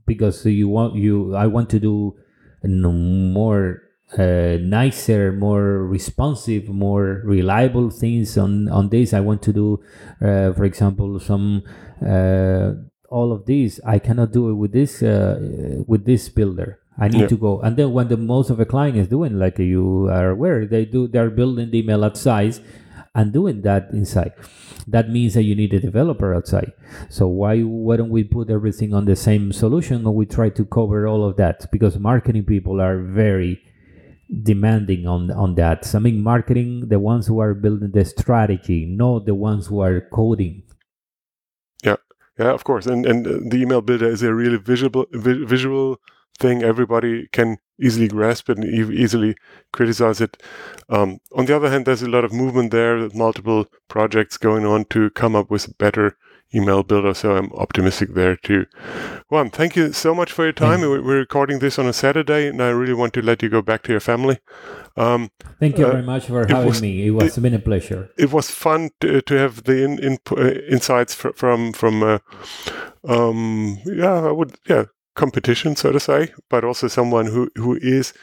because 0.07 0.43
you 0.47 0.67
want 0.67 0.95
you 0.95 1.35
I 1.35 1.45
want 1.45 1.69
to 1.69 1.79
do 1.79 2.17
no 2.63 2.91
more 2.91 3.88
uh, 4.17 4.57
nicer, 4.61 5.31
more 5.31 5.85
responsive, 5.85 6.67
more 6.69 7.21
reliable 7.23 7.89
things 7.89 8.37
on 8.37 8.67
on 8.69 8.89
this. 8.89 9.13
I 9.13 9.19
want 9.19 9.41
to 9.43 9.53
do, 9.53 9.79
uh, 10.21 10.53
for 10.53 10.65
example, 10.65 11.19
some 11.19 11.63
uh, 12.05 12.73
all 13.09 13.31
of 13.31 13.45
these. 13.45 13.79
I 13.85 13.99
cannot 13.99 14.31
do 14.31 14.49
it 14.49 14.53
with 14.55 14.71
this 14.71 15.03
uh, 15.03 15.83
with 15.87 16.05
this 16.05 16.29
builder. 16.29 16.79
I 16.97 17.07
need 17.07 17.21
Yeah. 17.21 17.27
to 17.27 17.37
go, 17.37 17.61
and 17.61 17.77
then 17.77 17.93
when 17.93 18.09
the 18.09 18.17
most 18.17 18.49
of 18.49 18.59
a 18.59 18.65
client 18.65 18.97
is 18.97 19.07
doing, 19.07 19.39
like 19.39 19.57
you 19.59 20.09
are 20.11 20.31
aware, 20.31 20.65
they 20.65 20.83
do 20.85 21.07
they're 21.07 21.29
building 21.29 21.71
the 21.71 21.79
email 21.79 22.03
outside 22.03 22.55
and 23.15 23.31
doing 23.31 23.61
that 23.61 23.89
inside. 23.93 24.33
That 24.87 25.09
means 25.09 25.35
that 25.35 25.43
you 25.43 25.55
need 25.55 25.73
a 25.73 25.79
developer 25.79 26.33
outside. 26.35 26.73
So 27.09 27.27
why 27.27 27.61
why 27.61 27.95
don't 27.97 28.09
we 28.09 28.23
put 28.23 28.49
everything 28.49 28.93
on 28.93 29.05
the 29.05 29.15
same 29.15 29.53
solution 29.53 29.97
and 30.05 30.15
we 30.15 30.25
try 30.25 30.49
to 30.49 30.65
cover 30.65 31.07
all 31.07 31.23
of 31.23 31.37
that? 31.37 31.71
Because 31.71 31.97
marketing 31.99 32.43
people 32.43 32.81
are 32.81 32.99
very 32.99 33.61
demanding 34.43 35.07
on 35.07 35.31
on 35.31 35.55
that. 35.55 35.93
I 35.95 35.99
mean, 35.99 36.21
marketing 36.23 36.89
the 36.89 36.99
ones 36.99 37.27
who 37.27 37.39
are 37.39 37.53
building 37.53 37.91
the 37.91 38.05
strategy, 38.05 38.85
not 38.85 39.25
the 39.25 39.35
ones 39.35 39.67
who 39.67 39.81
are 39.81 40.01
coding. 40.13 40.63
Yeah, 41.83 41.97
yeah, 42.37 42.51
of 42.51 42.63
course, 42.63 42.85
and 42.85 43.05
and 43.05 43.27
uh, 43.27 43.39
the 43.49 43.57
email 43.57 43.81
builder 43.81 44.07
is 44.07 44.23
a 44.23 44.33
really 44.33 44.57
visual 44.57 45.05
vi- 45.11 45.45
visual 45.45 45.99
thing. 46.37 46.63
Everybody 46.63 47.27
can 47.31 47.57
easily 47.81 48.07
grasp 48.07 48.49
it 48.49 48.57
and 48.57 48.65
e- 48.65 49.01
easily 49.03 49.35
criticize 49.73 50.21
it. 50.21 50.41
Um, 50.89 51.19
on 51.35 51.45
the 51.45 51.55
other 51.55 51.69
hand, 51.69 51.85
there's 51.85 52.03
a 52.03 52.09
lot 52.09 52.23
of 52.23 52.33
movement 52.33 52.71
there, 52.71 53.09
multiple 53.13 53.65
projects 53.87 54.37
going 54.37 54.65
on 54.65 54.85
to 54.85 55.09
come 55.11 55.35
up 55.35 55.49
with 55.49 55.77
better 55.77 56.17
email 56.53 56.83
builder. 56.83 57.13
So 57.13 57.35
I'm 57.37 57.51
optimistic 57.53 58.13
there 58.13 58.35
too. 58.35 58.65
Juan, 59.29 59.49
thank 59.49 59.75
you 59.75 59.93
so 59.93 60.15
much 60.15 60.31
for 60.31 60.43
your 60.45 60.53
time. 60.53 60.81
We're, 60.81 61.01
we're 61.03 61.19
recording 61.19 61.59
this 61.59 61.77
on 61.77 61.85
a 61.85 61.93
Saturday, 61.93 62.47
and 62.47 62.61
I 62.61 62.69
really 62.69 62.93
want 62.93 63.13
to 63.13 63.21
let 63.21 63.43
you 63.43 63.49
go 63.49 63.61
back 63.61 63.83
to 63.83 63.91
your 63.91 63.99
family. 63.99 64.39
Um, 64.97 65.29
Thank 65.59 65.77
you 65.77 65.85
uh, 65.85 65.91
very 65.91 66.03
much 66.03 66.25
for 66.27 66.47
having 66.47 66.67
was- 66.67 66.81
me. 66.81 67.05
It 67.07 67.11
was 67.11 67.37
been 67.37 67.53
a 67.53 67.59
pleasure. 67.59 68.09
it 68.17 68.31
was 68.31 68.49
fun 68.49 68.89
to, 69.01 69.21
to 69.21 69.33
have 69.35 69.63
the 69.63 69.83
in, 69.83 69.99
in, 69.99 70.17
uh, 70.31 70.51
insights 70.69 71.13
fr- 71.13 71.33
from 71.35 71.71
from 71.73 72.03
uh, 72.03 72.19
um 73.07 73.77
yeah 73.85 74.13
I 74.27 74.31
would 74.31 74.55
yeah 74.67 74.85
competition 75.15 75.75
so 75.75 75.91
to 75.91 75.99
say 75.99 76.33
but 76.49 76.63
also 76.63 76.87
someone 76.87 77.27
who 77.27 77.49
who 77.55 77.77
is 77.81 78.13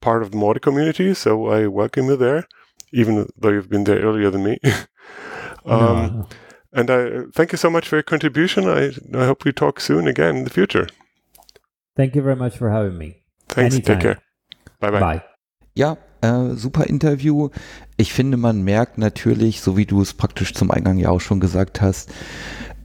part 0.00 0.22
of 0.22 0.30
the 0.30 0.36
Mautic 0.38 0.62
community 0.62 1.14
so 1.14 1.46
I 1.46 1.66
welcome 1.66 2.06
you 2.06 2.16
there 2.16 2.46
even 2.92 3.28
though 3.36 3.50
you've 3.50 3.68
been 3.70 3.84
there 3.84 4.00
earlier 4.00 4.30
than 4.30 4.44
me 4.44 4.58
um 5.64 6.18
No. 6.18 6.28
And 6.76 6.90
I 6.90 7.22
thank 7.34 7.52
you 7.52 7.58
so 7.58 7.70
much 7.70 7.88
for 7.88 7.96
your 7.96 8.04
contribution 8.04 8.64
I 8.68 8.92
I 9.14 9.26
hope 9.26 9.44
we 9.44 9.52
talk 9.52 9.80
soon 9.80 10.06
again 10.08 10.36
in 10.36 10.44
the 10.44 10.50
future 10.52 10.86
Thank 11.96 12.14
you 12.14 12.22
very 12.22 12.36
much 12.36 12.56
for 12.58 12.70
having 12.70 12.96
me. 12.98 13.22
thanks 13.48 13.74
Anytime. 13.74 13.98
take 13.98 14.02
care 14.02 14.18
bye 14.80 14.90
bye 14.90 15.00
Bye. 15.00 15.22
Ja, 15.74 15.96
äh, 16.22 16.54
super 16.54 16.84
Interview. 16.86 17.50
Ich 17.98 18.12
finde, 18.14 18.36
man 18.38 18.62
merkt 18.62 18.96
natürlich, 18.96 19.60
so 19.60 19.76
wie 19.76 19.84
du 19.84 20.00
es 20.00 20.14
praktisch 20.14 20.54
zum 20.54 20.70
Eingang 20.70 20.96
ja 20.98 21.10
auch 21.10 21.20
schon 21.20 21.38
gesagt 21.38 21.82
hast, 21.82 22.10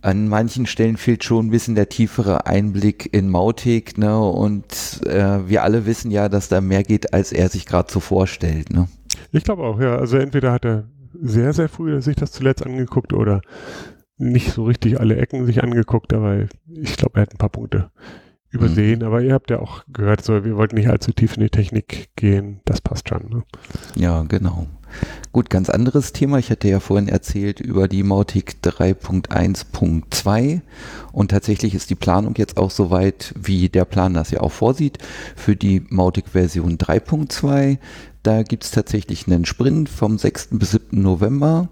an 0.02 0.28
manchen 0.28 0.66
Stellen 0.66 0.98
fehlt 0.98 1.24
schon 1.24 1.48
ein 1.48 1.52
bisschen 1.52 1.76
der 1.76 1.88
tiefere 1.88 2.48
Einblick 2.48 3.14
in 3.14 3.30
Mautic, 3.30 3.98
ne? 3.98 4.20
Und 4.20 5.00
äh, 5.06 5.48
wir 5.48 5.64
alle 5.64 5.86
wissen 5.86 6.12
ja, 6.12 6.28
dass 6.28 6.50
da 6.50 6.60
mehr 6.60 6.84
geht, 6.84 7.14
als 7.14 7.32
er 7.32 7.48
sich 7.48 7.66
gerade 7.66 7.90
so 7.92 8.02
vorstellt, 8.02 8.72
ne? 8.72 8.90
Ich 9.32 9.44
glaube 9.46 9.64
auch, 9.64 9.80
ja. 9.80 9.96
Also 9.98 10.18
entweder 10.18 10.52
hat 10.52 10.66
er 10.66 10.84
sehr, 11.20 11.54
sehr 11.54 11.70
früh 11.70 12.02
sich 12.02 12.16
das 12.16 12.32
zuletzt 12.32 12.66
angeguckt 12.66 13.14
oder 13.14 13.42
nicht 14.18 14.52
so 14.52 14.66
richtig 14.66 15.00
alle 15.00 15.18
Ecken 15.18 15.46
sich 15.46 15.64
angeguckt, 15.64 16.14
aber 16.14 16.46
ich 16.68 16.96
glaube, 16.98 17.20
er 17.20 17.24
hat 17.24 17.34
ein 17.34 17.38
paar 17.38 17.50
Punkte 17.50 17.92
übersehen. 18.52 19.04
Aber 19.04 19.22
ihr 19.22 19.34
habt 19.34 19.50
ja 19.50 19.60
auch 19.60 19.84
gehört, 19.92 20.24
so, 20.24 20.46
wir 20.46 20.56
wollten 20.58 20.76
nicht 20.76 20.90
allzu 20.90 21.12
tief 21.12 21.36
in 21.38 21.44
die 21.44 21.50
Technik 21.50 22.10
gehen. 22.16 22.60
Das 22.66 22.82
passt 22.82 23.10
schon. 23.10 23.30
Ne? 23.30 23.44
Ja, 23.96 24.24
genau. 24.24 24.68
Gut, 25.32 25.50
ganz 25.50 25.70
anderes 25.70 26.12
Thema. 26.12 26.38
Ich 26.38 26.52
hatte 26.52 26.68
ja 26.68 26.82
vorhin 26.82 27.08
erzählt 27.08 27.62
über 27.62 27.88
die 27.88 28.04
Mautic 28.04 28.58
3.1.2 28.62 30.60
und 31.14 31.32
tatsächlich 31.32 31.74
ist 31.74 31.90
die 31.90 31.96
Planung 31.96 32.34
jetzt 32.36 32.58
auch 32.58 32.72
soweit, 32.72 33.34
wie 33.42 33.70
der 33.70 33.86
Plan 33.86 34.14
das 34.14 34.32
ja 34.32 34.42
auch 34.42 34.52
vorsieht, 34.52 34.98
für 35.38 35.56
die 35.56 35.86
Mautic 35.90 36.28
Version 36.30 36.78
3.2. 36.78 37.78
Da 38.24 38.44
gibt 38.44 38.64
es 38.64 38.72
tatsächlich 38.72 39.28
einen 39.28 39.46
Sprint 39.46 39.90
vom 39.90 40.18
6. 40.18 40.50
bis 40.52 40.72
7. 40.72 41.02
November 41.02 41.70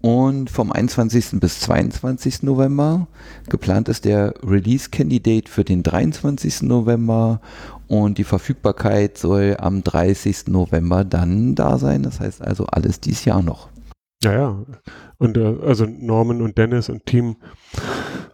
und 0.00 0.50
vom 0.50 0.70
21. 0.70 1.40
bis 1.40 1.60
22. 1.60 2.42
November. 2.42 3.08
Geplant 3.48 3.88
ist 3.88 4.04
der 4.04 4.34
Release 4.44 4.90
Candidate 4.90 5.50
für 5.50 5.64
den 5.64 5.82
23. 5.82 6.62
November 6.62 7.40
und 7.88 8.18
die 8.18 8.24
Verfügbarkeit 8.24 9.18
soll 9.18 9.56
am 9.58 9.82
30. 9.82 10.48
November 10.48 11.04
dann 11.04 11.54
da 11.54 11.78
sein. 11.78 12.02
Das 12.02 12.20
heißt 12.20 12.42
also 12.42 12.66
alles 12.66 13.00
dieses 13.00 13.24
Jahr 13.24 13.42
noch. 13.42 13.68
Ja, 14.22 14.32
ja. 14.32 14.64
Und 15.18 15.36
äh, 15.36 15.56
also 15.64 15.86
Norman 15.86 16.40
und 16.40 16.56
Dennis 16.56 16.88
und 16.88 17.04
Team 17.06 17.36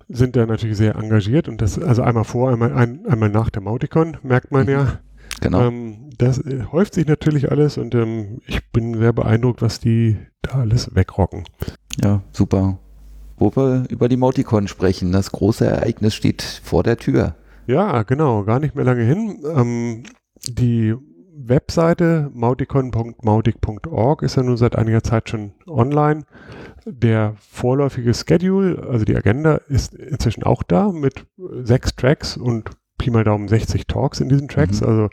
sind 0.09 0.37
da 0.37 0.45
natürlich 0.45 0.77
sehr 0.77 0.97
engagiert 0.97 1.49
und 1.49 1.63
das, 1.63 1.79
also 1.79 2.03
einmal 2.03 2.25
vor, 2.25 2.51
einmal, 2.51 2.73
ein, 2.73 3.07
einmal 3.07 3.29
nach 3.29 3.49
der 3.49 3.63
Mauticon, 3.63 4.17
merkt 4.23 4.51
man 4.51 4.69
ja. 4.69 4.99
Genau. 5.41 5.69
Ähm, 5.69 6.11
das 6.19 6.39
äh, 6.39 6.65
häuft 6.71 6.95
sich 6.95 7.07
natürlich 7.07 7.51
alles 7.51 7.79
und 7.79 7.95
ähm, 7.95 8.41
ich 8.47 8.71
bin 8.73 8.99
sehr 8.99 9.13
beeindruckt, 9.13 9.63
was 9.63 9.81
die 9.81 10.17
da 10.43 10.61
alles 10.61 10.95
wegrocken. 10.95 11.45
Ja, 12.03 12.23
super. 12.33 12.79
Wo 13.37 13.55
wir 13.57 13.85
über 13.89 14.09
die 14.09 14.17
Mauticon 14.19 14.69
sprechen. 14.69 15.13
Das 15.13 15.33
große 15.33 15.67
Ereignis 15.67 16.15
steht 16.15 16.43
vor 16.43 16.83
der 16.83 16.99
Tür. 16.99 17.37
Ja, 17.67 18.03
genau, 18.03 18.45
gar 18.45 18.61
nicht 18.61 18.75
mehr 18.75 18.85
lange 18.85 19.03
hin. 19.03 19.41
Ähm, 19.55 20.03
die 20.47 20.95
Webseite 21.43 22.31
mauticon.mautic.org 22.35 24.23
ist 24.23 24.37
ja 24.37 24.43
nun 24.43 24.57
seit 24.57 24.77
einiger 24.77 25.03
Zeit 25.03 25.29
schon 25.29 25.53
online. 25.67 26.25
Der 26.85 27.35
vorläufige 27.39 28.13
Schedule, 28.15 28.87
also 28.89 29.05
die 29.05 29.17
Agenda, 29.17 29.57
ist 29.69 29.95
inzwischen 29.95 30.43
auch 30.43 30.63
da 30.63 30.91
mit 30.93 31.27
sechs 31.63 31.95
Tracks 31.95 32.37
und 32.37 32.71
Pi 33.01 33.11
mal 33.11 33.25
Daumen 33.25 33.49
60 33.49 33.87
Talks 33.87 34.21
in 34.21 34.29
diesen 34.29 34.47
Tracks, 34.49 34.81
Mhm. 34.81 34.87
also 34.87 35.09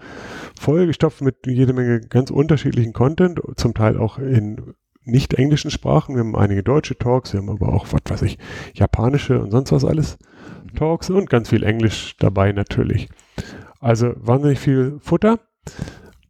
vollgestopft 0.60 1.22
mit 1.22 1.38
jede 1.48 1.74
Menge 1.74 2.02
ganz 2.02 2.30
unterschiedlichen 2.30 2.94
Content, 2.94 3.42
zum 3.56 3.74
Teil 3.74 3.98
auch 3.98 4.20
in 4.20 4.74
nicht 5.04 5.34
englischen 5.36 5.72
Sprachen. 5.72 6.16
Wir 6.16 6.20
haben 6.20 6.36
einige 6.36 6.64
deutsche 6.64 6.98
Talks, 6.98 7.32
wir 7.34 7.40
haben 7.40 7.50
aber 7.50 7.70
auch, 7.70 7.88
was 7.92 8.02
weiß 8.10 8.22
ich, 8.24 8.38
japanische 8.74 9.42
und 9.42 9.52
sonst 9.52 9.72
was 9.72 9.86
alles 9.86 10.18
Talks 10.76 11.10
und 11.10 11.30
ganz 11.30 11.50
viel 11.50 11.64
Englisch 11.64 12.16
dabei 12.20 12.52
natürlich. 12.52 13.08
Also 13.80 14.14
wahnsinnig 14.18 14.60
viel 14.60 14.98
Futter. 15.00 15.40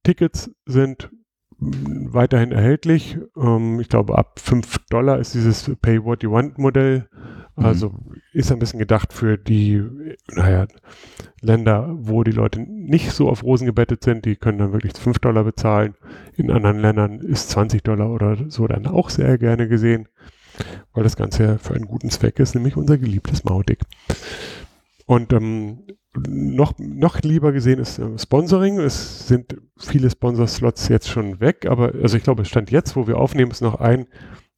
Tickets 0.04 0.52
sind 0.66 1.10
weiterhin 1.60 2.52
erhältlich. 2.52 3.18
Ähm, 3.36 3.80
ich 3.80 3.90
glaube, 3.90 4.18
ab 4.18 4.40
5 4.40 4.78
Dollar 4.90 5.18
ist 5.18 5.34
dieses 5.34 5.72
Pay 5.82 6.04
What 6.04 6.22
You 6.22 6.32
Want 6.32 6.58
Modell. 6.60 7.10
Also 7.58 7.94
ist 8.34 8.52
ein 8.52 8.60
bisschen 8.60 8.78
gedacht 8.78 9.14
für 9.14 9.38
die, 9.38 9.84
naja, 10.32 10.68
Länder, 11.42 11.90
wo 11.92 12.24
die 12.24 12.32
Leute 12.32 12.62
nicht 12.62 13.12
so 13.12 13.30
auf 13.30 13.44
Rosen 13.44 13.66
gebettet 13.66 14.04
sind. 14.04 14.26
Die 14.26 14.36
können 14.36 14.60
dann 14.60 14.74
wirklich 14.74 14.94
5 14.94 15.18
Dollar 15.20 15.44
bezahlen. 15.44 15.96
In 16.36 16.52
anderen 16.52 16.80
Ländern 16.80 17.20
ist 17.20 17.50
20 17.50 17.84
Dollar 17.84 18.12
oder 18.12 18.38
so 18.50 18.68
dann 18.68 18.86
auch 18.86 19.10
sehr 19.10 19.40
gerne 19.40 19.68
gesehen, 19.68 20.08
weil 20.94 21.04
das 21.04 21.16
Ganze 21.16 21.44
ja 21.44 21.58
für 21.58 21.74
einen 21.74 21.88
guten 21.88 22.12
Zweck 22.12 22.40
ist, 22.40 22.54
nämlich 22.54 22.78
unser 22.78 23.00
geliebtes 23.00 23.44
Mautic. 23.44 23.80
Und 25.08 25.34
ähm, 25.34 25.80
noch, 26.28 26.74
noch 26.78 27.22
lieber 27.22 27.52
gesehen 27.52 27.80
ist 27.80 27.98
äh, 27.98 28.18
Sponsoring. 28.18 28.80
Es 28.80 29.28
sind 29.28 29.58
viele 29.78 30.10
Sponsor-Slots 30.10 30.90
jetzt 30.90 31.10
schon 31.10 31.40
weg, 31.40 31.66
aber 31.68 31.94
also 32.02 32.18
ich 32.18 32.24
glaube, 32.24 32.44
es 32.44 32.50
stand 32.50 32.72
jetzt, 32.72 32.96
wo 32.96 33.08
wir 33.08 33.18
aufnehmen, 33.18 33.52
ist 33.52 33.62
noch 33.62 33.80
ein 33.80 34.08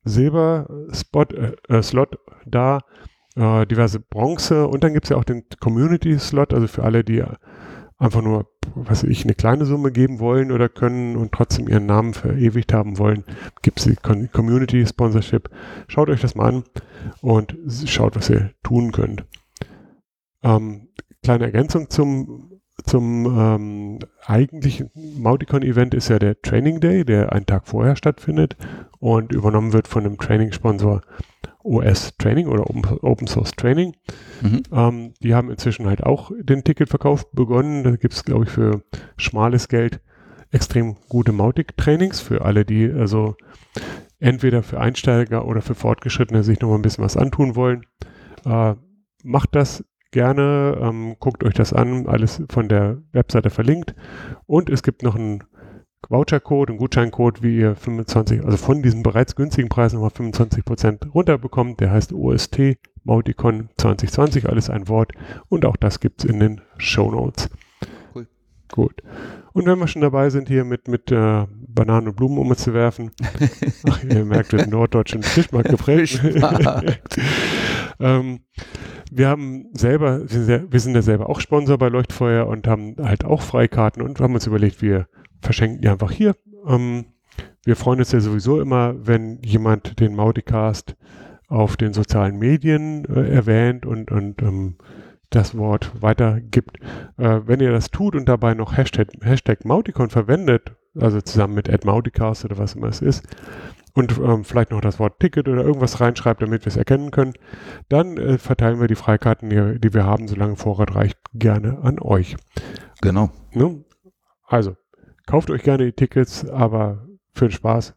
Silber-Spot, 0.10 1.26
äh, 1.34 1.56
äh, 1.68 1.82
Slot 1.82 2.18
da, 2.46 2.80
äh, 3.36 3.66
diverse 3.66 4.00
Bronze 4.00 4.68
und 4.68 4.84
dann 4.84 4.94
gibt 4.94 5.06
es 5.06 5.10
ja 5.10 5.18
auch 5.18 5.24
den 5.24 5.46
Community-Slot, 5.60 6.54
also 6.54 6.68
für 6.68 6.84
alle, 6.84 7.04
die 7.04 7.24
einfach 7.98 8.22
nur, 8.22 8.48
was 8.76 9.04
ich, 9.04 9.24
eine 9.24 9.36
kleine 9.36 9.66
Summe 9.66 9.92
geben 9.92 10.20
wollen 10.20 10.52
oder 10.52 10.70
können 10.70 11.18
und 11.18 11.32
trotzdem 11.34 11.68
ihren 11.68 11.86
Namen 11.86 12.14
verewigt 12.14 12.74
haben 12.74 12.98
wollen, 12.98 13.26
gibt 13.62 13.80
es 13.80 13.86
die 13.86 14.28
Community 14.28 14.86
Sponsorship. 14.86 15.50
Schaut 15.88 16.10
euch 16.10 16.22
das 16.22 16.36
mal 16.36 16.48
an 16.48 16.64
und 17.22 17.56
schaut, 17.86 18.16
was 18.16 18.30
ihr 18.30 18.52
tun 18.64 18.92
könnt. 18.92 19.26
Ähm, 20.44 20.88
kleine 21.22 21.46
Ergänzung 21.46 21.90
zum, 21.90 22.59
zum 22.84 23.26
ähm, 23.26 24.00
eigentlichen 24.26 24.92
Mauticon-Event 24.94 25.94
ist 25.94 26.10
ja 26.10 26.20
der 26.20 26.42
Training 26.42 26.80
Day, 26.80 27.06
der 27.06 27.32
einen 27.32 27.46
Tag 27.46 27.68
vorher 27.68 27.96
stattfindet 27.96 28.58
und 29.00 29.32
übernommen 29.32 29.74
wird 29.74 29.88
von 29.88 30.04
dem 30.04 30.18
Training-Sponsor 30.18 31.02
OS 31.64 32.16
Training 32.18 32.48
oder 32.48 32.70
Open, 32.70 33.28
Source 33.28 33.52
Training. 33.52 33.96
Mhm. 34.42 34.64
Ähm, 34.72 35.14
die 35.22 35.36
haben 35.36 35.52
inzwischen 35.52 35.88
halt 35.88 36.04
auch 36.04 36.32
den 36.40 36.64
Ticketverkauf 36.64 37.32
begonnen. 37.32 37.84
Da 37.84 37.96
gibt 37.96 38.14
es, 38.14 38.24
glaube 38.24 38.46
ich, 38.46 38.50
für 38.50 38.84
schmales 39.18 39.68
Geld 39.68 40.02
extrem 40.52 40.96
gute 41.10 41.32
Mautic-Trainings 41.32 42.22
für 42.22 42.44
alle, 42.44 42.66
die 42.66 42.90
also 42.90 43.36
entweder 44.20 44.64
für 44.64 44.80
Einsteiger 44.80 45.46
oder 45.46 45.62
für 45.62 45.76
Fortgeschrittene 45.76 46.44
sich 46.44 46.60
noch 46.60 46.70
mal 46.70 46.76
ein 46.76 46.82
bisschen 46.82 47.04
was 47.04 47.18
antun 47.18 47.56
wollen. 47.56 47.86
Äh, 48.46 48.76
macht 49.24 49.56
das 49.56 49.84
gerne, 50.12 50.78
ähm, 50.82 51.16
guckt 51.20 51.44
euch 51.44 51.54
das 51.54 51.74
an, 51.74 52.08
alles 52.08 52.42
von 52.50 52.68
der 52.68 53.02
Webseite 53.12 53.50
verlinkt. 53.50 53.96
Und 54.46 54.70
es 54.70 54.84
gibt 54.84 55.04
noch 55.04 55.16
einen 55.16 55.44
Vouchercode, 56.08 56.70
einen 56.70 56.80
Gutscheincode, 56.80 57.44
wie 57.44 57.60
ihr 57.60 57.76
25, 57.76 58.44
also 58.44 58.58
von 58.58 58.82
diesen 58.82 59.04
bereits 59.04 59.36
günstigen 59.36 59.70
Preisen 59.70 60.00
nochmal 60.00 60.12
25% 60.32 61.10
runterbekommt. 61.10 61.80
Der 61.80 61.92
heißt 61.92 62.14
OST 62.14 62.78
Mauticon 63.04 63.70
2020, 63.78 64.48
alles 64.48 64.70
ein 64.70 64.88
Wort. 64.88 65.12
Und 65.50 65.66
auch 65.66 65.78
das 65.78 66.00
gibt 66.00 66.24
es 66.24 66.30
in 66.30 66.40
den 66.40 66.62
Show 66.78 67.12
Notes. 67.12 67.50
Cool. 68.16 68.28
Gut. 68.72 69.04
Und 69.54 69.66
wenn 69.66 69.80
wir 69.80 69.88
schon 69.88 70.02
dabei 70.02 70.30
sind, 70.30 70.48
hier 70.48 70.64
mit, 70.64 70.88
mit 70.88 71.12
äh, 71.12 71.46
Bananen 71.50 72.10
und 72.10 72.16
Blumen 72.16 72.38
um 72.38 72.50
uns 72.50 72.64
zu 72.64 72.74
werfen, 72.74 73.12
ach, 73.90 74.04
ihr 74.04 74.26
merkt, 74.26 74.54
den 74.54 74.70
norddeutschen 74.70 75.24
Fischmarkt 75.24 75.70
geprägt. 75.70 76.20
Fischmarkt. 76.20 77.20
ähm, 78.00 78.42
wir 79.12 79.28
haben 79.28 79.66
selber, 79.74 80.22
wir 80.22 80.80
sind, 80.80 80.96
ja, 80.96 81.02
selber 81.02 81.30
auch 81.30 81.40
Sponsor 81.40 81.78
bei 81.78 81.90
Leuchtfeuer 81.90 82.48
und 82.48 82.68
haben 82.68 82.96
halt 83.00 83.26
auch 83.26 83.42
Freikarten 83.42 84.02
und 84.02 84.20
haben 84.20 84.36
uns 84.36 84.48
überlegt, 84.48 84.82
wir 84.82 85.08
verschenken 85.42 85.82
die 85.82 85.90
einfach 85.90 86.12
hier. 86.12 86.36
Ähm, 86.68 87.06
wir 87.64 87.76
freuen 87.76 88.00
uns 88.00 88.12
ja 88.12 88.20
sowieso 88.20 88.62
immer, 88.62 88.96
wenn 89.06 89.42
jemand 89.42 90.00
den 90.00 90.16
Mauticast 90.16 90.96
auf 91.48 91.78
den 91.78 91.94
sozialen 91.94 92.38
Medien 92.38 93.06
äh, 93.06 93.30
erwähnt 93.30 93.86
und, 93.86 94.12
und 94.12 94.42
ähm, 94.42 94.76
das 95.30 95.58
Wort 95.58 95.92
weitergibt. 96.02 96.78
Äh, 97.18 97.42
wenn 97.46 97.60
ihr 97.60 97.72
das 97.72 97.92
tut 97.92 98.16
und 98.16 98.30
dabei 98.30 98.54
noch 98.54 98.78
Hashtag, 98.78 99.10
Hashtag 99.22 99.66
Mauticon 99.66 100.10
verwendet, 100.10 100.76
also 101.00 101.22
zusammen 101.22 101.56
mit 101.56 101.70
AdMauticast 101.70 102.46
oder 102.46 102.58
was 102.58 102.76
immer 102.76 102.88
es 102.88 103.02
ist, 103.02 103.28
und 104.00 104.18
ähm, 104.18 104.46
vielleicht 104.46 104.72
noch 104.72 104.80
das 104.80 104.98
Wort 104.98 105.20
Ticket 105.20 105.50
oder 105.50 105.64
irgendwas 105.64 106.00
reinschreibt, 106.00 106.42
damit 106.42 106.64
wir 106.64 106.68
es 106.68 106.78
erkennen 106.78 107.12
können, 107.12 107.34
dann 107.90 108.18
äh, 108.18 108.38
verteilen 108.38 108.80
wir 108.80 108.88
die 108.88 108.96
Freikarten, 108.96 109.50
die, 109.50 109.78
die 109.78 109.94
wir 109.94 110.06
haben, 110.06 110.30
solange 110.30 110.56
Vorrat 110.56 110.96
reicht, 110.96 111.20
gerne 111.34 111.80
an 111.84 112.00
euch. 112.00 112.38
Genau. 113.02 113.30
Ne? 113.52 113.84
Also, 114.46 114.78
kauft 115.28 115.52
euch 115.52 115.64
gerne 115.64 115.86
die 115.86 115.92
Tickets, 115.92 116.48
aber 116.48 117.08
für 117.34 117.48
den 117.48 117.52
Spaß 117.52 117.94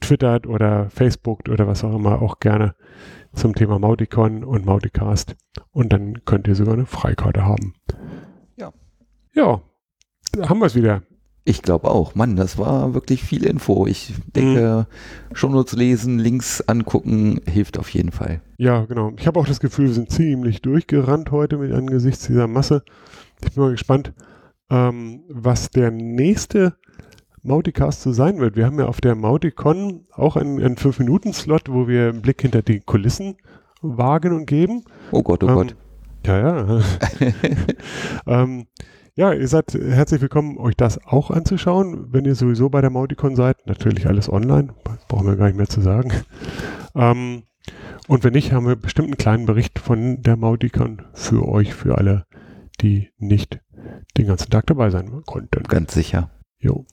twittert 0.00 0.48
oder 0.48 0.90
Facebookt 0.90 1.48
oder 1.48 1.68
was 1.68 1.84
auch 1.84 1.94
immer 1.94 2.20
auch 2.20 2.40
gerne 2.40 2.74
zum 3.32 3.54
Thema 3.54 3.78
Mauticon 3.78 4.42
und 4.42 4.66
Mauticast. 4.66 5.36
Und 5.70 5.92
dann 5.92 6.24
könnt 6.24 6.48
ihr 6.48 6.56
sogar 6.56 6.74
eine 6.74 6.86
Freikarte 6.86 7.44
haben. 7.44 7.74
Ja. 8.56 8.72
Ja, 9.32 9.60
haben 10.48 10.58
wir 10.58 10.66
es 10.66 10.74
wieder. 10.74 11.02
Ich 11.44 11.62
glaube 11.62 11.90
auch. 11.90 12.14
Mann, 12.14 12.36
das 12.36 12.56
war 12.56 12.94
wirklich 12.94 13.22
viel 13.22 13.44
Info. 13.44 13.86
Ich 13.86 14.14
denke, 14.36 14.86
mhm. 14.88 15.34
Shownotes 15.34 15.72
lesen, 15.72 16.18
Links 16.18 16.60
angucken, 16.60 17.40
hilft 17.46 17.78
auf 17.78 17.88
jeden 17.88 18.12
Fall. 18.12 18.40
Ja, 18.58 18.84
genau. 18.84 19.12
Ich 19.18 19.26
habe 19.26 19.40
auch 19.40 19.46
das 19.46 19.58
Gefühl, 19.58 19.86
wir 19.86 19.94
sind 19.94 20.10
ziemlich 20.10 20.62
durchgerannt 20.62 21.32
heute 21.32 21.58
mit 21.58 21.72
angesichts 21.72 22.26
dieser 22.28 22.46
Masse. 22.46 22.84
Ich 23.44 23.54
bin 23.54 23.64
mal 23.64 23.72
gespannt, 23.72 24.12
ähm, 24.70 25.24
was 25.28 25.70
der 25.70 25.90
nächste 25.90 26.76
Mauticast 27.42 28.02
so 28.02 28.12
sein 28.12 28.38
wird. 28.38 28.54
Wir 28.54 28.66
haben 28.66 28.78
ja 28.78 28.86
auf 28.86 29.00
der 29.00 29.16
Mauticon 29.16 30.06
auch 30.12 30.36
einen, 30.36 30.62
einen 30.62 30.76
5-Minuten-Slot, 30.76 31.72
wo 31.72 31.88
wir 31.88 32.10
einen 32.10 32.22
Blick 32.22 32.42
hinter 32.42 32.62
die 32.62 32.78
Kulissen 32.78 33.36
wagen 33.80 34.32
und 34.32 34.46
geben. 34.46 34.84
Oh 35.10 35.24
Gott, 35.24 35.42
oh 35.42 35.48
ähm, 35.48 35.54
Gott. 35.54 35.76
Ja, 36.24 36.38
ja. 36.38 36.80
ähm, 38.26 38.66
ja, 39.14 39.32
ihr 39.32 39.48
seid 39.48 39.74
herzlich 39.74 40.22
willkommen, 40.22 40.56
euch 40.56 40.74
das 40.74 41.04
auch 41.06 41.30
anzuschauen, 41.30 42.12
wenn 42.12 42.24
ihr 42.24 42.34
sowieso 42.34 42.70
bei 42.70 42.80
der 42.80 42.90
Mauticon 42.90 43.36
seid. 43.36 43.66
Natürlich 43.66 44.06
alles 44.06 44.32
online, 44.32 44.74
brauchen 45.08 45.26
wir 45.26 45.36
gar 45.36 45.46
nicht 45.46 45.56
mehr 45.56 45.68
zu 45.68 45.82
sagen. 45.82 46.12
Ähm, 46.94 47.42
und 48.08 48.24
wenn 48.24 48.32
nicht, 48.32 48.52
haben 48.52 48.66
wir 48.66 48.76
bestimmt 48.76 49.08
einen 49.08 49.18
kleinen 49.18 49.46
Bericht 49.46 49.78
von 49.78 50.22
der 50.22 50.36
Mauticon 50.36 51.02
für 51.12 51.46
euch, 51.46 51.74
für 51.74 51.98
alle, 51.98 52.26
die 52.80 53.10
nicht 53.18 53.60
den 54.16 54.28
ganzen 54.28 54.50
Tag 54.50 54.66
dabei 54.66 54.90
sein 54.90 55.22
konnten. 55.26 55.62
Ganz 55.64 55.92
sicher. 55.92 56.30
Jo. 56.58 56.86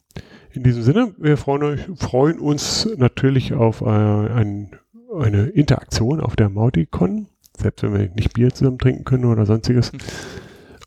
In 0.52 0.64
diesem 0.64 0.84
Sinne, 0.84 1.14
wir 1.18 1.38
freuen, 1.38 1.64
euch, 1.64 1.88
freuen 1.96 2.40
uns 2.40 2.90
natürlich 2.98 3.54
auf 3.54 3.82
äh, 3.82 3.86
ein, 3.86 4.72
eine 5.18 5.48
Interaktion 5.48 6.20
auf 6.20 6.36
der 6.36 6.50
Mauticon, 6.50 7.28
selbst 7.58 7.84
wenn 7.84 7.94
wir 7.94 8.10
nicht 8.10 8.34
Bier 8.34 8.54
zusammen 8.54 8.80
trinken 8.80 9.06
können 9.06 9.26
oder 9.26 9.46
sonstiges. 9.46 9.92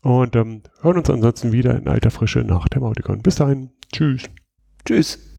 Und 0.03 0.35
ähm, 0.35 0.63
hören 0.81 0.97
uns 0.97 1.09
ansonsten 1.09 1.53
wieder 1.53 1.77
in 1.77 1.87
alter 1.87 2.11
Frische 2.11 2.39
nach 2.39 2.67
dem 2.67 2.83
Autikon. 2.83 3.21
Bis 3.21 3.35
dahin. 3.35 3.69
Tschüss. 3.91 4.29
Tschüss. 4.85 5.37